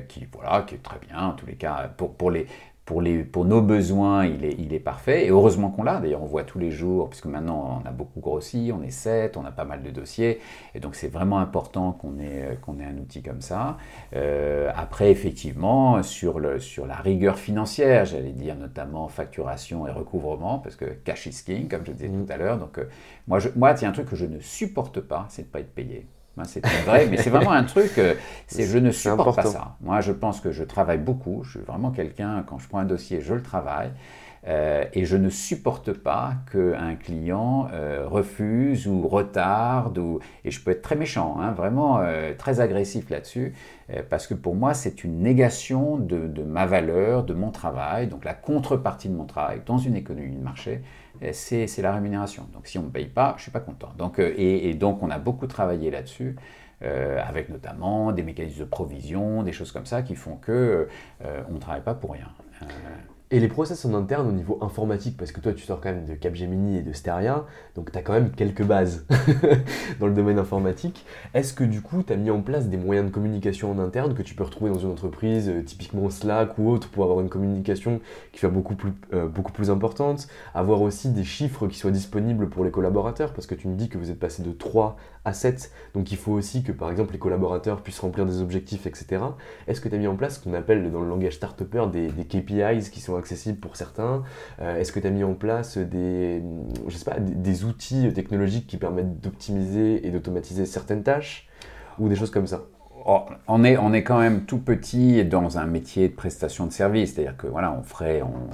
qui, 0.07 0.27
voilà, 0.31 0.61
qui 0.61 0.75
est 0.75 0.83
très 0.83 0.99
bien, 0.99 1.19
en 1.19 1.31
tous 1.31 1.47
les 1.47 1.55
cas, 1.55 1.91
pour, 1.97 2.13
pour 2.13 2.29
les, 2.29 2.45
pour, 2.85 3.01
les, 3.01 3.23
pour 3.23 3.45
nos 3.45 3.61
besoins, 3.61 4.25
il 4.25 4.43
est, 4.43 4.55
il 4.57 4.73
est 4.73 4.79
parfait. 4.79 5.25
Et 5.25 5.29
heureusement 5.29 5.69
qu'on 5.69 5.83
l'a. 5.83 5.99
D'ailleurs, 5.99 6.23
on 6.23 6.25
voit 6.25 6.43
tous 6.43 6.59
les 6.59 6.71
jours, 6.71 7.09
puisque 7.09 7.27
maintenant 7.27 7.81
on 7.83 7.87
a 7.87 7.91
beaucoup 7.91 8.19
grossi, 8.19 8.71
on 8.73 8.81
est 8.81 8.91
7, 8.91 9.37
on 9.37 9.45
a 9.45 9.51
pas 9.51 9.65
mal 9.65 9.83
de 9.83 9.91
dossiers. 9.91 10.39
Et 10.75 10.79
donc, 10.79 10.95
c'est 10.95 11.07
vraiment 11.07 11.39
important 11.39 11.91
qu'on 11.93 12.19
ait, 12.19 12.57
qu'on 12.61 12.79
ait 12.79 12.85
un 12.85 12.97
outil 12.97 13.21
comme 13.21 13.41
ça. 13.41 13.77
Euh, 14.15 14.71
après, 14.75 15.11
effectivement, 15.11 16.01
sur, 16.03 16.39
le, 16.39 16.59
sur 16.59 16.87
la 16.87 16.95
rigueur 16.95 17.37
financière, 17.37 18.05
j'allais 18.05 18.31
dire 18.33 18.55
notamment 18.55 19.07
facturation 19.07 19.87
et 19.87 19.91
recouvrement, 19.91 20.59
parce 20.59 20.75
que 20.75 20.85
cash 20.85 21.27
is 21.27 21.43
king, 21.45 21.67
comme 21.67 21.85
je 21.85 21.91
disais 21.91 22.09
tout 22.09 22.25
à 22.31 22.37
l'heure. 22.37 22.57
Donc, 22.57 22.77
euh, 22.79 22.85
moi, 23.27 23.39
je, 23.39 23.49
moi, 23.55 23.73
il 23.77 23.81
y 23.83 23.85
a 23.85 23.89
un 23.89 23.93
truc 23.93 24.09
que 24.09 24.15
je 24.15 24.25
ne 24.25 24.39
supporte 24.39 24.99
pas, 25.01 25.27
c'est 25.29 25.43
de 25.43 25.47
ne 25.47 25.51
pas 25.51 25.59
être 25.59 25.73
payé. 25.73 26.07
C'est 26.45 26.65
vrai, 26.85 27.07
mais 27.07 27.17
c'est 27.17 27.29
vraiment 27.29 27.51
un 27.51 27.63
truc, 27.63 27.97
euh, 27.97 28.15
c'est 28.47 28.65
je 28.65 28.77
ne 28.77 28.91
supporte 28.91 29.35
pas 29.35 29.43
ça. 29.43 29.75
Moi, 29.81 30.01
je 30.01 30.11
pense 30.11 30.39
que 30.39 30.51
je 30.51 30.63
travaille 30.63 30.97
beaucoup. 30.97 31.43
Je 31.43 31.51
suis 31.51 31.59
vraiment 31.59 31.91
quelqu'un, 31.91 32.43
quand 32.47 32.57
je 32.57 32.67
prends 32.67 32.79
un 32.79 32.85
dossier, 32.85 33.21
je 33.21 33.33
le 33.33 33.43
travaille. 33.43 33.91
Euh, 34.47 34.85
et 34.93 35.05
je 35.05 35.17
ne 35.17 35.29
supporte 35.29 35.93
pas 35.93 36.33
qu'un 36.51 36.95
client 36.95 37.67
euh, 37.73 38.07
refuse 38.07 38.87
ou 38.87 39.07
retarde, 39.07 39.99
ou, 39.99 40.19
et 40.43 40.49
je 40.49 40.63
peux 40.63 40.71
être 40.71 40.81
très 40.81 40.95
méchant, 40.95 41.37
hein, 41.39 41.51
vraiment 41.51 42.01
très 42.39 42.59
agressif 42.59 43.11
là-dessus, 43.11 43.53
parce 44.09 44.25
que 44.25 44.33
pour 44.33 44.55
moi 44.55 44.73
c'est 44.73 45.03
une 45.03 45.19
négation 45.19 45.97
de, 45.97 46.25
de, 46.27 46.41
ma 46.41 46.65
valeur, 46.65 47.23
de 47.23 47.35
mon 47.35 47.51
travail, 47.51 48.07
donc 48.07 48.25
la 48.25 48.33
contrepartie 48.33 49.09
de 49.09 49.13
mon 49.13 49.25
travail 49.25 49.61
dans 49.63 49.77
une 49.77 49.95
économie 49.95 50.35
de 50.35 50.43
marché, 50.43 50.81
c'est 51.31 51.81
la 51.81 51.93
rémunération. 51.93 52.47
Donc 52.53 52.67
si 52.67 52.77
on 52.77 52.83
ne 52.83 52.89
paye 52.89 53.07
pas, 53.07 53.33
je 53.35 53.41
ne 53.41 53.41
suis 53.43 53.51
pas 53.51 53.59
content. 53.59 53.89
Donc, 53.97 54.19
euh, 54.19 54.33
et, 54.37 54.73
donc 54.73 55.03
on 55.03 55.09
a 55.09 55.19
beaucoup 55.19 55.47
travaillé 55.47 55.91
là-dessus. 55.91 56.35
Euh, 56.83 57.21
avec 57.23 57.49
notamment 57.49 58.11
des 58.11 58.23
mécanismes 58.23 58.61
de 58.61 58.65
provision, 58.65 59.43
des 59.43 59.51
choses 59.51 59.71
comme 59.71 59.85
ça 59.85 60.01
qui 60.01 60.15
font 60.15 60.37
que 60.37 60.87
euh, 61.23 61.43
on 61.47 61.53
ne 61.53 61.59
travaille 61.59 61.83
pas 61.83 61.93
pour 61.93 62.13
rien. 62.13 62.25
Et 63.33 63.39
les 63.39 63.47
process 63.47 63.85
en 63.85 63.93
interne 63.93 64.27
au 64.27 64.33
niveau 64.33 64.59
informatique, 64.61 65.15
parce 65.15 65.31
que 65.31 65.39
toi 65.39 65.53
tu 65.53 65.63
sors 65.63 65.79
quand 65.79 65.93
même 65.93 66.03
de 66.03 66.15
Capgemini 66.15 66.77
et 66.77 66.81
de 66.81 66.91
Steria, 66.91 67.45
donc 67.75 67.89
tu 67.89 67.97
as 67.97 68.01
quand 68.01 68.11
même 68.11 68.31
quelques 68.31 68.63
bases 68.63 69.05
dans 70.01 70.07
le 70.07 70.13
domaine 70.13 70.37
informatique. 70.37 71.05
Est-ce 71.33 71.53
que 71.53 71.63
du 71.63 71.81
coup 71.81 72.03
tu 72.03 72.11
as 72.11 72.17
mis 72.17 72.29
en 72.29 72.41
place 72.41 72.67
des 72.67 72.75
moyens 72.75 73.07
de 73.07 73.13
communication 73.13 73.71
en 73.71 73.79
interne 73.79 74.15
que 74.15 74.21
tu 74.21 74.35
peux 74.35 74.43
retrouver 74.43 74.69
dans 74.69 74.79
une 74.79 74.91
entreprise, 74.91 75.47
euh, 75.47 75.61
typiquement 75.61 76.09
Slack 76.09 76.57
ou 76.57 76.69
autre, 76.69 76.89
pour 76.89 77.05
avoir 77.05 77.21
une 77.21 77.29
communication 77.29 78.01
qui 78.33 78.41
soit 78.41 78.49
beaucoup 78.49 78.75
plus, 78.75 78.91
euh, 79.13 79.27
beaucoup 79.27 79.53
plus 79.53 79.69
importante 79.69 80.27
Avoir 80.53 80.81
aussi 80.81 81.09
des 81.09 81.23
chiffres 81.23 81.67
qui 81.67 81.77
soient 81.79 81.91
disponibles 81.91 82.49
pour 82.49 82.65
les 82.65 82.71
collaborateurs, 82.71 83.31
parce 83.31 83.47
que 83.47 83.55
tu 83.55 83.69
me 83.69 83.75
dis 83.75 83.87
que 83.87 83.97
vous 83.97 84.11
êtes 84.11 84.19
passé 84.19 84.43
de 84.43 84.51
3 84.51 84.97
à 85.23 85.33
7, 85.33 85.71
donc 85.93 86.11
il 86.11 86.17
faut 86.17 86.31
aussi 86.31 86.63
que 86.63 86.71
par 86.71 86.89
exemple 86.89 87.13
les 87.13 87.19
collaborateurs 87.19 87.81
puissent 87.81 87.99
remplir 87.99 88.25
des 88.25 88.41
objectifs, 88.41 88.87
etc. 88.87 89.21
Est-ce 89.67 89.79
que 89.79 89.87
tu 89.87 89.95
as 89.95 89.97
mis 89.97 90.07
en 90.07 90.15
place 90.15 90.37
ce 90.37 90.43
qu'on 90.43 90.53
appelle 90.53 90.91
dans 90.91 91.01
le 91.01 91.07
langage 91.09 91.33
start 91.33 91.61
des, 91.91 92.07
des 92.07 92.25
KPIs 92.25 92.89
qui 92.91 93.01
sont 93.01 93.15
accessible 93.15 93.59
pour 93.59 93.75
certains? 93.75 94.23
Euh, 94.61 94.79
Est-ce 94.79 94.91
que 94.91 94.99
tu 94.99 95.07
as 95.07 95.11
mis 95.11 95.23
en 95.23 95.33
place 95.33 95.77
des, 95.77 96.41
des, 97.19 97.63
outils 97.65 98.11
technologiques 98.13 98.67
qui 98.67 98.77
permettent 98.77 99.19
d'optimiser 99.21 100.05
et 100.05 100.09
d'automatiser 100.09 100.65
certaines 100.65 101.03
tâches? 101.03 101.47
Ou 101.99 102.09
des 102.09 102.15
choses 102.15 102.31
comme 102.31 102.47
ça? 102.47 102.63
Oh, 103.05 103.21
on, 103.47 103.63
est, 103.63 103.77
on 103.77 103.93
est 103.93 104.03
quand 104.03 104.19
même 104.19 104.45
tout 104.45 104.59
petit 104.59 105.23
dans 105.25 105.57
un 105.57 105.65
métier 105.65 106.09
de 106.09 106.15
prestation 106.15 106.65
de 106.65 106.71
service, 106.71 107.13
c'est-à-dire 107.13 107.37
que 107.37 107.47
voilà, 107.47 107.71
on 107.71 107.83
ferait, 107.83 108.21
on, 108.21 108.49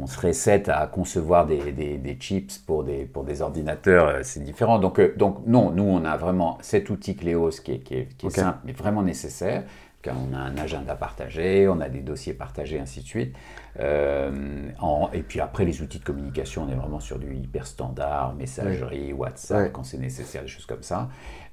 on 0.00 0.06
serait 0.06 0.32
7 0.32 0.68
à 0.68 0.86
concevoir 0.86 1.46
des, 1.46 1.72
des, 1.72 2.16
chips 2.20 2.58
pour 2.58 2.84
des, 2.84 3.04
pour 3.04 3.24
des 3.24 3.42
ordinateurs, 3.42 4.08
euh, 4.08 4.20
c'est 4.22 4.42
différent. 4.42 4.78
Donc, 4.78 4.98
euh, 4.98 5.14
donc 5.16 5.38
non, 5.46 5.70
nous 5.70 5.82
on 5.82 6.04
a 6.04 6.16
vraiment 6.16 6.58
cet 6.60 6.90
outil 6.90 7.16
Cléos 7.16 7.50
qui 7.64 7.72
est, 7.72 7.78
qui 7.80 7.94
est, 7.94 8.16
qui 8.16 8.26
est 8.26 8.30
simple 8.30 8.58
mais 8.64 8.72
vraiment 8.72 9.02
nécessaire 9.02 9.64
on 10.06 10.34
a 10.34 10.38
un 10.38 10.56
agenda 10.56 10.94
partagé, 10.94 11.68
on 11.68 11.80
a 11.80 11.88
des 11.88 12.00
dossiers 12.00 12.34
partagés, 12.34 12.78
ainsi 12.78 13.00
de 13.00 13.06
suite. 13.06 13.36
Euh, 13.80 14.70
et 15.12 15.22
puis 15.22 15.40
après, 15.40 15.64
les 15.64 15.82
outils 15.82 15.98
de 15.98 16.04
communication, 16.04 16.64
on 16.64 16.72
est 16.72 16.74
vraiment 16.74 17.00
sur 17.00 17.18
du 17.18 17.34
hyper 17.34 17.66
standard, 17.66 18.34
messagerie, 18.34 19.12
WhatsApp, 19.12 19.72
quand 19.72 19.84
c'est 19.84 19.98
nécessaire, 19.98 20.42
des 20.42 20.48
choses 20.48 20.66
comme 20.66 20.82
ça. 20.82 21.08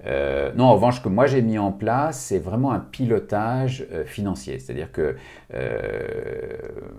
Euh, 0.05 0.51
non, 0.55 0.65
en 0.65 0.73
revanche, 0.73 0.97
ce 0.97 1.01
que 1.01 1.09
moi 1.09 1.25
j'ai 1.27 1.41
mis 1.41 1.57
en 1.57 1.71
place, 1.71 2.19
c'est 2.19 2.39
vraiment 2.39 2.71
un 2.71 2.79
pilotage 2.79 3.85
euh, 3.91 4.05
financier. 4.05 4.59
C'est-à-dire 4.59 4.91
que 4.91 5.15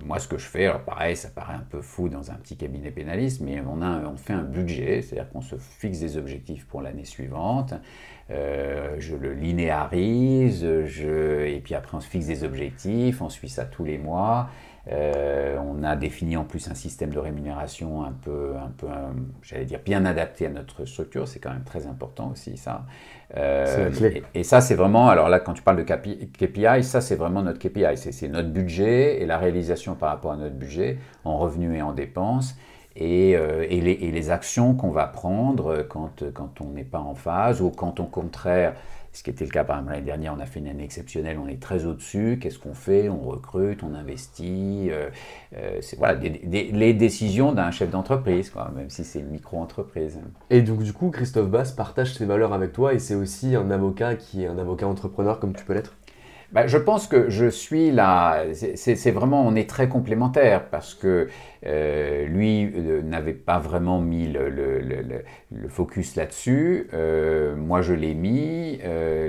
moi, 0.04 0.18
ce 0.18 0.28
que 0.28 0.38
je 0.38 0.46
fais, 0.46 0.66
alors 0.66 0.82
pareil, 0.82 1.16
ça 1.16 1.28
paraît 1.28 1.54
un 1.54 1.64
peu 1.68 1.80
fou 1.80 2.08
dans 2.08 2.30
un 2.30 2.34
petit 2.34 2.56
cabinet 2.56 2.90
pénaliste, 2.90 3.40
mais 3.40 3.60
on, 3.66 3.82
a, 3.82 4.00
on 4.06 4.16
fait 4.16 4.32
un 4.32 4.42
budget, 4.42 5.02
c'est-à-dire 5.02 5.30
qu'on 5.30 5.42
se 5.42 5.56
fixe 5.56 6.00
des 6.00 6.16
objectifs 6.16 6.66
pour 6.66 6.80
l'année 6.80 7.04
suivante. 7.04 7.74
Euh, 8.30 8.96
je 8.98 9.14
le 9.14 9.32
linéarise, 9.32 10.66
je, 10.84 11.46
et 11.46 11.60
puis 11.60 11.74
après 11.74 11.96
on 11.96 12.00
se 12.00 12.08
fixe 12.08 12.26
des 12.26 12.42
objectifs, 12.42 13.22
on 13.22 13.28
suit 13.28 13.48
ça 13.48 13.64
tous 13.64 13.84
les 13.84 13.98
mois. 13.98 14.48
Euh, 14.92 15.58
on 15.58 15.82
a 15.82 15.96
défini 15.96 16.36
en 16.36 16.44
plus 16.44 16.68
un 16.70 16.74
système 16.74 17.10
de 17.10 17.18
rémunération 17.18 18.04
un 18.04 18.12
peu, 18.12 18.52
un 18.56 18.70
peu 18.76 18.86
j'allais 19.42 19.64
dire, 19.64 19.80
bien 19.84 20.04
adapté 20.04 20.46
à 20.46 20.48
notre 20.48 20.84
structure. 20.84 21.26
C'est 21.26 21.40
quand 21.40 21.50
même 21.50 21.64
très 21.64 21.86
important 21.86 22.30
aussi, 22.30 22.56
ça. 22.56 22.84
Euh, 23.36 23.90
et, 24.34 24.44
ça, 24.44 24.60
c'est 24.60 24.76
vraiment, 24.76 25.08
alors 25.08 25.28
là, 25.28 25.40
quand 25.40 25.54
tu 25.54 25.62
parles 25.62 25.84
de 25.84 26.36
KPI, 26.36 26.84
ça, 26.84 27.00
c'est 27.00 27.16
vraiment 27.16 27.42
notre 27.42 27.58
KPI. 27.58 27.96
C'est 27.96 28.28
notre 28.28 28.50
budget 28.50 29.20
et 29.20 29.26
la 29.26 29.38
réalisation 29.38 29.96
par 29.96 30.10
rapport 30.10 30.32
à 30.32 30.36
notre 30.36 30.54
budget 30.54 30.98
en 31.24 31.36
revenus 31.36 31.76
et 31.76 31.82
en 31.82 31.92
dépenses. 31.92 32.56
Euh, 33.00 33.66
et, 33.68 33.80
les, 33.80 34.30
actions 34.30 34.74
qu'on 34.74 34.90
va 34.90 35.06
prendre 35.06 35.86
quand, 35.88 36.24
quand 36.32 36.60
on 36.60 36.70
n'est 36.70 36.84
pas 36.84 36.98
en 36.98 37.14
phase 37.14 37.60
ou 37.60 37.70
quand 37.70 38.00
au 38.00 38.06
contraire, 38.06 38.74
ce 39.12 39.22
qui 39.22 39.30
était 39.30 39.44
le 39.44 39.50
cas 39.50 39.64
par 39.64 39.76
exemple 39.76 39.92
l'année 39.92 40.04
dernière, 40.04 40.34
on 40.36 40.40
a 40.40 40.46
fait 40.46 40.60
une 40.60 40.66
année 40.66 40.84
exceptionnelle, 40.84 41.38
on 41.38 41.46
est 41.46 41.60
très 41.60 41.84
au-dessus, 41.84 42.38
qu'est-ce 42.40 42.58
qu'on 42.58 42.74
fait? 42.74 43.08
On 43.08 43.20
recrute, 43.20 43.82
on 43.82 43.94
investit. 43.94 44.88
Euh, 44.90 45.08
euh, 45.56 45.78
c'est 45.80 45.96
voilà, 45.96 46.18
les 46.18 46.92
décisions 46.94 47.52
d'un 47.52 47.70
chef 47.70 47.90
d'entreprise, 47.90 48.52
même 48.74 48.90
si 48.90 49.04
c'est 49.04 49.20
une 49.20 49.30
micro-entreprise. 49.30 50.18
Et 50.50 50.62
donc 50.62 50.82
du 50.82 50.92
coup, 50.92 51.10
Christophe 51.10 51.48
Bass 51.48 51.72
partage 51.72 52.14
ses 52.14 52.26
valeurs 52.26 52.52
avec 52.52 52.72
toi 52.72 52.94
et 52.94 52.98
c'est 52.98 53.14
aussi 53.14 53.54
un 53.54 53.70
avocat 53.70 54.16
qui 54.16 54.42
est 54.42 54.48
un 54.48 54.58
avocat 54.58 54.88
entrepreneur 54.88 55.38
comme 55.38 55.54
tu 55.54 55.64
peux 55.64 55.74
l'être? 55.74 55.96
Bah, 56.52 56.66
je 56.66 56.78
pense 56.78 57.08
que 57.08 57.28
je 57.28 57.46
suis 57.46 57.90
là, 57.90 58.44
c'est 58.54 59.10
vraiment, 59.10 59.44
on 59.44 59.56
est 59.56 59.68
très 59.68 59.88
complémentaires 59.88 60.68
parce 60.70 60.94
que 60.94 61.28
euh, 61.66 62.26
lui 62.26 62.70
euh, 62.72 63.02
n'avait 63.02 63.32
pas 63.32 63.58
vraiment 63.58 64.00
mis 64.00 64.28
le, 64.28 65.24
focus 65.68 66.14
là-dessus, 66.14 66.88
euh, 66.94 67.56
moi 67.56 67.82
je 67.82 67.94
l'ai 67.94 68.14
mis, 68.14 68.78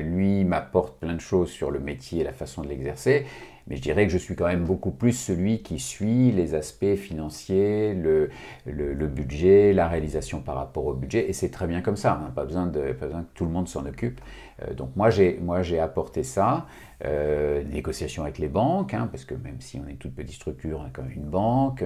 lui 0.03 0.43
m'apporte 0.45 0.99
plein 0.99 1.15
de 1.15 1.21
choses 1.21 1.49
sur 1.49 1.71
le 1.71 1.79
métier 1.79 2.21
et 2.21 2.23
la 2.23 2.33
façon 2.33 2.61
de 2.61 2.67
l'exercer, 2.67 3.25
mais 3.67 3.75
je 3.75 3.81
dirais 3.81 4.05
que 4.05 4.13
je 4.13 4.17
suis 4.17 4.35
quand 4.35 4.45
même 4.45 4.63
beaucoup 4.63 4.91
plus 4.91 5.13
celui 5.13 5.63
qui 5.63 5.79
suit 5.79 6.31
les 6.31 6.53
aspects 6.53 6.95
financiers, 6.95 7.95
le, 7.95 8.29
budget, 9.07 9.73
la 9.73 9.87
réalisation 9.87 10.41
par 10.41 10.55
rapport 10.55 10.85
au 10.85 10.93
budget, 10.93 11.27
et 11.27 11.33
c'est 11.33 11.49
très 11.49 11.65
bien 11.65 11.81
comme 11.81 11.97
ça, 11.97 12.19
n'a 12.21 12.29
pas, 12.29 12.45
besoin 12.45 12.67
pas 12.67 13.07
besoin 13.07 13.21
que 13.23 13.33
tout 13.33 13.45
le 13.45 13.51
monde 13.51 13.67
s'en 13.67 13.85
occupe. 13.87 14.21
donc 14.75 14.89
moi 14.95 15.09
j'ai 15.09 15.79
apporté 15.79 16.21
ça. 16.21 16.67
Euh, 17.05 17.63
négociations 17.63 18.23
avec 18.23 18.39
les 18.39 18.47
banques, 18.47 18.95
hein, 18.95 19.07
parce 19.11 19.23
que 19.23 19.35
même 19.35 19.61
si 19.61 19.79
on 19.79 19.87
est 19.87 19.97
toute 19.97 20.15
petite 20.15 20.33
structure, 20.33 20.79
on 20.81 20.87
a 20.87 20.89
quand 20.91 21.03
même 21.03 21.11
une 21.11 21.29
banque. 21.29 21.83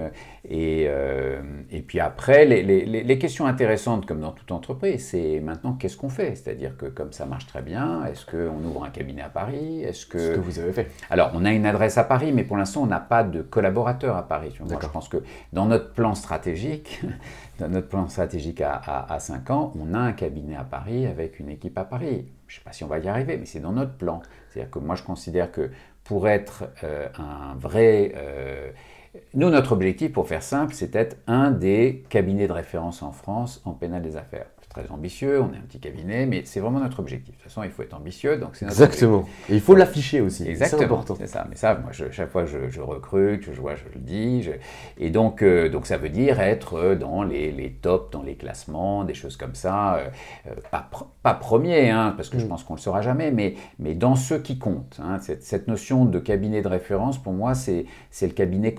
Et, 0.48 0.86
euh, 0.88 1.42
et 1.70 1.82
puis 1.82 2.00
après, 2.00 2.46
les, 2.46 2.62
les, 2.62 2.86
les, 2.86 3.18
questions 3.18 3.44
intéressantes, 3.44 4.06
comme 4.06 4.20
dans 4.20 4.32
toute 4.32 4.50
entreprise, 4.52 5.08
c'est 5.08 5.40
maintenant 5.40 5.74
qu'est-ce 5.74 5.98
qu'on 5.98 6.08
fait? 6.08 6.34
C'est-à-dire 6.34 6.78
que 6.78 6.86
comme 6.86 7.12
ça 7.12 7.26
marche 7.26 7.46
très 7.46 7.60
bien, 7.60 8.06
est-ce 8.06 8.24
qu'on 8.24 8.64
ouvre 8.64 8.84
un 8.84 8.88
cabinet 8.88 9.20
à 9.20 9.28
Paris? 9.28 9.82
Est-ce 9.82 10.06
que... 10.06 10.18
Ce 10.18 10.30
que 10.32 10.40
vous 10.40 10.58
avez 10.58 10.72
fait. 10.72 10.90
Alors, 11.10 11.30
on 11.34 11.44
a 11.44 11.52
une 11.52 11.66
adresse 11.66 11.98
à 11.98 12.04
Paris, 12.04 12.32
mais 12.32 12.44
pour 12.44 12.56
l'instant, 12.56 12.82
on 12.82 12.86
n'a 12.86 13.00
pas 13.00 13.22
de 13.22 13.42
collaborateurs 13.42 14.16
à 14.16 14.26
Paris. 14.26 14.54
Moi, 14.60 14.78
je 14.80 14.86
pense 14.86 15.10
que 15.10 15.18
dans 15.52 15.66
notre 15.66 15.92
plan 15.92 16.14
stratégique, 16.14 17.02
dans 17.62 17.68
notre 17.68 17.88
plan 17.88 18.08
stratégique 18.08 18.60
à, 18.60 18.74
à, 18.76 19.18
5 19.20 19.50
ans, 19.50 19.72
on 19.78 19.94
a 19.94 19.98
un 19.98 20.12
cabinet 20.12 20.56
à 20.56 20.64
Paris 20.64 21.06
avec 21.06 21.38
une 21.38 21.48
équipe 21.48 21.78
à 21.78 21.84
Paris. 21.84 22.26
Je 22.48 22.56
ne 22.56 22.58
sais 22.58 22.64
pas 22.64 22.72
si 22.72 22.82
on 22.82 22.88
va 22.88 22.98
y 22.98 23.08
arriver, 23.08 23.36
mais 23.36 23.46
c'est 23.46 23.60
dans 23.60 23.72
notre 23.72 23.94
plan. 23.94 24.20
C'est-à-dire 24.48 24.70
que 24.70 24.80
moi, 24.80 24.96
je 24.96 25.04
considère 25.04 25.52
que 25.52 25.70
pour 26.02 26.28
être 26.28 26.64
euh, 26.82 27.08
un 27.16 27.54
vrai... 27.54 28.12
Euh, 28.16 28.72
nous, 29.34 29.48
notre 29.50 29.72
objectif, 29.72 30.12
pour 30.12 30.26
faire 30.26 30.42
simple, 30.42 30.74
c'est 30.74 30.90
d'être 30.90 31.18
un 31.26 31.50
des 31.50 32.02
cabinets 32.08 32.48
de 32.48 32.52
référence 32.52 33.02
en 33.02 33.12
France 33.12 33.62
en 33.64 33.72
pénal 33.72 34.02
des 34.02 34.16
affaires 34.16 34.46
très 34.72 34.90
ambitieux, 34.90 35.40
on 35.40 35.52
est 35.52 35.58
un 35.58 35.62
petit 35.62 35.78
cabinet, 35.78 36.24
mais 36.24 36.42
c'est 36.44 36.60
vraiment 36.60 36.80
notre 36.80 37.00
objectif. 37.00 37.34
De 37.34 37.42
toute 37.42 37.50
façon, 37.50 37.62
il 37.62 37.70
faut 37.70 37.82
être 37.82 37.94
ambitieux, 37.94 38.38
donc 38.38 38.50
c'est 38.54 38.64
Exactement. 38.64 39.28
Et 39.50 39.54
il 39.54 39.60
faut 39.60 39.74
l'afficher 39.74 40.20
aussi. 40.20 40.48
Exactement. 40.48 40.78
C'est 40.78 40.84
important. 40.84 41.14
C'est 41.18 41.26
ça. 41.26 41.46
Mais 41.48 41.56
ça, 41.56 41.74
moi, 41.74 41.92
chaque 41.92 42.30
fois, 42.30 42.46
je, 42.46 42.68
je, 42.70 42.80
recrute, 42.80 43.52
je 43.52 43.60
vois, 43.60 43.74
je 43.74 43.84
le 43.94 44.00
dis. 44.00 44.48
Et 44.98 45.10
donc, 45.10 45.42
euh, 45.42 45.68
donc, 45.68 45.86
ça 45.86 45.98
veut 45.98 46.08
dire 46.08 46.40
être 46.40 46.94
dans 46.94 47.22
les, 47.22 47.52
les, 47.52 47.70
tops, 47.70 48.10
dans 48.12 48.22
les 48.22 48.36
classements, 48.36 49.04
des 49.04 49.14
choses 49.14 49.36
comme 49.36 49.54
ça. 49.54 49.96
Euh, 49.96 50.08
euh, 50.46 50.54
pas, 50.70 50.88
pas 51.22 51.34
premier, 51.34 51.90
hein, 51.90 52.14
parce 52.16 52.30
que 52.30 52.38
je 52.38 52.46
mm. 52.46 52.48
pense 52.48 52.64
qu'on 52.64 52.74
ne 52.74 52.78
le 52.78 52.82
sera 52.82 53.02
jamais, 53.02 53.30
mais, 53.30 53.54
mais 53.78 53.94
dans 53.94 54.16
ceux 54.16 54.38
qui 54.38 54.58
comptent. 54.58 55.00
Hein. 55.02 55.18
cette, 55.20 55.42
cette, 55.42 55.68
notion 55.68 56.06
de 56.06 56.18
cabinet 56.18 56.62
de 56.62 56.68
référence, 56.68 57.22
pour 57.22 57.32
moi, 57.32 57.54
c'est 57.54 57.86
le 58.20 58.28
cabinet 58.28 58.74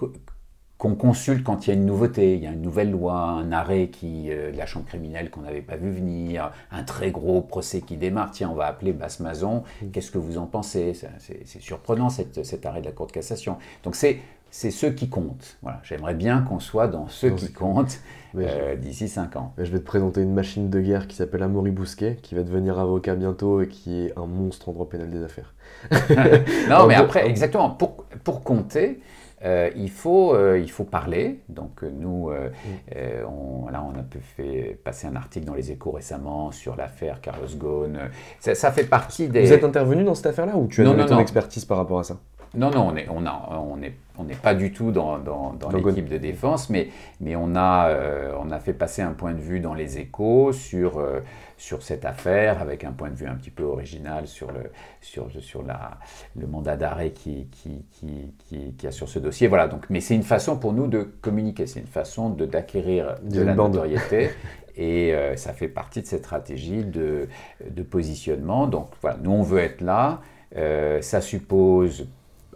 qu'on 0.84 0.96
consulte 0.96 1.46
quand 1.46 1.66
il 1.66 1.70
y 1.70 1.72
a 1.72 1.76
une 1.76 1.86
nouveauté, 1.86 2.36
il 2.36 2.44
y 2.44 2.46
a 2.46 2.52
une 2.52 2.62
nouvelle 2.62 2.92
loi, 2.92 3.14
un 3.14 3.54
arrêt 3.54 3.88
qui, 3.88 4.30
euh, 4.30 4.52
de 4.52 4.58
la 4.58 4.66
chambre 4.66 4.86
criminelle 4.86 5.30
qu'on 5.30 5.44
n'avait 5.44 5.62
pas 5.62 5.78
vu 5.78 5.90
venir, 5.90 6.52
un 6.74 6.84
très 6.84 7.10
gros 7.10 7.40
procès 7.40 7.80
qui 7.80 7.96
démarre, 7.96 8.32
tiens, 8.32 8.50
on 8.50 8.56
va 8.56 8.66
appeler 8.66 8.92
Basse-Mazon, 8.92 9.64
mm. 9.82 9.92
qu'est-ce 9.92 10.12
que 10.12 10.18
vous 10.18 10.38
en 10.38 10.46
pensez? 10.46 10.92
C'est 11.20 11.62
surprenant 11.62 12.10
cet 12.10 12.66
arrêt 12.66 12.82
de 12.82 12.86
la 12.86 12.92
Cour 12.92 13.08
de 13.08 13.14
cassation. 13.14 13.60
Donc 13.86 13.96
c'est 13.96 14.20
ceux 14.52 14.90
qui 14.90 15.08
comptent. 15.08 15.58
Voilà. 15.62 15.80
J'aimerais 15.84 16.16
bien 16.16 16.42
qu'on 16.42 16.60
soit 16.60 16.90
dans 16.90 17.08
ceux 17.08 17.30
qui 17.30 17.54
comptent 17.54 18.02
euh, 18.36 18.76
d'ici 18.76 19.08
5 19.08 19.38
ans. 19.38 19.54
je 19.58 19.72
vais 19.72 19.80
te 19.80 19.86
présenter 19.86 20.22
une 20.22 20.34
machine 20.34 20.70
de 20.70 20.82
guerre 20.82 21.08
qui 21.08 21.16
s'appelle 21.16 21.44
Amaury 21.44 21.72
Bousquet, 21.72 22.18
qui 22.22 22.36
va 22.36 22.44
devenir 22.44 22.78
avocat 22.78 23.16
bientôt 23.16 23.62
et 23.62 23.70
qui 23.70 24.02
est 24.02 24.20
un 24.20 24.26
monstre 24.26 24.68
en 24.68 24.74
droit 24.74 24.90
pénal 24.90 25.10
des 25.10 25.24
affaires. 25.24 25.54
non, 26.70 26.88
mais 26.88 26.96
après, 26.96 27.26
exactement, 27.26 27.70
pour, 27.70 28.04
pour 28.26 28.44
compter, 28.44 29.00
euh, 29.44 29.70
il, 29.76 29.90
faut, 29.90 30.34
euh, 30.34 30.58
il 30.60 30.72
faut 30.72 30.86
parler. 30.86 31.40
Donc 31.50 31.84
euh, 31.84 31.92
nous, 31.92 32.30
mm. 32.30 33.26
on, 33.28 33.70
là, 33.70 33.84
on 33.84 33.98
a 34.00 34.04
pu 34.04 34.20
fait 34.20 34.80
passer 34.84 35.08
un 35.08 35.16
article 35.16 35.46
dans 35.46 35.54
les 35.54 35.72
échos 35.72 35.92
récemment 35.92 36.52
sur 36.52 36.76
l'affaire 36.76 37.20
Carlos 37.22 37.48
Ghosn. 37.58 37.98
Ça, 38.40 38.72
fait 38.72 38.86
partie 38.86 39.28
des... 39.28 39.42
Vous 39.42 39.54
êtes 39.54 39.64
intervenu 39.64 40.04
dans 40.04 40.16
cette 40.16 40.28
affaire-là 40.28 40.56
ou 40.56 40.68
tu 40.68 40.82
as 40.82 40.86
donné 40.86 41.06
ton 41.06 41.20
expertise 41.20 41.66
par 41.66 41.78
rapport 41.78 42.00
à 42.00 42.04
ça? 42.04 42.18
Non, 42.56 42.70
non, 42.72 42.90
on 42.90 42.92
n'est 42.92 43.08
on 43.10 43.24
on 43.26 43.82
est, 43.82 43.94
on 44.18 44.26
pas 44.42 44.54
du 44.54 44.72
tout 44.72 44.92
dans, 44.92 45.18
dans, 45.18 45.54
dans 45.54 45.70
l'équipe 45.70 46.08
de 46.08 46.18
défense, 46.18 46.70
mais, 46.70 46.90
mais 47.20 47.36
on, 47.36 47.56
a, 47.56 47.90
on 48.40 48.52
a 48.52 48.60
fait 48.60 48.74
passer 48.74 49.02
un 49.02 49.14
point 49.14 49.34
de 49.34 49.42
vue 49.42 49.60
dans 49.60 49.74
les 49.74 49.98
échos 49.98 50.54
sur 50.54 51.02
sur 51.64 51.82
cette 51.82 52.04
affaire, 52.04 52.62
avec 52.62 52.84
un 52.84 52.92
point 52.92 53.10
de 53.10 53.16
vue 53.16 53.26
un 53.26 53.36
petit 53.36 53.50
peu 53.50 53.64
original 53.64 54.28
sur 54.28 54.52
le, 54.52 54.70
sur, 55.00 55.30
sur 55.40 55.64
la, 55.64 55.92
le 56.36 56.46
mandat 56.46 56.76
d'arrêt 56.76 57.12
qui, 57.12 57.48
qui, 57.52 57.86
qui, 57.92 58.74
qui, 58.78 58.86
a 58.86 58.92
sur 58.92 59.08
ce 59.08 59.18
dossier. 59.18 59.48
Voilà, 59.48 59.70
donc, 59.70 59.86
mais 59.90 60.02
c'est 60.02 60.14
une 60.14 60.24
façon 60.24 60.58
pour 60.58 60.74
nous 60.74 60.88
de 60.88 61.04
communiquer, 61.04 61.66
c'est 61.66 61.80
une 61.80 61.88
façon 61.88 62.30
d'acquérir 62.30 63.16
de, 63.24 63.42
la 63.42 63.56
notoriété. 63.56 64.32
Et 64.76 65.14
euh, 65.14 65.38
ça 65.38 65.54
fait 65.54 65.68
partie 65.70 66.02
de 66.02 66.08
cette 66.08 66.26
stratégie 66.26 66.84
de, 66.84 67.30
de 67.70 67.84
positionnement. 67.84 68.68
Donc 68.68 68.90
voilà, 69.02 69.18
nous 69.22 69.32
on 69.32 69.44
veut 69.44 69.60
être 69.60 69.80
là. 69.80 70.20
Euh, 70.58 71.00
ça 71.02 71.22
suppose 71.22 72.08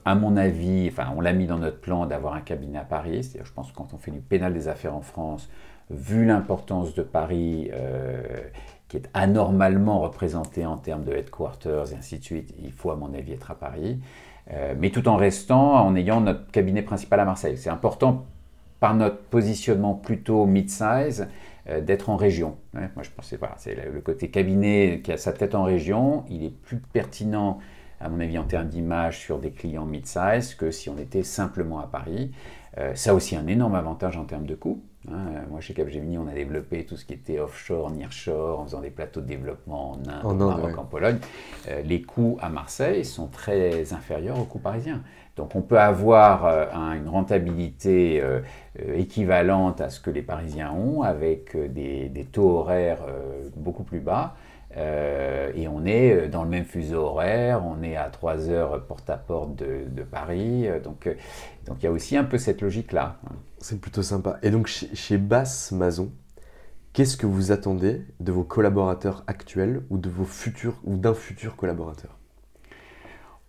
à 0.08 0.16
mon 0.16 0.38
avis, 0.38 0.88
enfin, 0.90 1.12
on 1.18 1.20
l'a 1.20 1.34
mis 1.34 1.48
dans 1.48 1.58
notre 1.58 1.82
plan 1.82 2.06
d'avoir 2.06 2.34
un 2.34 2.40
cabinet 2.40 2.78
à 2.80 2.86
Paris. 2.86 3.24
C'est-à-dire, 3.24 3.46
je 3.46 3.52
pense 3.52 3.72
que 3.72 3.76
quand 3.76 3.94
on 3.94 3.98
fait 3.98 4.12
du 4.12 4.22
pénal 4.22 4.54
des 4.54 4.70
affaires 4.70 4.96
en 4.96 5.02
France, 5.02 5.50
vu 5.90 6.26
l'importance 6.26 6.94
de 6.94 7.04
Paris 7.04 7.70
euh, 7.74 8.22
qui 8.88 8.96
est 8.96 9.10
anormalement 9.14 10.00
représenté 10.00 10.66
en 10.66 10.78
termes 10.78 11.04
de 11.04 11.12
headquarters 11.12 11.92
et 11.92 11.96
ainsi 11.98 12.20
de 12.20 12.24
suite, 12.24 12.54
il 12.64 12.72
faut 12.72 12.90
à 12.92 12.96
mon 12.96 13.14
avis 13.14 13.34
être 13.34 13.52
à 13.52 13.56
Paris, 13.56 14.00
euh, 14.52 14.76
mais 14.80 14.92
tout 14.92 15.10
en 15.10 15.18
restant, 15.18 15.74
en 15.86 15.94
ayant 15.98 16.22
notre 16.22 16.50
cabinet 16.52 16.84
principal 16.84 17.20
à 17.20 17.26
Marseille. 17.26 17.58
C'est 17.58 17.70
important 17.70 18.26
par 18.80 18.96
notre 18.96 19.20
positionnement 19.24 19.94
plutôt 19.94 20.46
mid-size 20.46 21.28
euh, 21.68 21.82
d'être 21.82 22.10
en 22.10 22.16
région. 22.16 22.56
moi 22.74 22.88
je 23.02 23.10
pensais, 23.10 23.36
voilà, 23.36 23.56
c'est 23.58 23.76
le 23.76 24.00
côté 24.00 24.30
cabinet 24.30 25.02
qui 25.04 25.12
a 25.12 25.18
sa 25.18 25.34
tête 25.34 25.54
en 25.54 25.64
région, 25.64 26.24
il 26.30 26.46
est 26.46 26.54
plus 26.54 26.78
pertinent 26.78 27.60
à 28.00 28.10
mon 28.10 28.20
avis 28.20 28.38
en 28.38 28.44
termes 28.44 28.68
d'image 28.68 29.20
sur 29.20 29.40
des 29.40 29.52
clients 29.52 29.86
mid-size 29.86 30.56
que 30.56 30.72
si 30.72 30.90
on 30.90 30.98
était 30.98 31.24
simplement 31.24 31.80
à 31.80 31.88
Paris. 31.88 32.32
Euh, 32.78 32.94
ça 32.94 33.12
a 33.12 33.14
aussi 33.14 33.36
un 33.36 33.48
énorme 33.48 33.76
avantage 33.76 34.18
en 34.18 34.26
termes 34.26 34.46
de 34.46 34.56
coûts. 34.56 34.84
Hein, 35.10 35.46
moi, 35.50 35.62
chez 35.62 35.74
Capgemini, 35.74 36.18
on 36.18 36.28
a 36.28 36.34
développé 36.34 36.86
tout 36.86 36.98
ce 36.98 37.06
qui 37.06 37.14
était 37.14 37.40
offshore, 37.40 37.90
nearshore, 37.92 38.60
en 38.60 38.66
faisant 38.66 38.82
des 38.82 38.90
plateaux 38.90 39.22
de 39.22 39.26
développement 39.26 39.94
en 39.94 40.10
Inde, 40.10 40.42
en, 40.42 40.48
Maroc, 40.48 40.78
en 40.78 40.84
Pologne. 40.84 41.18
Euh, 41.70 41.82
les 41.82 42.02
coûts 42.02 42.38
à 42.42 42.50
Marseille 42.50 43.06
sont 43.06 43.28
très 43.28 43.94
inférieurs 43.94 44.40
aux 44.40 44.46
coûts 44.46 44.60
parisiens. 44.60 45.02
Donc, 45.38 45.56
on 45.56 45.62
peut 45.62 45.80
avoir 45.80 46.46
euh, 46.46 46.66
une 46.96 47.08
rentabilité 47.08 48.22
équivalente 48.96 49.82
à 49.82 49.90
ce 49.90 50.00
que 50.00 50.12
les 50.12 50.22
Parisiens 50.22 50.72
ont, 50.72 51.02
avec 51.02 51.56
des, 51.56 52.10
des 52.10 52.26
taux 52.26 52.58
horaires 52.58 53.00
beaucoup 53.56 53.84
plus 53.84 54.00
bas. 54.00 54.36
Et 54.78 55.68
on 55.68 55.86
est 55.86 56.28
dans 56.28 56.44
le 56.44 56.50
même 56.50 56.66
fuseau 56.66 57.00
horaire, 57.00 57.64
on 57.66 57.82
est 57.82 57.96
à 57.96 58.10
3 58.10 58.50
heures 58.50 58.86
porte-à-porte 58.86 59.56
de, 59.56 59.86
de, 59.90 60.04
Paris. 60.04 60.68
donc, 60.84 61.10
donc 61.66 61.78
il 61.80 61.84
y 61.84 61.88
a 61.88 61.92
aussi 61.92 62.16
un 62.16 62.24
peu 62.24 62.38
cette 62.38 62.62
logique-là. 62.62 63.18
C'est 63.60 63.82
plutôt 63.82 64.04
sympa. 64.04 64.38
Et 64.44 64.52
donc 64.52 64.68
chez, 64.68 65.18
Basse 65.18 65.72
Mazon, 65.72 66.12
qu'est-ce 66.94 67.18
que 67.18 67.26
vous 67.26 67.52
attendez 67.52 68.06
de 68.20 68.32
vos 68.32 68.44
collaborateurs 68.44 69.24
actuels 69.28 69.82
ou 69.90 69.98
d'un 69.98 71.14
futur 71.14 71.56
collaborateur? 71.56 72.17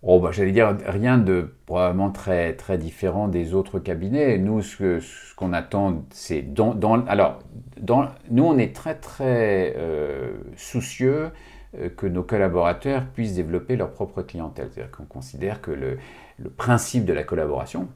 Oh, 0.01 0.19
bah, 0.21 0.31
j'allais 0.31 0.53
dire 0.53 0.77
rien 0.85 1.17
de 1.17 1.53
probablement 1.65 2.09
très, 2.09 2.55
très 2.55 2.77
différent 2.77 3.27
des 3.27 3.53
autres 3.53 3.79
cabinets. 3.79 4.37
Nous, 4.37 4.61
ce, 4.61 5.35
qu'on 5.35 5.51
attend, 5.51 6.05
c'est 6.11 6.41
dans, 6.41 7.05
alors, 7.07 7.39
nous, 8.31 8.43
on 8.43 8.57
est 8.57 8.73
très, 8.73 8.95
très 8.95 9.73
euh, 9.77 10.37
soucieux 10.55 11.31
euh, 11.77 11.89
que 11.89 12.07
nos 12.07 12.23
collaborateurs 12.23 13.05
puissent 13.07 13.35
développer 13.35 13.75
leur 13.75 13.91
propre 13.91 14.21
clientèle. 14.21 14.69
C'est-à-dire 14.71 14.91
qu'on 14.91 15.05
considère 15.05 15.61
que 15.61 15.71
le 15.71 15.97
principe 16.49 17.03
de 17.03 17.13
la 17.13 17.23
collaboration, 17.23 17.89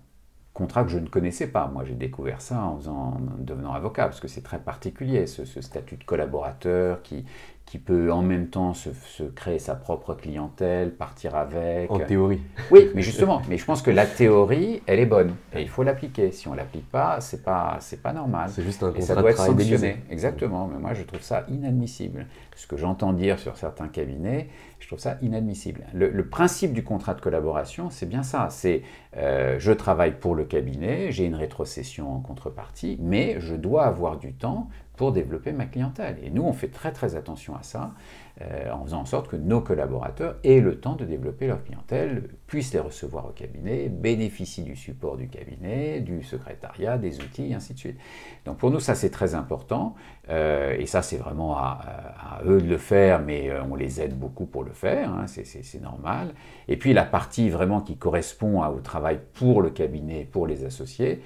contrat 0.54 0.84
que 0.84 0.89
je 0.89 0.99
ne 0.99 1.08
connaissais 1.08 1.47
pas. 1.47 1.68
Moi, 1.68 1.84
j'ai 1.86 1.95
découvert 1.95 2.41
ça 2.41 2.62
en, 2.62 3.18
devenant 3.39 3.74
avocat, 3.74 4.06
parce 4.06 4.20
que 4.20 4.28
c'est 4.28 4.43
très 4.43 4.60
particulier, 4.60 5.26
ce, 5.26 5.45
statut 5.62 5.97
de 5.97 6.04
collaborateur 6.04 7.01
qui, 7.01 7.26
qui 7.66 7.80
peut 7.80 8.11
en 8.11 8.22
même 8.22 8.47
temps 8.47 8.74
se, 8.74 8.89
créer 9.36 9.57
sa 9.57 9.74
propre 9.74 10.14
clientèle, 10.14 10.93
partir 10.93 11.36
avec. 11.36 11.89
En 11.89 11.99
théorie. 11.99 12.41
Oui, 12.72 12.89
mais 12.93 13.01
justement, 13.01 13.41
mais 13.49 13.57
je 13.57 13.66
pense 13.66 13.82
que 13.82 13.89
la 13.89 14.05
théorie, 14.05 14.82
elle 14.86 14.99
est 14.99 15.05
bonne 15.05 15.34
et 15.53 15.61
il 15.61 15.70
faut 15.70 15.84
l'appliquer. 15.84 16.32
Si 16.32 16.47
on 16.47 16.53
l'applique 16.53 16.89
pas, 16.91 17.20
c'est 17.22 17.43
pas 17.43 17.78
c'est 17.80 18.01
pas 18.01 18.14
normal. 18.14 18.49
C'est 18.53 18.64
juste 18.64 18.84
un 18.84 18.88
contrat 18.88 18.99
et 18.99 19.05
ça 19.05 19.16
doit 19.16 19.32
être 19.32 19.38
sanctionné. 19.38 19.97
Exactement. 20.09 20.68
Mais 20.72 20.80
moi, 20.80 20.93
je 20.93 21.03
trouve 21.03 21.22
ça 21.22 21.45
inadmissible. 21.49 22.28
Ce 22.55 22.68
que 22.68 22.78
j'entends 22.78 23.14
dire 23.14 23.39
sur 23.39 23.57
certains 23.57 23.88
cabinets, 23.88 24.49
je 24.80 24.88
trouve 24.88 24.99
ça 24.99 25.18
inadmissible. 25.22 25.86
Le, 25.93 26.28
principe 26.28 26.74
du 26.74 26.84
contrat 26.84 27.14
de 27.14 27.22
collaboration, 27.22 27.89
c'est 27.89 28.05
bien 28.05 28.22
ça. 28.22 28.49
C'est 28.49 28.82
euh, 29.16 29.55
je 29.57 29.72
travaille 29.72 30.20
pour 30.20 30.36
le 30.36 30.43
cabinet, 30.43 31.11
j'ai 31.11 31.26
une 31.26 31.36
rétrocession 31.36 32.14
en 32.14 32.20
contrepartie, 32.20 32.97
mais 33.01 33.39
je 33.39 33.55
dois 33.55 33.86
avoir 33.86 34.18
du 34.18 34.34
temps 34.34 34.70
pour 35.04 35.12
développer 35.12 35.51
ma 35.51 35.66
clientèle. 35.66 36.16
Et 36.24 36.30
nous, 36.30 36.43
on 36.43 36.54
fait 36.54 36.70
très 36.70 36.93
très 36.93 37.18
attention 37.18 37.58
à 37.58 37.64
ça, 37.64 37.91
euh, 38.39 38.72
en 38.72 38.86
faisant 38.86 39.01
en 39.01 39.06
sorte 39.06 39.28
que 39.28 39.36
nos 39.36 39.60
collaborateurs 39.60 40.38
aient 40.45 40.62
le 40.62 40.80
temps 40.80 40.95
de 40.95 41.04
développer 41.04 41.45
leur 41.45 41.62
clientèle, 41.62 42.30
puissent 42.47 42.74
les 42.74 42.80
recevoir 42.80 43.26
au 43.26 43.32
cabinet, 43.32 43.89
bénéficient 43.89 44.64
du 44.64 44.78
support 44.78 45.18
du 45.18 45.28
cabinet, 45.28 45.99
du 45.99 46.24
secrétariat, 46.24 46.97
des 46.97 47.20
outils, 47.20 47.54
ainsi 47.54 47.74
de 47.74 47.80
suite. 47.80 47.97
Donc 48.45 48.60
pour 48.60 48.72
nous, 48.72 48.80
ça 48.80 48.95
c'est 48.95 49.10
très 49.10 49.36
important, 49.36 49.93
euh, 50.30 50.74
et 50.80 50.86
ça 50.86 51.01
c'est 51.01 51.18
vraiment 51.18 51.58
à, 51.58 52.39
eux 52.45 52.62
de 52.62 52.70
le 52.70 52.78
faire, 52.78 53.20
mais 53.20 53.49
euh, 53.49 53.62
on 53.70 53.76
les 53.76 53.99
aide 53.99 54.18
beaucoup 54.18 54.45
pour 54.45 54.64
le 54.64 54.72
faire, 54.72 55.12
hein, 55.12 55.26
c'est 55.28 55.82
normal. 55.82 56.34
Et 56.70 56.78
puis 56.78 56.93
la 56.93 57.04
partie 57.04 57.49
vraiment 57.49 57.82
qui 57.82 57.97
correspond 57.97 58.64
au 58.64 58.80
travail 58.80 59.20
pour 59.34 59.62
le 59.62 59.70
cabinet, 59.70 60.24
pour 60.24 60.47
les 60.47 60.64
associés, 60.64 61.22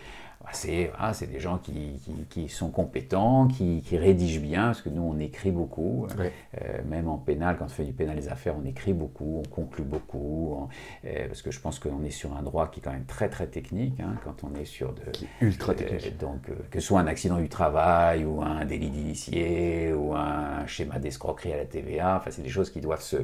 bah, 0.47 1.13
c'est 1.13 1.27
des 1.27 1.39
gens 1.39 1.59
qui, 1.59 2.49
sont 2.49 2.69
compétents, 2.69 3.47
qui, 3.47 3.81
rédigent 3.97 4.41
bien, 4.41 4.65
parce 4.67 4.81
que 4.81 4.89
nous, 4.89 5.01
on 5.01 5.19
écrit 5.19 5.51
beaucoup. 5.51 6.07
Euh, 6.17 6.77
même 6.85 7.07
en 7.09 7.17
pénal, 7.17 7.57
quand 7.57 7.65
on 7.65 7.69
fait 7.69 7.83
du 7.83 7.91
pénal 7.91 8.15
des 8.15 8.29
affaires, 8.29 8.55
on 8.57 8.65
écrit 8.65 8.93
beaucoup, 8.93 9.43
on 9.45 9.49
conclut 9.49 9.83
beaucoup, 9.83 10.69
euh, 11.05 11.27
parce 11.27 11.41
que 11.41 11.51
je 11.51 11.59
pense 11.59 11.79
qu'on 11.79 12.03
est 12.03 12.11
sur 12.11 12.35
un 12.35 12.43
droit 12.43 12.69
qui 12.69 12.79
est 12.79 12.83
quand 12.83 12.91
même 12.91 13.05
très 13.05 13.29
très 13.29 13.47
technique, 13.47 13.99
hein, 13.99 14.15
quand 14.23 14.43
on 14.43 14.55
est 14.55 14.65
sur 14.65 14.93
de... 14.93 15.01
ultra 15.41 15.73
technique. 15.73 16.07
Euh, 16.07 16.25
donc, 16.25 16.41
que 16.71 16.79
ce 16.79 16.87
soit 16.87 16.99
un 16.99 17.07
accident 17.07 17.37
du 17.37 17.49
travail, 17.49 18.23
ou 18.23 18.41
un 18.41 18.63
délit 18.65 18.89
d'initié, 18.89 19.93
ou 19.93 20.15
un 20.15 20.65
schéma 20.65 20.99
d'escroquerie 20.99 21.53
à 21.53 21.57
la 21.57 21.65
TVA, 21.65 22.17
enfin, 22.17 22.31
c'est 22.31 22.41
des 22.43 22.49
choses 22.49 22.69
qui 22.69 22.79
doivent 22.79 23.01
se 23.01 23.17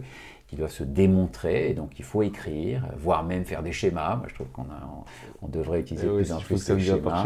qui 0.53 0.59
doivent 0.59 0.71
se 0.71 0.83
démontrer, 0.83 1.71
et 1.71 1.73
donc 1.73 1.97
il 1.97 2.05
faut 2.05 2.21
écrire, 2.21 2.85
voire 2.95 3.23
même 3.23 3.43
faire 3.43 3.63
des 3.63 3.71
schémas. 3.71 4.17
Moi, 4.17 4.27
je 4.27 4.35
trouve 4.35 4.47
qu'on 4.49 4.65
on 5.41 5.47
devrait 5.47 5.79
utiliser 5.79 6.07
ah 6.07 6.15
plus 6.15 6.31
en 6.31 6.39
plus 6.39 6.79
schémas. 6.79 7.23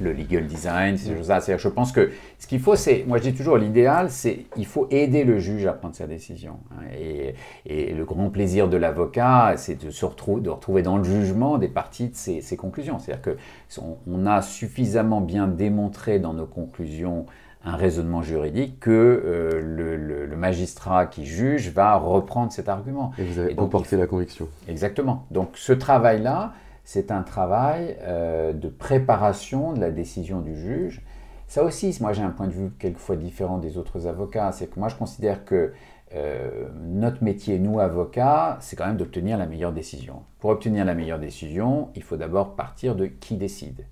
le 0.00 0.12
legal 0.12 0.46
design, 0.46 0.96
ces 0.96 1.14
choses-là. 1.14 1.40
C'est-à-dire, 1.40 1.62
je 1.62 1.68
pense 1.68 1.92
que 1.92 2.10
ce 2.38 2.46
qu'il 2.46 2.60
faut, 2.60 2.76
c'est, 2.76 3.04
moi 3.06 3.18
je 3.18 3.24
dis 3.24 3.34
toujours, 3.34 3.58
l'idéal, 3.58 4.10
c'est 4.10 4.46
il 4.56 4.64
faut 4.64 4.88
aider 4.90 5.24
le 5.24 5.38
juge 5.38 5.66
à 5.66 5.74
prendre 5.74 5.94
sa 5.94 6.06
décision. 6.06 6.56
hein. 6.72 6.84
Et, 6.98 7.34
et 7.66 7.92
le 7.92 8.04
grand 8.06 8.30
plaisir 8.30 8.68
de 8.68 8.78
l'avocat, 8.78 9.54
c'est 9.58 9.84
de 9.84 9.90
se 9.90 10.06
retrouver, 10.06 10.40
de 10.40 10.50
retrouver 10.50 10.80
dans 10.80 10.96
le 10.96 11.04
jugement 11.04 11.58
des 11.58 11.68
parties 11.68 12.08
de 12.08 12.16
ses, 12.16 12.40
ses 12.40 12.56
conclusions. 12.56 12.98
C'est-à-dire 12.98 13.22
que 13.22 13.36
on, 13.82 13.98
on 14.06 14.26
a 14.26 14.40
suffisamment 14.40 15.20
bien 15.20 15.46
démontré 15.46 16.18
dans 16.18 16.32
nos 16.32 16.46
conclusions 16.46 17.26
un 17.64 17.76
raisonnement 17.76 18.22
juridique 18.22 18.78
que 18.80 18.90
euh, 18.90 19.60
le, 19.62 19.96
le- 19.96 20.26
le 20.26 20.36
magistrat 20.36 21.06
qui 21.06 21.24
juge 21.24 21.70
va 21.70 21.96
reprendre 21.96 22.52
cet 22.52 22.68
argument. 22.68 23.12
Et 23.18 23.24
vous 23.24 23.38
avez 23.38 23.52
Et 23.52 23.54
donc, 23.54 23.66
emporté 23.66 23.96
la 23.96 24.06
conviction. 24.06 24.48
Exactement. 24.68 25.26
Donc 25.30 25.50
ce 25.54 25.72
travail-là, 25.72 26.52
c'est 26.84 27.10
un 27.10 27.22
travail 27.22 27.96
euh, 28.02 28.52
de 28.52 28.68
préparation 28.68 29.72
de 29.72 29.80
la 29.80 29.90
décision 29.90 30.40
du 30.40 30.54
juge. 30.56 31.00
Ça 31.48 31.62
aussi, 31.64 31.96
moi 32.00 32.12
j'ai 32.12 32.22
un 32.22 32.30
point 32.30 32.46
de 32.48 32.52
vue 32.52 32.70
quelquefois 32.78 33.16
différent 33.16 33.58
des 33.58 33.78
autres 33.78 34.06
avocats. 34.06 34.52
C'est 34.52 34.66
que 34.66 34.78
moi 34.78 34.88
je 34.88 34.96
considère 34.96 35.44
que 35.44 35.72
euh, 36.14 36.68
notre 36.82 37.24
métier, 37.24 37.58
nous 37.58 37.80
avocats, 37.80 38.58
c'est 38.60 38.76
quand 38.76 38.86
même 38.86 38.96
d'obtenir 38.98 39.38
la 39.38 39.46
meilleure 39.46 39.72
décision. 39.72 40.22
Pour 40.38 40.50
obtenir 40.50 40.84
la 40.84 40.94
meilleure 40.94 41.18
décision, 41.18 41.88
il 41.96 42.02
faut 42.02 42.16
d'abord 42.16 42.54
partir 42.56 42.94
de 42.94 43.06
qui 43.06 43.36
décide. 43.36 43.86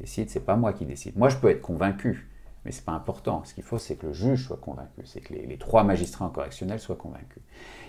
Décide, 0.00 0.30
c'est 0.30 0.40
pas 0.44 0.56
moi 0.56 0.72
qui 0.72 0.86
décide. 0.86 1.16
Moi 1.16 1.28
je 1.28 1.36
peux 1.36 1.50
être 1.50 1.60
convaincu, 1.60 2.28
mais 2.64 2.72
c'est 2.72 2.84
pas 2.84 2.92
important. 2.92 3.42
Ce 3.44 3.54
qu'il 3.54 3.64
faut, 3.64 3.78
c'est 3.78 3.96
que 3.96 4.06
le 4.06 4.12
juge 4.12 4.46
soit 4.46 4.56
convaincu, 4.56 5.02
c'est 5.04 5.20
que 5.20 5.34
les, 5.34 5.56
trois 5.58 5.84
magistrats 5.84 6.24
en 6.24 6.28
correctionnel 6.30 6.78
soient 6.78 6.96
convaincus. 6.96 7.42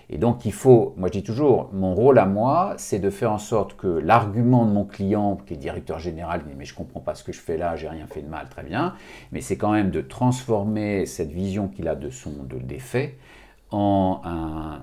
Et 0.09 0.17
donc 0.17 0.45
il 0.45 0.53
faut, 0.53 0.93
moi 0.97 1.07
je 1.07 1.13
dis 1.13 1.23
toujours, 1.23 1.69
mon 1.73 1.95
rôle 1.95 2.19
à 2.19 2.25
moi, 2.25 2.73
c'est 2.77 2.99
de 2.99 3.09
faire 3.09 3.31
en 3.31 3.37
sorte 3.37 3.75
que 3.75 3.87
l'argument 3.87 4.65
de 4.65 4.71
mon 4.71 4.83
client, 4.85 5.37
qui 5.45 5.53
est 5.53 5.57
directeur 5.57 5.99
général, 5.99 6.43
dit 6.43 6.53
mais 6.57 6.65
je 6.65 6.75
comprends 6.75 6.99
pas 6.99 7.15
ce 7.15 7.23
que 7.23 7.31
je 7.31 7.39
fais 7.39 7.57
là, 7.57 7.75
j'ai 7.75 7.87
rien 7.87 8.07
fait 8.07 8.21
de 8.21 8.27
mal, 8.27 8.49
très 8.49 8.63
bien, 8.63 8.95
mais 9.31 9.41
c'est 9.41 9.57
quand 9.57 9.71
même 9.71 9.91
de 9.91 10.01
transformer 10.01 11.05
cette 11.05 11.31
vision 11.31 11.67
qu'il 11.67 11.87
a 11.87 11.95
de 11.95 12.09
son 12.09 12.31
de, 12.43 12.57
des 12.57 12.79
faits 12.79 13.15
en 13.71 14.21
un, 14.23 14.81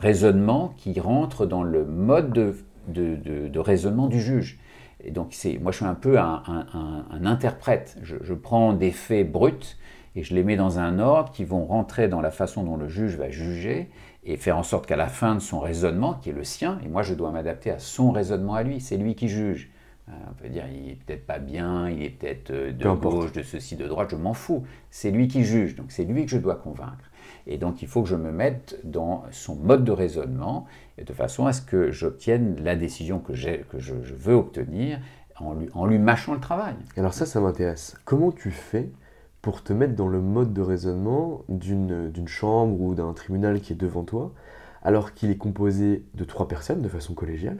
raisonnement 0.00 0.74
qui 0.76 0.98
rentre 1.00 1.46
dans 1.46 1.62
le 1.62 1.84
mode 1.84 2.32
de, 2.32 2.56
de- 2.88 3.16
de- 3.16 3.48
de 3.48 3.58
raisonnement 3.58 4.06
du 4.08 4.20
juge. 4.20 4.58
Et 5.04 5.10
donc, 5.10 5.28
c'est, 5.32 5.58
moi, 5.58 5.72
je 5.72 5.78
suis 5.78 5.86
un 5.86 5.94
peu 5.94 6.18
un, 6.18 6.42
un- 6.46 6.66
un- 6.74 7.04
un 7.10 7.26
interprète. 7.26 7.96
Je, 8.02 8.16
je 8.22 8.34
prends 8.34 8.72
des 8.72 8.90
faits 8.92 9.30
bruts 9.30 9.76
et 10.14 10.22
je 10.22 10.34
les 10.34 10.44
mets 10.44 10.56
dans 10.56 10.78
un 10.78 10.98
ordre 10.98 11.32
qui 11.32 11.44
vont 11.44 11.64
rentrer 11.64 12.08
dans 12.08 12.20
la 12.20 12.30
façon 12.30 12.62
dont 12.64 12.76
le 12.76 12.88
juge 12.88 13.16
va 13.16 13.30
juger 13.30 13.88
et 14.24 14.36
faire 14.36 14.56
en 14.58 14.62
sorte 14.62 14.86
qu'à 14.86 14.96
la 14.96 15.08
fin 15.08 15.34
de 15.34 15.40
son 15.40 15.58
raisonnement, 15.60 16.14
qui 16.14 16.30
est 16.30 16.32
le 16.32 16.44
sien, 16.44 16.78
et 16.84 16.88
moi 16.88 17.02
je 17.02 17.14
dois 17.14 17.32
m'adapter 17.32 17.70
à 17.70 17.78
son 17.80 18.12
raisonnement 18.12 18.54
à 18.54 18.62
lui, 18.62 18.80
c'est 18.80 18.96
lui 18.96 19.14
qui 19.16 19.28
juge. 19.28 19.70
Euh, 20.08 20.12
On 20.30 20.34
peut 20.34 20.48
dire, 20.48 20.64
il 20.72 20.90
est 20.90 20.94
peut-être 20.96 21.26
pas 21.26 21.38
bien, 21.40 21.88
il 21.90 22.02
est 22.04 22.10
peut-être 22.10 22.50
euh, 22.50 22.72
de 22.72 22.78
Peu 22.82 22.88
importe. 22.90 23.18
gauche, 23.22 23.32
de 23.32 23.42
ceci, 23.42 23.74
de 23.76 23.88
droite, 23.88 24.10
je 24.10 24.16
m'en 24.16 24.34
fous. 24.34 24.64
C'est 24.90 25.10
lui 25.10 25.26
qui 25.28 25.44
juge, 25.44 25.74
donc 25.76 25.90
c'est 25.90 26.04
lui 26.04 26.24
que 26.26 26.30
je 26.30 26.38
dois 26.38 26.56
convaincre. 26.56 27.10
Et 27.46 27.58
donc 27.58 27.82
il 27.82 27.88
faut 27.88 28.02
que 28.02 28.08
je 28.08 28.16
me 28.16 28.30
mette 28.30 28.78
dans 28.84 29.24
son 29.30 29.56
mode 29.56 29.84
de 29.84 29.92
raisonnement, 29.92 30.66
de 31.04 31.12
façon 31.12 31.46
à 31.46 31.52
ce 31.52 31.62
que 31.62 31.90
j'obtienne 31.90 32.56
la 32.62 32.76
décision 32.76 33.18
que, 33.18 33.34
je, 33.34 33.50
veux 34.16 34.34
obtenir 34.34 34.98
en 35.38 35.54
lui, 35.54 35.68
en 35.74 35.86
mâchant 35.98 36.34
le 36.34 36.40
travail. 36.40 36.74
Alors 36.96 37.14
ça, 37.14 37.26
ça 37.26 37.40
m'intéresse. 37.40 37.96
Comment 38.04 38.32
tu 38.32 38.50
fais 38.50 38.90
pour 39.40 39.64
te 39.64 39.72
mettre 39.72 39.96
dans 39.96 40.08
le 40.08 40.20
mode 40.20 40.52
de 40.52 40.62
raisonnement 40.62 41.42
d'une 41.48 42.28
chambre 42.28 42.80
ou 42.80 42.94
d'un 42.94 43.12
tribunal 43.12 43.60
qui 43.60 43.72
est 43.72 43.76
devant 43.76 44.04
toi, 44.04 44.32
alors 44.82 45.14
qu'il 45.14 45.30
est 45.30 45.36
composé 45.36 46.04
de 46.14 46.24
trois 46.24 46.46
personnes 46.46 46.80
de 46.80 46.88
façon 46.88 47.14
collégiale, 47.14 47.58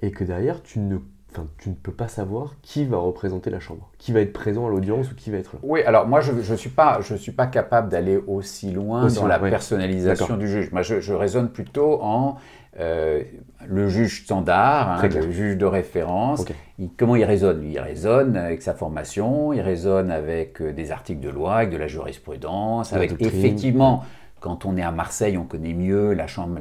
et 0.00 0.10
que 0.10 0.24
derrière, 0.24 0.62
tu 0.62 0.78
ne, 0.78 0.98
enfin, 1.30 1.46
tu 1.58 1.68
ne 1.68 1.74
peux 1.74 1.92
pas 1.92 2.08
savoir 2.08 2.54
qui 2.62 2.84
va 2.84 2.96
représenter 2.96 3.50
la 3.50 3.60
chambre, 3.60 3.90
qui 3.98 4.12
va 4.12 4.20
être 4.20 4.32
présent 4.32 4.66
à 4.66 4.70
l'audience 4.70 5.10
ou 5.12 5.14
qui 5.14 5.30
va 5.30 5.38
être 5.38 5.52
là. 5.54 5.58
Oui, 5.62 5.82
alors 5.82 6.06
moi 6.08 6.20
je 6.20 6.32
ne 6.32 6.56
suis, 6.56 6.70
pas- 6.70 7.00
je 7.02 7.14
suis 7.14 7.32
pas 7.32 7.46
capable 7.46 7.88
d'aller 7.88 8.16
aussi 8.26 8.70
loin 8.70 9.04
Aussi 9.04 9.16
dans 9.16 9.22
loin, 9.26 9.30
la 9.36 9.40
ouais. 9.42 9.50
personnalisation 9.50 10.36
du 10.36 10.48
juge. 10.48 10.72
Moi 10.72 10.82
je, 10.82 11.00
je 11.00 11.12
raisonne 11.12 11.48
plutôt 11.50 12.00
en 12.02 12.36
euh, 12.80 13.22
le 13.66 13.88
juge 13.88 14.22
standard, 14.24 15.00
hein, 15.02 15.08
le 15.08 15.30
juge 15.32 15.56
de 15.58 15.66
référence. 15.66 16.44
Il- 16.78 16.90
comment 16.96 17.16
il 17.16 17.24
raisonne? 17.24 17.62
Il 17.64 17.78
raisonne 17.80 18.36
avec 18.36 18.62
sa 18.62 18.72
formation, 18.74 19.52
il 19.52 19.60
raisonne 19.60 20.10
avec 20.12 20.60
euh, 20.62 20.72
des 20.72 20.92
articles 20.92 21.20
de 21.20 21.28
loi, 21.30 21.56
avec 21.56 21.70
de 21.70 21.76
la 21.76 21.88
jurisprudence, 21.88 22.92
La 22.92 22.98
avec 22.98 23.10
doctrine. 23.10 23.28
effectivement. 23.28 24.04
Quand 24.40 24.64
on 24.64 24.76
est 24.76 24.82
à 24.82 24.92
Marseille, 24.92 25.36
on 25.36 25.44
connaît 25.44 25.74
mieux 25.74 26.12
la 26.12 26.26
chambre, 26.26 26.60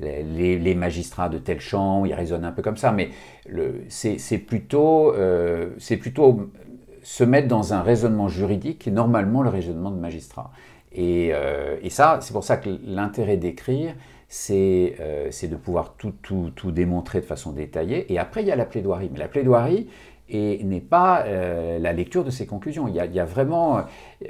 les, 0.00 0.74
magistrats 0.74 1.28
de 1.28 1.38
telle 1.38 1.60
chambre, 1.60 2.06
il 2.06 2.14
raisonne 2.14 2.44
un 2.44 2.52
peu 2.52 2.62
comme 2.62 2.76
ça. 2.76 2.92
Mais 2.92 3.10
euh, 3.52 3.80
c'est 3.88 4.38
plutôt 4.38 5.14
se 7.04 7.22
mettre 7.22 7.48
dans 7.48 7.74
un 7.74 7.82
raisonnement 7.82 8.28
juridique 8.28 8.88
normalement 8.88 9.42
le 9.42 9.50
raisonnement 9.50 9.90
de 9.90 9.98
magistrat. 9.98 10.50
Et, 10.92 11.30
euh, 11.34 11.76
ça, 11.90 12.18
c'est 12.22 12.32
pour 12.32 12.44
ça 12.44 12.56
que 12.56 12.70
l'intérêt 12.84 13.36
d'écrire, 13.36 13.94
c'est 14.28 14.96
euh, 15.00 15.30
de 15.30 15.56
pouvoir 15.56 15.94
tout, 15.98 16.14
tout 16.22 16.70
démontrer 16.70 17.20
de 17.20 17.26
façon 17.26 17.52
détaillée. 17.52 18.12
Et 18.12 18.18
après, 18.18 18.42
il 18.42 18.48
y 18.48 18.52
a 18.52 18.56
la 18.56 18.64
plaidoirie. 18.64 19.10
Mais 19.12 19.18
la 19.18 19.28
plaidoirie 19.28 19.88
et 20.28 20.62
n'est 20.64 20.80
pas 20.80 21.24
euh, 21.24 21.78
la 21.78 21.92
lecture 21.92 22.24
de 22.24 22.30
ses 22.30 22.46
conclusions. 22.46 22.88
Il 22.88 22.94
y, 22.94 23.00
a, 23.00 23.06
il 23.06 23.14
y 23.14 23.20
a 23.20 23.24
vraiment, 23.24 23.84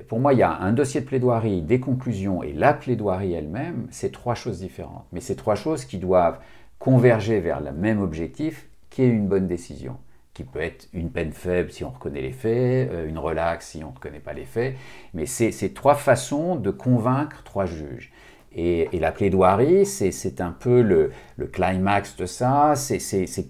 pour 0.08 0.18
moi, 0.18 0.32
il 0.32 0.40
y 0.40 0.42
a 0.42 0.58
un 0.58 0.72
dossier 0.72 1.00
de 1.00 1.06
plaidoirie, 1.06 1.62
des 1.62 1.80
conclusions 1.80 2.42
et 2.42 2.52
la 2.52 2.74
plaidoirie 2.74 3.32
elle-même, 3.32 3.86
c'est 3.90 4.12
trois 4.12 4.34
choses 4.34 4.60
différentes. 4.60 5.06
Mais 5.12 5.20
c'est 5.20 5.36
trois 5.36 5.54
choses 5.54 5.84
qui 5.84 5.98
doivent 5.98 6.38
converger 6.78 7.40
vers 7.40 7.60
le 7.60 7.72
même 7.72 8.00
objectif, 8.00 8.68
qui 8.90 9.02
est 9.02 9.08
une 9.08 9.28
bonne 9.28 9.46
décision 9.46 9.96
qui 10.34 10.42
peut 10.42 10.60
être 10.60 10.88
une 10.92 11.10
peine 11.10 11.32
faible 11.32 11.70
si 11.70 11.84
on 11.84 11.90
reconnaît 11.90 12.20
les 12.20 12.32
faits, 12.32 12.90
euh, 12.90 13.08
une 13.08 13.18
relaxe 13.18 13.68
si 13.68 13.84
on 13.84 13.90
ne 13.90 13.94
reconnaît 13.94 14.18
pas 14.18 14.32
les 14.32 14.44
faits, 14.44 14.74
mais 15.14 15.26
c'est 15.26 15.52
c'est 15.52 15.72
trois 15.72 15.94
façons 15.94 16.56
de 16.56 16.70
convaincre 16.70 17.42
trois 17.44 17.66
juges. 17.66 18.12
Et, 18.56 18.88
et 18.92 19.00
la 19.00 19.10
plaidoirie, 19.10 19.84
c'est 19.84 20.40
un 20.40 20.52
peu 20.52 20.80
le, 20.80 21.10
le 21.36 21.46
climax 21.46 22.16
de 22.16 22.24
ça, 22.24 22.74
c'est 22.76 22.98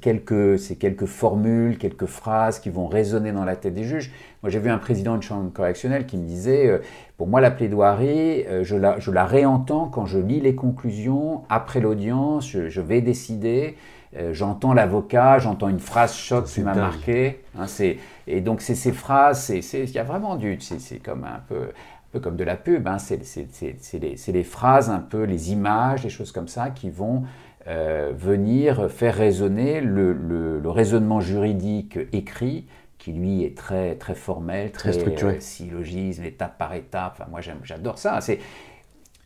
quelques, 0.00 0.57
formules, 1.07 1.76
quelques 1.76 2.07
phrases 2.07 2.59
qui 2.59 2.70
vont 2.70 2.86
résonner 2.86 3.32
dans 3.32 3.44
la 3.44 3.55
tête 3.57 3.74
des 3.74 3.84
juges. 3.84 4.12
Moi, 4.42 4.50
j'ai 4.50 4.59
vu 4.59 4.70
un 4.70 4.78
président 4.78 5.16
de 5.16 5.22
chambre 5.22 5.52
correctionnelle 5.52 6.07
qui 6.07 6.16
me 6.16 6.26
disait, 6.26 6.68
euh, 6.68 6.78
pour 7.18 7.26
moi, 7.26 7.40
la 7.40 7.50
plaidoirie, 7.50 8.44
euh, 8.46 8.64
je, 8.64 8.76
la, 8.76 8.98
je 8.98 9.11
la 9.11 9.24
réentends 9.26 9.88
quand 9.88 10.07
je 10.07 10.18
lis 10.18 10.40
les 10.40 10.55
conclusions, 10.55 11.42
après 11.48 11.80
l'audience, 11.80 12.48
je, 12.48 12.68
je 12.68 12.80
vais 12.80 13.00
décider, 13.00 13.76
euh, 14.16 14.32
j'entends 14.32 14.74
l'avocat, 14.74 15.38
j'entends 15.38 15.68
une 15.68 15.80
phrase 15.80 16.14
choc 16.14 16.44
qui 16.46 16.61
m'a 16.61 16.74
marqué. 16.74 17.42
hein, 17.59 17.66
et 18.26 18.40
donc, 18.40 18.61
c'est 18.61 18.74
ces 18.74 18.92
phrases, 18.92 19.50
il 19.50 19.90
y 19.90 19.98
a 19.98 20.05
vraiment 20.05 20.36
du... 20.36 20.57
C'est 20.61 21.02
comme 21.02 21.24
un 21.24 21.40
peu, 21.48 21.68
peu 22.14 22.20
comme 22.20 22.36
de 22.36 22.44
la 22.44 22.56
pub, 22.56 22.86
hein, 22.86 22.98
c'est 22.98 23.18
les, 24.32 24.44
phrases, 24.44 24.88
un 24.88 25.00
peu 25.00 25.24
les 25.24 25.52
images, 25.52 26.04
les 26.04 26.10
choses 26.10 26.30
comme 26.32 26.48
ça 26.48 26.70
qui 26.70 26.90
vont 26.90 27.24
euh, 27.66 28.12
venir 28.16 28.90
faire 28.90 29.14
résonner 29.16 29.80
le, 29.80 30.12
le- 30.12 30.60
le 30.60 30.70
raisonnement 30.70 31.20
juridique 31.20 31.98
écrit 32.12 32.66
qui 32.98 33.12
lui 33.12 33.42
est 33.42 33.56
très, 33.56 33.96
très 33.96 34.14
formel, 34.14 34.70
Très 34.70 34.90
très, 34.90 35.00
structuré. 35.00 35.34
euh, 35.36 35.40
syllogisme, 35.40 36.24
étape 36.24 36.56
par 36.56 36.72
étape. 36.74 37.14
Enfin, 37.18 37.28
moi, 37.30 37.40
j'adore 37.64 37.98
ça. 37.98 38.20
C'est 38.20 38.38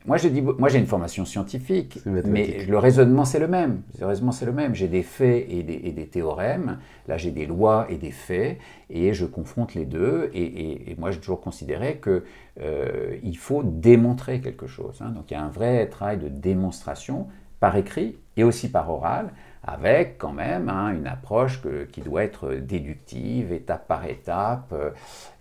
moi, 0.07 0.16
je 0.16 0.28
dis, 0.28 0.41
moi, 0.41 0.68
j'ai 0.68 0.78
une 0.78 0.86
formation 0.86 1.26
scientifique, 1.26 1.99
mais 2.24 2.64
le 2.66 2.78
raisonnement, 2.78 3.24
c'est 3.26 3.41
le 3.41 3.49
même. 3.49 3.82
Le 4.01 4.07
raisonnement, 4.07 4.32
c'est 4.32 4.47
le 4.47 4.53
même. 4.53 4.74
J'ai 4.74 4.89
des 4.89 5.03
faits 5.03 5.45
et 5.51 5.62
des, 5.62 5.80
et 5.84 5.93
des 5.93 6.07
théorèmes. 6.07 6.78
Là, 7.09 7.18
j'ai 7.18 7.30
des 7.30 7.45
lois 7.47 7.86
et 7.91 7.97
des 7.97 8.12
faits, 8.12 8.59
et 8.89 9.12
je 9.12 9.26
confronte 9.26 9.74
les 9.74 9.84
deux. 9.84 10.30
Et, 10.32 10.43
et- 10.45 10.91
et 10.93 10.97
moi, 10.99 11.11
j'ai 11.11 11.18
toujours 11.18 11.41
considéré 11.43 11.97
que 11.97 12.24
euh, 12.61 13.17
il 13.23 13.37
faut 13.37 13.63
démontrer 13.63 14.41
quelque 14.41 14.67
chose. 14.67 15.01
hein. 15.01 15.11
Donc, 15.11 15.31
il 15.31 15.35
y 15.35 15.37
a 15.37 15.43
un 15.43 15.49
vrai 15.51 15.87
travail 15.89 16.19
de 16.19 16.29
démonstration 16.29 17.29
par 17.61 17.77
écrit 17.77 18.17
et 18.37 18.45
aussi 18.45 18.71
par 18.71 18.91
oral, 18.91 19.31
avec 19.69 20.19
quand 20.19 20.33
même 20.33 20.69
hein, 20.69 20.95
une 20.95 21.07
approche 21.07 21.61
qui 21.93 22.01
doit 22.01 22.25
être 22.25 22.55
déductive, 22.55 23.53
étape 23.53 23.87
par 23.87 24.05
étape. 24.07 24.73
Euh, 24.73 24.91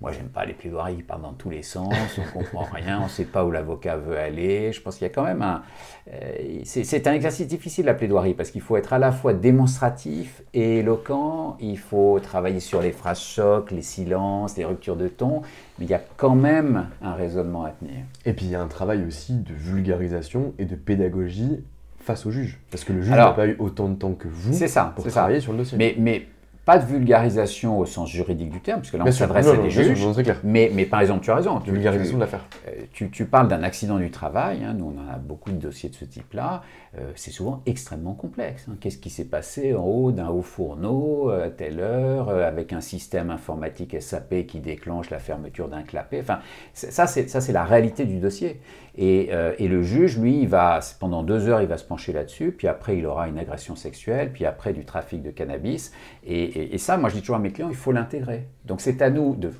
moi, 0.01 0.11
j'aime 0.11 0.30
pas 0.30 0.45
les 0.45 0.53
plaidoiries 0.53 0.97
qui 0.97 1.03
partent 1.03 1.21
dans 1.21 1.34
tous 1.34 1.49
les 1.49 1.63
sens, 1.63 1.93
on 2.17 2.39
comprend 2.39 2.67
rien, 2.71 2.99
on 2.99 3.05
ne 3.05 3.09
sait 3.09 3.25
pas 3.25 3.45
où 3.45 3.51
l'avocat 3.51 3.97
veut 3.97 4.17
aller. 4.17 4.71
Je 4.71 4.82
pense 4.82 4.97
qu'il 4.97 5.07
y 5.07 5.09
a 5.09 5.13
quand 5.13 5.23
même 5.23 5.41
un... 5.41 5.63
euh, 6.11 6.61
c'est 6.65 6.84
c'est 6.84 7.07
un 7.07 7.13
exercice 7.13 7.47
difficile, 7.47 7.86
la 7.86 7.93
plaidoirie, 7.93 8.34
parce 8.34 8.51
qu'il 8.51 8.61
faut 8.61 8.78
être 8.78 8.93
à 8.93 8.99
la 8.99 9.11
fois 9.11 9.34
démonstratif 9.34 10.43
et 10.53 10.80
éloquent, 10.80 11.57
il 11.59 11.80
faut 11.80 12.19
travailler 12.19 12.59
sur 12.59 12.82
les 12.82 12.91
phrases 12.91 13.21
chocs, 13.21 13.71
les 13.71 13.82
silences, 13.82 14.57
les 14.57 14.65
ruptures 14.65 14.97
de 14.97 15.07
ton, 15.07 15.41
mais 15.80 15.86
il 15.86 15.89
y 15.89 15.93
a 15.95 16.01
quand 16.17 16.36
même 16.36 16.88
un 17.01 17.13
raisonnement 17.13 17.63
à 17.65 17.71
tenir. 17.71 18.03
Et 18.25 18.34
puis 18.34 18.45
il 18.45 18.51
y 18.51 18.55
a 18.55 18.61
un 18.61 18.67
travail 18.67 19.05
aussi 19.05 19.34
de 19.34 19.53
vulgarisation 19.53 20.53
et 20.59 20.65
de 20.65 20.75
pédagogie 20.75 21.63
face 22.07 22.25
au 22.25 22.31
juge. 22.31 22.57
Parce 22.71 22.83
que 22.83 22.93
le 22.93 23.01
juge 23.01 23.11
n'a 23.11 23.31
pas 23.31 23.45
eu 23.47 23.55
autant 23.59 23.89
de 23.89 23.95
temps 23.95 24.13
que 24.13 24.27
vous 24.27 24.53
C'est 24.53 24.67
ça, 24.67 24.91
pour 24.95 25.03
c'est 25.03 25.11
ça. 25.11 25.19
travailler 25.21 25.39
sur 25.41 25.51
le 25.51 25.59
dossier. 25.59 25.77
Mais, 25.77 25.95
mais 25.99 26.25
pas 26.68 26.80
de 26.80 26.86
vulgarisation 26.86 27.80
au 27.80 27.86
sens 27.86 28.09
juridique 28.09 28.49
du 28.49 28.59
terme, 28.59 28.82
parce 28.82 28.91
que 28.91 28.97
là 28.97 29.05
on 29.07 29.11
s'adresse 29.13 29.47
à 29.47 29.55
des 29.55 29.70
juges. 29.70 30.05
mais, 30.43 30.70
mais, 30.74 30.86
par 30.86 30.99
exemple, 30.99 31.24
tu 31.24 31.32
as 31.32 31.36
raison. 31.36 31.61
Tu, 31.61 31.72
vulgarisation 31.72 32.18
de 32.18 32.20
l'affaire. 32.20 32.45
Euh, 32.68 32.72
tu, 32.91 33.09
tu, 33.09 33.24
parles 33.24 33.47
d'un 33.47 33.63
accident 33.63 33.97
du 33.97 34.11
travail, 34.11 34.65
hein, 34.65 34.74
nous 34.78 34.93
on 34.93 35.01
en 35.01 35.13
a 35.13 35.15
beaucoup 35.15 35.51
de 35.51 35.55
dossiers 35.55 35.88
de 35.88 35.95
ce 35.95 36.03
type-là, 36.03 36.63
euh, 36.99 37.09
c'est 37.15 37.32
souvent 37.32 37.61
extrêmement 37.65 38.15
complexe. 38.15 38.65
Hein. 38.70 38.76
Qu'est-ce 38.82 38.97
qui 38.97 39.09
s'est 39.09 39.24
passé 39.30 39.76
en 39.76 39.86
haut 39.86 40.11
d'un 40.11 40.28
haut 40.28 40.41
fourneau 40.41 41.32
euh, 41.32 41.45
à 41.45 41.49
telle 41.49 41.80
heure, 41.80 42.32
avec 42.32 42.74
un 42.74 42.82
système 42.82 43.30
informatique 43.30 43.95
SAP 44.01 44.45
qui 44.45 44.59
déclenche 44.59 45.09
la 45.09 45.20
fermeture 45.20 45.70
d'un 45.70 45.84
clapet 45.84 46.20
Enfin, 46.20 46.39
ça 46.74 47.07
c'est 47.07 47.53
la 47.53 47.63
réalité 47.63 48.03
du 48.03 48.20
dossier. 48.20 48.59
Et, 48.99 49.30
et, 49.59 49.68
le 49.68 49.84
juge, 49.84 50.18
lui, 50.18 50.39
il 50.41 50.47
va, 50.47 50.80
pendant 50.99 51.22
deux 51.22 51.47
heures, 51.47 51.61
il 51.61 51.68
va 51.68 51.78
se 51.78 51.84
pencher 51.84 52.13
là-dessus, 52.13 52.51
puis 52.51 52.68
après 52.68 52.97
il 52.97 53.05
aura 53.05 53.28
une 53.28 53.38
agression 53.38 53.76
sexuelle, 53.76 54.32
puis 54.34 54.43
après 54.43 54.74
du 54.74 54.86
trafic 54.86 55.22
de 55.22 55.30
cannabis, 55.30 55.91
et 56.26 56.56
et, 56.57 56.77
ça, 56.77 56.97
moi 56.97 57.09
je 57.09 57.15
dis 57.15 57.21
toujours 57.21 57.37
à 57.37 57.39
mes 57.39 57.51
clients, 57.51 57.69
il 57.69 57.75
faut 57.75 57.91
l'intégrer. 57.91 58.47
Donc 58.65 58.81
c'est 58.81 59.01
à 59.01 59.09
nous 59.09 59.35
de, 59.35 59.51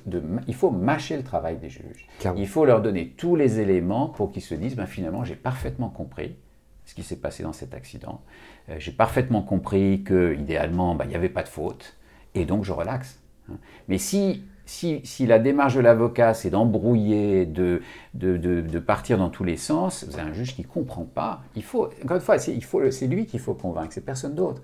Il 0.46 0.54
faut 0.54 0.70
mâcher 0.70 1.16
le 1.16 1.22
travail 1.22 1.56
des 1.56 1.68
juges. 1.68 2.06
Il 2.36 2.48
faut 2.48 2.64
leur 2.64 2.82
donner 2.82 3.14
tous 3.16 3.36
les 3.36 3.60
éléments 3.60 4.08
pour 4.08 4.32
qu'ils 4.32 4.42
se 4.42 4.54
disent, 4.54 4.76
ben, 4.76 4.86
finalement 4.86 5.24
j'ai 5.24 5.36
parfaitement 5.36 5.88
compris 5.88 6.36
ce 6.84 6.94
qui 6.94 7.02
s'est 7.02 7.16
passé 7.16 7.42
dans 7.42 7.52
cet 7.52 7.74
accident. 7.74 8.22
Euh, 8.70 8.76
j'ai 8.78 8.92
parfaitement 8.92 9.42
compris 9.42 10.02
que 10.02 10.34
idéalement, 10.34 10.94
ben, 10.94 11.04
il 11.04 11.08
n'y 11.08 11.16
avait 11.16 11.28
pas 11.28 11.42
de 11.42 11.48
faute, 11.48 11.96
et 12.34 12.46
donc 12.46 12.64
je 12.64 12.72
relaxe. 12.72 13.20
Hein. 13.50 13.56
Mais 13.88 13.98
si 13.98 14.42
si, 14.68 15.00
si, 15.02 15.24
la 15.24 15.38
démarche 15.38 15.76
de 15.76 15.80
l'avocat, 15.80 16.34
c'est 16.34 16.50
d'embrouiller, 16.50 17.46
de, 17.46 17.80
de, 18.12 18.36
de, 18.36 18.78
partir 18.78 19.16
dans 19.16 19.30
tous 19.30 19.42
les 19.42 19.56
sens, 19.56 20.04
vous 20.06 20.18
avez 20.18 20.28
un 20.28 20.34
juge 20.34 20.54
qui 20.54 20.60
ne 20.60 20.66
comprend 20.66 21.04
pas. 21.04 21.40
Il 21.56 21.62
faut, 21.62 21.88
encore 22.04 22.18
une 22.18 22.22
fois, 22.22 22.38
c'est 22.38 23.06
lui 23.06 23.24
qu'il 23.24 23.40
faut 23.40 23.54
convaincre, 23.54 23.94
c'est 23.94 24.04
personne 24.04 24.34
d'autre. 24.34 24.60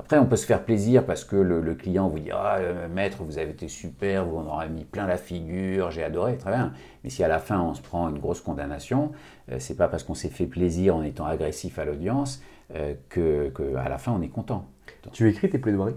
Après, 0.00 0.18
on 0.18 0.24
peut 0.24 0.36
se 0.36 0.46
faire 0.46 0.64
plaisir 0.64 1.04
parce 1.04 1.24
que 1.24 1.36
le, 1.36 1.74
client 1.74 2.08
vous 2.08 2.20
dit 2.20 2.30
Ah, 2.32 2.56
euh, 2.56 2.88
maître, 2.88 3.22
vous 3.22 3.36
avez 3.36 3.50
été 3.50 3.68
super, 3.68 4.24
vous 4.24 4.38
en 4.38 4.66
mis 4.70 4.84
plein 4.84 5.06
la 5.06 5.18
figure, 5.18 5.90
j'ai 5.90 6.02
adoré, 6.02 6.38
très 6.38 6.50
bien. 6.50 6.72
Mais 7.04 7.10
si 7.10 7.22
à 7.22 7.28
la 7.28 7.38
fin 7.38 7.60
on 7.60 7.74
se 7.74 7.82
prend 7.82 8.08
une 8.08 8.18
grosse 8.18 8.40
condamnation, 8.40 9.12
euh, 9.52 9.56
c'est 9.58 9.76
pas 9.76 9.88
parce 9.88 10.02
qu'on 10.02 10.14
s'est 10.14 10.30
fait 10.30 10.46
plaisir 10.46 10.96
en 10.96 11.02
étant 11.02 11.26
agressif 11.26 11.78
à 11.78 11.84
l'audience 11.84 12.42
euh, 12.74 12.94
que, 13.10 13.52
à 13.76 13.90
la 13.90 13.98
fin 13.98 14.12
on 14.12 14.22
est 14.22 14.28
content. 14.28 14.64
tu 15.12 15.28
écris 15.28 15.50
tes 15.50 15.58
plaidoiries? 15.58 15.96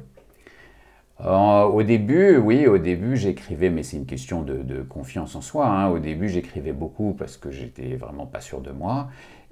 Au 1.26 1.84
début, 1.84 2.36
oui, 2.36 2.68
au 2.68 2.80
début 2.80 3.16
j'écrivais, 3.16 3.70
mais 3.70 3.84
c'est 3.84 3.96
une 3.96 4.06
question 4.06 4.42
de, 4.42 4.82
confiance 4.82 5.36
en 5.36 5.42
soi. 5.42 5.68
Hein. 5.68 5.88
Au 5.88 6.00
début 6.00 6.28
j'écrivais 6.28 6.74
beaucoup 6.74 7.14
parce 7.18 7.38
que 7.38 7.52
j'étais 7.52 7.96
vraiment 7.96 8.26
pas 8.26 8.42
sûr 8.42 8.60
de 8.60 8.72
moi. 8.72 9.08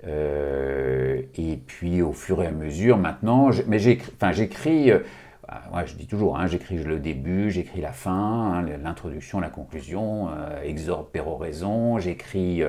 Euh, 0.07 1.21
et 1.35 1.57
puis 1.57 2.01
au 2.01 2.13
fur 2.13 2.41
et 2.41 2.47
à 2.47 2.51
mesure, 2.51 2.97
maintenant, 2.97 3.51
mais 3.67 3.79
j'écris, 3.79 4.91
euh, 4.91 4.99
bah, 5.47 5.85
je 5.85 5.93
dis 5.93 6.07
toujours, 6.07 6.39
hein, 6.39 6.47
j'écris 6.47 6.77
le 6.77 6.97
début, 6.97 7.51
j'écris 7.51 7.81
la 7.81 7.91
fin, 7.91 8.11
hein, 8.11 8.65
l'introduction, 8.81 9.39
la 9.39 9.49
conclusion, 9.49 10.29
euh, 10.29 10.63
exorde, 10.63 11.07
péroraison, 11.09 11.99
j'écris 11.99 12.63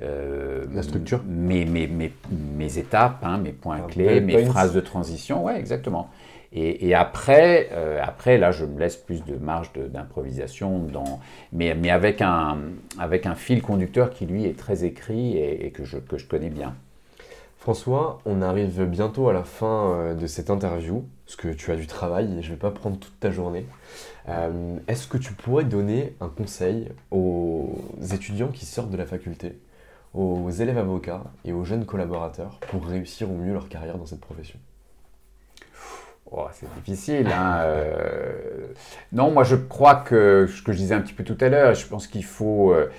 la 0.00 0.82
structure, 0.82 1.22
mes, 1.26 1.64
mes, 1.66 1.86
mes, 1.86 2.12
mes 2.30 2.78
étapes, 2.78 3.22
hein, 3.22 3.38
mes 3.38 3.52
points 3.52 3.80
clés, 3.82 4.20
mes 4.20 4.44
phrases 4.46 4.72
de 4.72 4.80
transition, 4.80 5.44
ouais, 5.44 5.58
exactement. 5.58 6.10
Et, 6.52 6.94
après, 6.94 7.68
euh, 7.72 8.00
après, 8.02 8.38
là, 8.38 8.52
je 8.52 8.64
me 8.64 8.80
laisse 8.80 8.96
plus 8.96 9.22
de 9.24 9.36
marge 9.36 9.70
d'improvisation, 9.74 10.86
mais, 11.52 11.90
avec, 11.90 12.22
un, 12.22 12.56
fil 13.36 13.60
conducteur 13.60 14.10
qui, 14.10 14.24
lui, 14.24 14.46
est 14.46 14.58
très 14.58 14.84
écrit 14.84 15.36
et, 15.36 15.70
que, 15.72 15.84
je, 15.84 15.98
que 15.98 16.16
je 16.16 16.26
connais 16.26 16.48
bien. 16.48 16.74
François, 17.58 18.20
on 18.24 18.40
arrive 18.40 18.84
bientôt 18.86 19.28
à 19.28 19.34
la 19.34 19.44
fin 19.44 19.90
euh, 19.90 20.14
de 20.14 20.26
cette 20.26 20.48
interview, 20.48 21.04
parce 21.26 21.36
que 21.36 21.48
tu 21.48 21.70
as 21.70 21.76
du 21.76 21.86
travail 21.86 22.38
et 22.38 22.42
je 22.42 22.48
ne 22.48 22.54
vais 22.54 22.58
pas 22.58 22.70
prendre 22.70 22.98
toute 22.98 23.20
ta 23.20 23.30
journée. 23.30 23.66
Euh, 24.28 24.78
est-ce 24.86 25.06
que 25.06 25.18
tu 25.18 25.34
pourrais 25.34 25.64
donner 25.64 26.14
un 26.20 26.28
conseil 26.28 26.88
aux 27.10 27.74
étudiants 28.12 28.48
qui 28.48 28.64
sortent 28.64 28.90
de 28.90 28.96
la 28.96 29.06
faculté, 29.06 29.58
aux 30.14 30.50
élèves 30.50 30.78
avocats 30.78 31.24
et 31.44 31.52
aux 31.52 31.64
jeunes 31.64 31.84
collaborateurs 31.84 32.58
pour 32.70 32.86
réussir 32.86 33.30
au 33.30 33.34
mieux 33.34 33.52
leur 33.52 33.68
carrière 33.68 33.98
dans 33.98 34.06
cette 34.06 34.20
profession? 34.20 34.58
Oh, 36.30 36.46
c'est 36.52 36.68
difficile. 36.74 37.28
Hein, 37.28 37.60
euh. 37.62 38.66
Non, 39.12 39.30
moi 39.30 39.44
je 39.44 39.56
crois 39.56 39.94
que 39.94 40.46
ce 40.46 40.62
que 40.62 40.72
je 40.72 40.76
disais 40.76 40.94
un 40.94 41.00
petit 41.00 41.14
peu 41.14 41.24
tout 41.24 41.38
à 41.40 41.48
l'heure, 41.48 41.74
je 41.74 41.86
pense 41.86 42.06
qu'il 42.06 42.24
faut, 42.24 42.72
euh, 42.72 42.90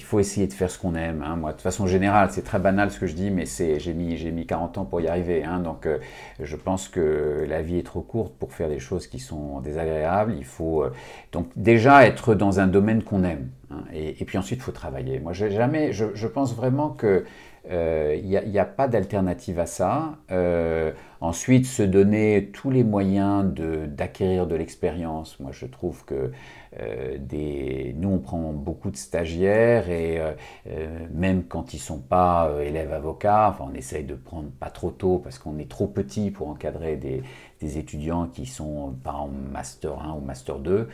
faut 0.00 0.18
essayer 0.18 0.48
de 0.48 0.52
faire 0.52 0.68
ce 0.68 0.78
qu'on 0.78 0.96
aime. 0.96 1.22
Hein. 1.24 1.36
Moi, 1.36 1.52
de 1.52 1.60
façon 1.60 1.86
générale, 1.86 2.30
c'est 2.32 2.42
très 2.42 2.58
banal 2.58 2.90
ce 2.90 2.98
que 2.98 3.06
je 3.06 3.14
dis, 3.14 3.30
mais 3.30 3.44
j'ai 3.46 3.94
mis, 3.94 4.20
mis 4.32 4.46
40 4.46 4.78
ans 4.78 4.84
pour 4.84 5.00
y 5.00 5.06
arriver. 5.06 5.44
Hein. 5.44 5.60
donc 5.60 5.86
euh, 5.86 5.98
je 6.40 6.56
pense 6.56 6.88
que 6.88 7.46
la 7.48 7.62
vie 7.62 7.78
est 7.78 7.86
trop 7.86 8.00
courte 8.00 8.34
pour 8.34 8.52
faire 8.52 8.68
des 8.68 8.80
choses 8.80 9.06
qui 9.06 9.20
sont 9.20 9.60
désagréables. 9.60 10.34
Il 10.36 10.44
faut 10.44 10.84
donc 11.30 11.46
déjà 11.54 12.06
être 12.06 12.34
dans 12.34 12.58
un 12.58 12.66
domaine 12.66 13.04
qu'on 13.04 13.22
aime. 13.22 13.50
Et, 13.92 14.24
puis 14.24 14.38
ensuite, 14.38 14.60
il 14.60 14.62
faut 14.62 14.72
travailler. 14.72 15.18
Moi, 15.20 15.32
jamais, 15.32 15.92
je, 15.92 16.26
pense 16.26 16.54
vraiment 16.54 16.90
que 16.90 17.24
il 17.66 17.72
euh, 17.72 18.42
n'y 18.46 18.58
a, 18.58 18.64
pas 18.64 18.88
d'alternative 18.88 19.58
à 19.58 19.66
ça. 19.66 20.16
Euh, 21.24 21.34
ensuite, 21.34 21.66
se 21.66 21.82
donner 21.82 22.50
tous 22.52 22.70
les 22.70 22.84
moyens 22.84 23.44
d'acquérir 23.88 24.46
de, 24.46 24.54
l'expérience. 24.56 25.40
Moi, 25.40 25.50
je 25.52 25.66
trouve 25.66 26.04
que 26.04 26.32
euh, 26.80 27.18
nous, 27.96 28.08
on 28.08 28.18
prend 28.18 28.52
beaucoup 28.52 28.90
de 28.90 28.96
stagiaires 28.96 29.90
et 29.90 30.20
même 31.12 31.44
quand 31.44 31.74
ils 31.74 31.78
ne 31.78 31.82
sont 31.82 31.98
pas 31.98 32.50
élèves 32.62 32.92
avocats, 32.92 33.48
enfin, 33.50 33.70
on 33.70 33.74
essaye 33.74 34.04
de 34.04 34.14
prendre 34.14 34.50
pas 34.50 34.70
trop 34.70 34.90
tôt 34.90 35.18
parce 35.18 35.38
qu'on 35.38 35.58
est 35.58 35.68
trop 35.68 35.86
petit 35.86 36.30
pour 36.30 36.48
encadrer 36.48 36.96
des, 36.96 37.22
des, 37.60 37.78
étudiants 37.78 38.26
qui 38.26 38.46
sont 38.46 38.94
pas 39.02 39.12
en 39.12 39.28
master 39.28 39.98
1 40.00 40.14
ou 40.14 40.20
master 40.20 40.58
2. 40.58 40.88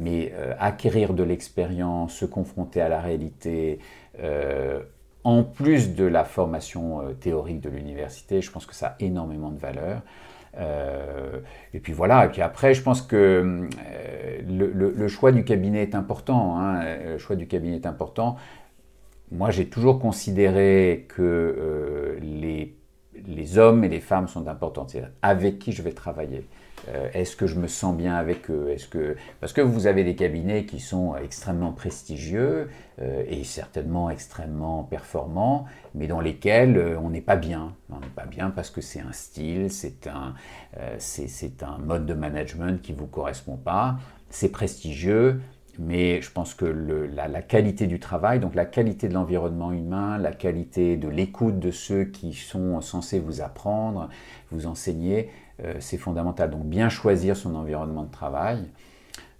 mais 0.00 0.32
acquérir 0.58 1.14
de 1.14 1.22
l'expérience, 1.22 2.14
se 2.14 2.24
confronter 2.24 2.80
à 2.80 2.88
la 2.88 3.00
réalité, 3.00 3.78
en 5.24 5.42
plus 5.42 5.94
de 5.94 6.04
la 6.04 6.24
formation 6.24 7.02
euh, 7.02 7.12
théorique 7.12 7.60
de 7.60 7.68
l'université, 7.68 8.40
je 8.40 8.50
pense 8.50 8.66
que 8.66 8.74
ça 8.74 8.88
a 8.88 8.96
énormément 9.00 9.50
de 9.50 9.58
valeur. 9.58 10.02
Euh, 10.56 11.38
et 11.74 11.80
puis 11.80 11.92
voilà, 11.92 12.26
et 12.26 12.28
puis 12.28 12.42
après, 12.42 12.74
je 12.74 12.82
pense 12.82 13.02
que 13.02 13.16
euh, 13.16 14.42
le, 14.48 15.08
choix 15.08 15.32
du 15.32 15.44
cabinet 15.44 15.82
est 15.82 15.94
important. 15.94 16.58
Hein, 16.58 16.82
le 17.04 17.18
choix 17.18 17.36
du 17.36 17.46
cabinet 17.46 17.76
est 17.76 17.86
important. 17.86 18.36
Moi, 19.30 19.50
j'ai 19.50 19.66
toujours 19.66 20.00
considéré 20.00 21.06
que 21.08 22.18
les, 22.20 22.76
les, 23.28 23.58
hommes 23.58 23.84
et 23.84 23.88
les 23.88 24.00
femmes 24.00 24.26
sont 24.26 24.48
importants, 24.48 24.88
c'est-à-dire 24.88 25.12
avec 25.22 25.60
qui 25.60 25.70
je 25.70 25.82
vais 25.82 25.92
travailler. 25.92 26.48
Euh, 26.88 27.08
est-ce 27.12 27.36
que 27.36 27.46
je 27.46 27.56
me 27.56 27.66
sens 27.66 27.96
bien 27.96 28.14
avec 28.14 28.50
eux? 28.50 28.70
Est-ce 28.70 28.88
que 28.88 29.16
parce 29.40 29.52
que 29.52 29.60
vous 29.60 29.86
avez 29.86 30.04
des 30.04 30.14
cabinets 30.14 30.64
qui 30.64 30.80
sont 30.80 31.16
extrêmement 31.16 31.72
prestigieux 31.72 32.70
euh, 33.00 33.24
et 33.28 33.44
certainement 33.44 34.10
extrêmement 34.10 34.84
performants, 34.84 35.66
mais 35.94 36.06
dans 36.06 36.20
lesquels 36.20 36.76
euh, 36.76 36.98
on 36.98 37.10
n'est 37.10 37.20
pas 37.20 37.36
bien. 37.36 37.74
On 37.90 38.00
n'est 38.00 38.06
pas 38.06 38.26
bien 38.26 38.50
parce 38.50 38.70
que 38.70 38.80
c'est 38.80 39.00
un 39.00 39.12
style, 39.12 39.70
c'est 39.70 40.06
un 40.06 40.34
c'est 40.98 41.62
un 41.62 41.78
mode 41.78 42.06
de 42.06 42.14
management 42.14 42.80
qui 42.80 42.92
vous 42.92 43.06
correspond 43.06 43.56
pas. 43.56 43.96
C'est 44.30 44.50
prestigieux, 44.50 45.40
mais 45.78 46.20
je 46.20 46.30
pense 46.30 46.54
que 46.54 46.64
la, 46.64 47.42
qualité 47.42 47.86
du 47.86 48.00
travail, 48.00 48.40
donc 48.40 48.54
la 48.54 48.64
qualité 48.64 49.08
de 49.08 49.14
l'environnement 49.14 49.72
humain, 49.72 50.18
la 50.18 50.32
qualité 50.32 50.96
de 50.96 51.08
l'écoute 51.08 51.58
de 51.58 51.70
ceux 51.70 52.04
qui 52.04 52.32
sont 52.34 52.80
censés 52.80 53.18
vous 53.18 53.40
apprendre, 53.40 54.08
vous 54.50 54.66
enseigner, 54.66 55.30
euh, 55.64 55.74
c'est 55.80 55.98
fondamental. 55.98 56.50
Donc 56.50 56.64
bien 56.64 56.88
choisir 56.88 57.36
son 57.36 57.54
environnement 57.54 58.04
de 58.04 58.10
travail. 58.10 58.68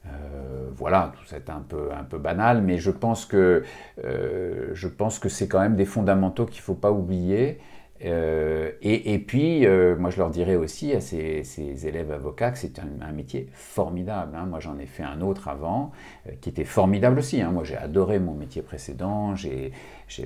Euh, 0.06 0.70
voilà, 0.74 1.12
c'est 1.26 1.50
un 1.50 1.60
peu, 1.60 1.90
un 1.92 2.04
peu 2.04 2.18
banal, 2.18 2.62
mais 2.62 2.78
je 2.78 2.90
pense 2.90 3.26
que, 3.26 3.64
euh, 4.04 4.70
je 4.72 4.88
pense 4.88 5.18
que 5.18 5.28
c'est 5.28 5.46
quand 5.48 5.60
même 5.60 5.76
des 5.76 5.84
fondamentaux 5.84 6.46
qu'il 6.46 6.60
ne 6.60 6.64
faut 6.64 6.74
pas 6.74 6.90
oublier. 6.90 7.58
Euh, 8.04 8.72
et, 8.80 9.18
puis, 9.18 9.66
euh, 9.66 9.94
moi, 9.96 10.10
je 10.10 10.18
leur 10.18 10.30
dirais 10.30 10.56
aussi 10.56 10.92
à 10.92 11.00
ces, 11.00 11.86
élèves 11.86 12.10
avocats 12.10 12.50
que 12.50 12.58
c'est 12.58 12.78
un, 12.78 13.12
métier 13.12 13.48
formidable. 13.52 14.34
Hein. 14.36 14.46
Moi, 14.46 14.60
j'en 14.60 14.78
ai 14.78 14.86
fait 14.86 15.02
un 15.02 15.20
autre 15.20 15.48
avant 15.48 15.92
euh, 16.26 16.32
qui 16.40 16.48
était 16.48 16.64
formidable 16.64 17.18
aussi. 17.18 17.42
Hein. 17.42 17.50
Moi, 17.50 17.64
j'ai 17.64 17.76
adoré 17.76 18.18
mon 18.18 18.34
métier 18.34 18.62
précédent. 18.62 19.34
J'ai 19.36 19.72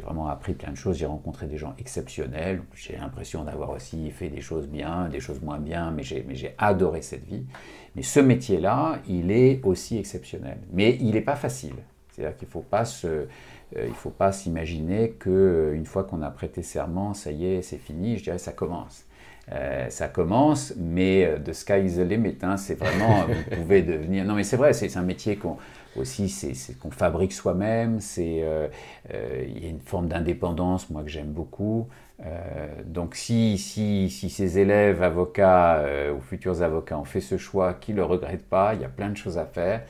vraiment 0.03 0.29
appris 0.29 0.55
plein 0.55 0.71
de 0.71 0.77
choses. 0.77 0.99
J'ai 0.99 1.07
rencontré 1.07 1.47
des 1.47 1.59
gens 1.59 1.75
exceptionnels. 1.79 2.63
J'ai 2.75 2.97
l'impression 2.97 3.45
d'avoir 3.45 3.71
aussi 3.71 4.11
fait 4.11 4.29
des 4.29 4.41
choses 4.41 4.69
bien, 4.69 5.09
des 5.09 5.21
choses 5.21 5.43
moins 5.43 5.59
bien, 5.59 5.91
mais 5.91 6.05
j'ai 6.05 6.55
adoré 6.59 7.03
cette 7.03 7.25
vie. 7.25 7.45
Mais 7.97 8.03
ce 8.03 8.21
métier-là, 8.21 8.99
il 9.09 9.31
est 9.31 9.61
aussi 9.65 9.99
exceptionnel. 9.99 10.59
Mais 10.73 10.97
il 11.01 11.13
n'est 11.13 11.21
pas 11.21 11.37
facile. 11.37 11.75
C'est-à-dire 12.11 12.37
qu'il 12.37 12.47
ne 12.47 12.53
faut 12.53 12.61
pas 12.61 12.85
se 12.85 13.27
il 13.77 13.89
ne 13.89 13.95
faut 13.95 14.11
pas 14.11 14.33
s'imaginer 14.33 15.11
qu'une 15.11 15.33
euh, 15.33 15.85
fois 15.85 16.05
qu'on 16.05 16.23
a 16.23 16.31
prêté 16.31 16.63
serment, 16.63 17.15
ça 17.15 17.31
y 17.31 17.47
est, 17.47 17.63
c'est 17.63 17.79
fini, 17.79 18.19
je 18.19 18.25
dirais 18.25 18.39
ça 18.39 18.53
commence. 18.53 19.07
Euh, 19.53 19.91
ça 19.91 20.09
commence, 20.09 20.73
mais 20.79 21.27
euh, 21.27 21.39
de 21.39 21.53
sky 21.53 21.85
is 21.85 21.97
the 21.97 22.43
hein, 22.43 22.57
c'est 22.57 22.77
vraiment, 22.79 23.27
vous 23.51 23.57
pouvez 23.57 23.83
devenir... 23.83 24.25
Non 24.25 24.35
mais 24.35 24.45
c'est 24.45 24.57
vrai, 24.57 24.73
c'est 24.73 24.97
un 24.97 25.03
métier 25.03 25.37
qu'on 25.37 25.59
aussi 25.97 26.29
c'est 26.29 26.79
qu'on 26.79 26.91
fabrique 26.91 27.33
soi-même, 27.33 27.99
euh, 28.19 28.69
il 29.47 29.63
y 29.63 29.67
a 29.67 29.69
une 29.69 29.81
forme 29.81 30.09
d'indépendance, 30.09 30.91
moi 30.91 31.03
que 31.03 31.11
j'aime 31.11 31.31
beaucoup. 31.31 31.89
donc 32.87 33.15
si, 33.15 33.59
si, 33.59 34.11
si, 34.11 34.31
ces 34.31 34.59
élèves 34.59 35.03
avocats 35.03 35.85
ou 36.17 36.21
futurs 36.21 36.63
avocats 36.63 36.99
ont 36.99 37.05
fait 37.05 37.21
ce 37.21 37.37
choix, 37.37 37.75
qu'ils 37.75 37.95
ne 37.95 38.01
le 38.01 38.07
regrettent 38.07 38.49
pas, 38.49 38.75
il 38.75 38.81
y 38.81 38.85
a 38.85 38.89
plein 38.89 39.11
de 39.11 39.17
choses 39.17 39.39
à 39.39 39.45
faire. 39.45 39.83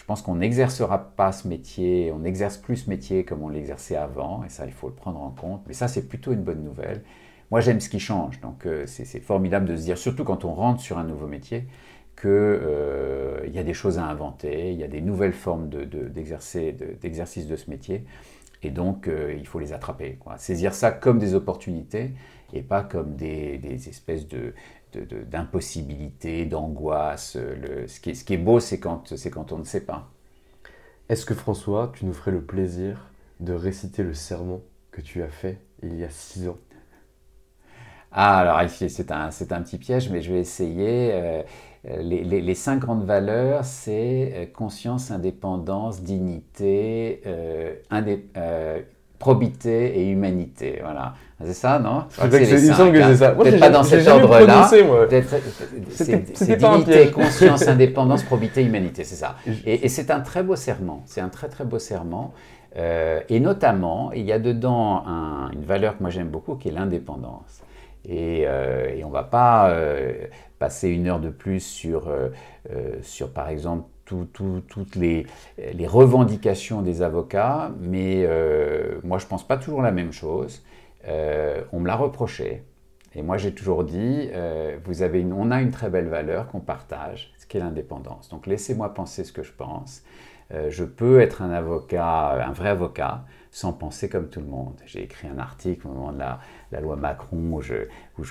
Je 0.00 0.06
pense 0.06 0.22
qu'on 0.22 0.36
n'exercera 0.36 1.14
pas 1.14 1.30
ce 1.30 1.46
métier, 1.46 2.10
on 2.10 2.20
n'exerce 2.20 2.56
plus 2.56 2.78
ce 2.78 2.90
métier 2.90 3.26
comme 3.26 3.42
on 3.42 3.50
l'exerçait 3.50 3.96
avant, 3.96 4.42
et 4.44 4.48
ça, 4.48 4.64
il 4.64 4.72
faut 4.72 4.88
le 4.88 4.94
prendre 4.94 5.20
en 5.20 5.30
compte. 5.30 5.60
Mais 5.68 5.74
ça, 5.74 5.88
c'est 5.88 6.08
plutôt 6.08 6.32
une 6.32 6.42
bonne 6.42 6.64
nouvelle. 6.64 7.02
Moi, 7.50 7.60
j'aime 7.60 7.80
ce 7.80 7.90
qui 7.90 8.00
change, 8.00 8.40
donc 8.40 8.64
euh, 8.64 8.86
c'est 8.86 9.20
formidable 9.20 9.66
de 9.66 9.76
se 9.76 9.82
dire, 9.82 9.98
surtout 9.98 10.24
quand 10.24 10.46
on 10.46 10.54
rentre 10.54 10.80
sur 10.80 10.96
un 10.96 11.04
nouveau 11.04 11.26
métier, 11.26 11.66
qu'il 12.18 12.30
euh, 12.30 13.46
y 13.52 13.58
a 13.58 13.62
des 13.62 13.74
choses 13.74 13.98
à 13.98 14.06
inventer, 14.06 14.72
il 14.72 14.78
y 14.78 14.84
a 14.84 14.88
des 14.88 15.02
nouvelles 15.02 15.34
formes 15.34 15.68
d'exercice 15.68 17.46
de, 17.46 17.56
ce 17.56 17.70
métier, 17.70 18.06
et 18.62 18.70
donc 18.70 19.06
euh, 19.06 19.34
il 19.38 19.46
faut 19.46 19.58
les 19.58 19.74
attraper. 19.74 20.18
Saisir 20.38 20.72
ça 20.72 20.92
comme 20.92 21.18
des 21.18 21.34
opportunités 21.34 22.12
et 22.54 22.62
pas 22.62 22.82
comme 22.82 23.16
des 23.16 23.60
espèces 23.86 24.26
de, 24.26 24.54
d'impossibilité, 24.92 26.44
d'angoisse. 26.46 27.32
Ce, 27.32 28.00
qui 28.00 28.10
est, 28.10 28.14
ce 28.14 28.24
qui 28.24 28.34
est 28.34 28.38
beau, 28.38 28.60
c'est 28.60 28.80
quand, 28.80 29.12
quand 29.32 29.52
on 29.52 29.58
ne 29.58 29.64
sait 29.64 29.84
pas. 29.84 30.10
Est-ce 31.08 31.26
que 31.26 31.34
François, 31.34 31.92
tu 31.94 32.06
nous 32.06 32.12
ferais 32.12 32.30
le 32.30 32.42
plaisir 32.42 33.10
de 33.40 33.52
réciter 33.52 34.02
le 34.02 34.14
sermon 34.14 34.62
que 34.92 35.00
tu 35.00 35.22
as 35.22 35.28
fait 35.28 35.60
il 35.82 35.96
y 35.96 36.04
a 36.04 36.10
six 36.10 36.48
ans? 36.48 36.58
Ah, 38.12 38.38
alors 38.40 38.68
c'est 38.68 39.12
un, 39.12 39.28
un, 39.28 39.62
petit 39.62 39.78
piège, 39.78 40.10
mais 40.10 40.20
je 40.20 40.32
vais 40.32 40.40
essayer. 40.40 41.10
Euh, 41.12 41.42
les, 41.84 42.24
les, 42.24 42.54
cinq 42.54 42.80
grandes 42.80 43.04
valeurs, 43.04 43.64
c'est 43.64 44.32
euh, 44.34 44.46
conscience, 44.46 45.10
indépendance, 45.10 46.02
dignité, 46.02 47.22
euh, 47.26 47.76
probité 49.20 50.00
et 50.00 50.10
humanité. 50.10 50.80
Voilà. 50.82 51.14
C'est 51.44 51.54
ça, 51.54 51.78
non? 51.78 52.06
Il 52.20 52.74
semble 52.74 52.92
que 52.92 53.02
c'est 53.02 53.16
ça. 53.16 53.30
Peut-être 53.30 53.60
pas 53.60 53.70
dans 53.70 53.84
cet 53.84 54.08
ordre-là. 54.08 54.68
C'est 55.92 56.56
dignité, 56.56 57.12
conscience, 57.12 57.68
indépendance, 57.68 58.24
probité, 58.24 58.64
humanité, 58.64 59.04
c'est 59.04 59.14
ça. 59.14 59.36
Et, 59.64 59.88
c'est 59.88 60.10
un 60.10 60.20
très 60.20 60.42
beau 60.42 60.56
serment. 60.56 61.02
C'est 61.06 61.20
un 61.20 61.28
très 61.28 61.48
très 61.48 61.64
beau 61.64 61.78
serment. 61.78 62.34
et 62.74 63.40
notamment, 63.40 64.10
il 64.12 64.24
y 64.24 64.32
a 64.32 64.40
dedans 64.40 65.04
une 65.52 65.64
valeur 65.64 65.96
que 65.96 66.02
moi 66.02 66.10
j'aime 66.10 66.28
beaucoup 66.28 66.56
qui 66.56 66.68
est 66.68 66.72
l'indépendance. 66.72 67.62
Euh, 68.08 68.94
et, 68.96 69.04
on 69.04 69.08
ne 69.08 69.12
va 69.12 69.24
pas 69.24 69.70
euh, 69.70 70.26
passer 70.58 70.88
une 70.88 71.06
heure 71.08 71.20
de 71.20 71.30
plus 71.30 71.60
sur, 71.60 72.08
euh, 72.08 72.30
sur 73.02 73.32
par 73.32 73.48
exemple, 73.48 73.84
toutes 74.32 74.96
les, 74.96 75.26
revendications 75.86 76.82
des 76.82 77.02
avocats, 77.02 77.70
mais 77.80 78.26
moi 79.04 79.18
je 79.18 79.26
pense 79.26 79.46
pas 79.46 79.56
toujours 79.56 79.82
la 79.82 79.92
même 79.92 80.12
chose. 80.12 80.62
on 81.06 81.80
me 81.80 81.86
l'a 81.86 81.96
reproché. 81.96 82.64
Et 83.14 83.22
moi 83.22 83.36
j'ai 83.38 83.52
toujours 83.52 83.84
dit, 83.84 84.30
vous 84.84 85.02
avez 85.02 85.24
on 85.24 85.50
a 85.50 85.60
une 85.60 85.70
très 85.70 85.90
belle 85.90 86.08
valeur 86.08 86.48
qu'on 86.48 86.60
partage, 86.60 87.32
ce 87.38 87.46
qui 87.46 87.56
est 87.56 87.60
l'indépendance. 87.60 88.28
Donc 88.28 88.46
laissez-moi 88.46 88.94
penser 88.94 89.24
ce 89.24 89.32
que 89.32 89.42
je 89.42 89.52
pense. 89.52 90.02
je 90.68 90.84
peux 90.84 91.20
être 91.20 91.42
un 91.42 91.50
avocat, 91.50 92.46
un 92.46 92.52
vrai 92.52 92.70
avocat, 92.70 93.24
sans 93.50 93.72
penser 93.72 94.08
comme 94.08 94.28
tout 94.28 94.40
le 94.40 94.46
monde. 94.46 94.74
J'ai 94.86 95.02
écrit 95.02 95.28
un 95.28 95.38
article 95.38 95.86
au 95.88 95.90
moment 95.90 96.12
de 96.12 96.18
la, 96.18 96.80
loi 96.80 96.96
Macron 96.96 97.54
où 97.54 97.60
je, 97.60 97.74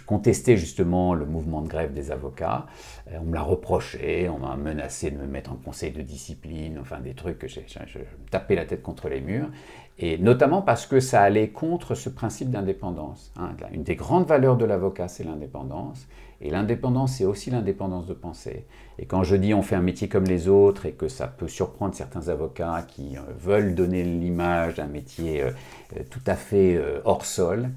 contestais 0.05 0.55
justement 0.55 1.13
le 1.13 1.26
mouvement 1.26 1.61
de 1.61 1.67
grève 1.67 1.93
des 1.93 2.11
avocats. 2.11 2.67
Euh, 3.11 3.17
on 3.20 3.26
me 3.26 3.34
l'a 3.34 3.41
reproché, 3.41 4.30
on 4.30 4.39
m'a 4.39 4.55
menacé 4.55 5.11
de 5.11 5.17
me 5.17 5.28
mettre 5.28 5.51
en 5.51 5.55
conseil 5.55 5.91
de 5.91 6.01
discipline, 6.01 6.78
enfin 6.80 6.99
des 6.99 7.13
trucs 7.13 7.39
que 7.39 7.47
j'ai, 7.47 7.65
je, 7.67 7.99
me 7.99 8.30
tapais 8.30 8.55
la 8.55 8.65
tête 8.65 8.82
contre 8.82 9.09
les 9.09 9.22
murs. 9.22 9.49
Et 9.97 10.17
notamment 10.17 10.61
parce 10.61 10.86
que 10.86 11.01
ça 11.01 11.22
allait 11.22 11.49
contre 11.49 11.93
ce 11.93 12.09
principe 12.09 12.49
d'indépendance. 12.49 13.34
Hein. 13.38 13.49
Une 13.74 13.84
des 13.84 13.97
grandes 13.97 14.26
valeurs 14.26 14.55
de 14.55 14.63
l'avocat, 14.63 15.09
c'est 15.09 15.26
l'indépendance. 15.26 16.07
Et 16.41 16.49
l'indépendance, 16.49 17.17
c'est 17.17 17.25
aussi 17.25 17.49
l'indépendance 17.51 18.05
de 18.05 18.13
penser. 18.13 18.65
Et 18.97 19.05
quand 19.05 19.23
je 19.23 19.35
dis 19.35 19.53
on 19.53 19.61
fait 19.61 19.75
un 19.75 19.81
métier 19.81 20.07
comme 20.07 20.23
les 20.23 20.47
autres 20.47 20.85
et 20.85 20.93
que 20.93 21.07
ça 21.07 21.27
peut 21.27 21.47
surprendre 21.47 21.93
certains 21.95 22.29
avocats 22.29 22.85
qui 22.87 23.17
euh, 23.17 23.21
veulent 23.37 23.75
donner 23.75 24.03
l'image 24.03 24.75
d'un 24.75 24.87
métier 24.87 25.41
euh, 25.41 25.51
euh, 25.97 26.03
tout 26.09 26.21
à 26.25 26.35
fait 26.35 26.79
hors 27.03 27.25
sol, 27.25 27.69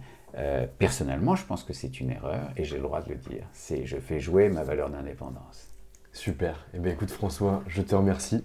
personnellement, 0.79 1.37
je 1.37 1.45
pense 1.45 1.63
que 1.63 1.75
c'est 1.75 2.01
une 2.01 2.11
erreur 2.11 2.51
et 2.57 2.65
j'ai 2.65 2.77
le 2.77 2.83
droit 2.83 3.03
de 3.03 3.11
le 3.11 3.17
dire. 3.17 3.45
C'est 3.53 3.85
je 3.85 3.99
fais 3.99 4.19
jouer 4.19 4.49
ma 4.49 4.63
valeur 4.63 4.89
d'indépendance. 4.89 5.69
Super. 6.13 6.67
Eh 6.73 6.79
bien 6.79 6.93
écoute 6.93 7.11
François, 7.11 7.63
je 7.67 7.83
te 7.83 7.95
remercie. 7.95 8.45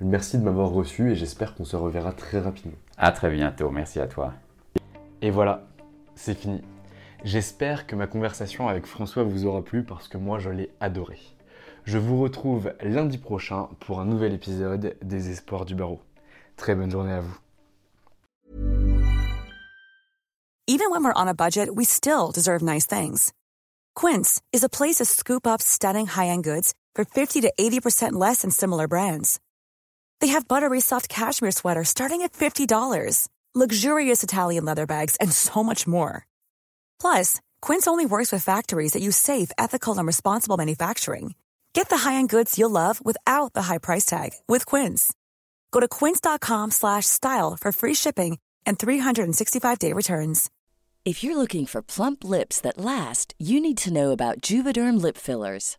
Merci 0.00 0.38
de 0.38 0.44
m'avoir 0.44 0.70
reçu 0.70 1.10
et 1.10 1.14
j'espère 1.16 1.54
qu'on 1.54 1.64
se 1.64 1.74
reverra 1.74 2.12
très 2.12 2.38
rapidement. 2.38 2.76
À 2.96 3.12
très 3.12 3.30
bientôt. 3.30 3.70
Merci 3.70 3.98
à 3.98 4.06
toi. 4.06 4.34
Et 5.20 5.30
voilà, 5.30 5.66
c'est 6.14 6.34
fini. 6.34 6.60
J'espère 7.24 7.86
que 7.86 7.96
ma 7.96 8.06
conversation 8.06 8.68
avec 8.68 8.86
François 8.86 9.24
vous 9.24 9.46
aura 9.46 9.62
plu 9.62 9.82
parce 9.82 10.08
que 10.08 10.18
moi 10.18 10.38
je 10.38 10.50
l'ai 10.50 10.70
adoré. 10.80 11.18
Je 11.84 11.98
vous 11.98 12.20
retrouve 12.20 12.72
lundi 12.82 13.18
prochain 13.18 13.68
pour 13.80 14.00
un 14.00 14.04
nouvel 14.04 14.32
épisode 14.32 14.96
des 15.02 15.30
Espoirs 15.30 15.64
du 15.64 15.74
barreau. 15.74 16.00
Très 16.56 16.74
bonne 16.74 16.90
journée 16.90 17.12
à 17.12 17.20
vous. 17.20 17.38
Even 20.68 20.90
when 20.90 21.04
we're 21.04 21.12
on 21.14 21.28
a 21.28 21.34
budget, 21.34 21.76
we 21.76 21.84
still 21.84 22.32
deserve 22.32 22.60
nice 22.60 22.86
things. 22.86 23.32
Quince 23.94 24.42
is 24.52 24.64
a 24.64 24.68
place 24.68 24.96
to 24.96 25.04
scoop 25.04 25.46
up 25.46 25.62
stunning 25.62 26.06
high-end 26.06 26.42
goods 26.42 26.74
for 26.96 27.04
50 27.04 27.40
to 27.42 27.52
80% 27.58 28.14
less 28.14 28.42
than 28.42 28.50
similar 28.50 28.88
brands. 28.88 29.38
They 30.20 30.28
have 30.28 30.48
buttery 30.48 30.80
soft 30.80 31.08
cashmere 31.08 31.52
sweaters 31.52 31.88
starting 31.88 32.22
at 32.22 32.32
$50, 32.32 33.28
luxurious 33.54 34.24
Italian 34.24 34.64
leather 34.64 34.86
bags, 34.86 35.14
and 35.20 35.30
so 35.32 35.62
much 35.62 35.86
more. 35.86 36.26
Plus, 37.00 37.40
Quince 37.62 37.86
only 37.86 38.06
works 38.06 38.32
with 38.32 38.42
factories 38.42 38.92
that 38.92 39.02
use 39.02 39.16
safe, 39.16 39.50
ethical, 39.56 39.96
and 39.96 40.06
responsible 40.06 40.56
manufacturing. 40.56 41.34
Get 41.72 41.88
the 41.88 41.98
high-end 41.98 42.28
goods 42.28 42.58
you'll 42.58 42.70
love 42.70 43.04
without 43.04 43.52
the 43.52 43.62
high 43.62 43.78
price 43.78 44.04
tag 44.04 44.30
with 44.48 44.66
Quince. 44.66 45.12
Go 45.70 45.80
to 45.80 45.88
quince.com/style 45.88 47.56
for 47.60 47.72
free 47.72 47.94
shipping 47.94 48.38
and 48.66 48.78
365-day 48.78 49.92
returns. 49.92 50.50
If 51.04 51.22
you're 51.22 51.36
looking 51.36 51.66
for 51.66 51.82
plump 51.82 52.24
lips 52.24 52.60
that 52.62 52.78
last, 52.78 53.34
you 53.38 53.60
need 53.60 53.78
to 53.78 53.92
know 53.92 54.10
about 54.10 54.40
Juvederm 54.40 55.00
lip 55.00 55.16
fillers. 55.16 55.78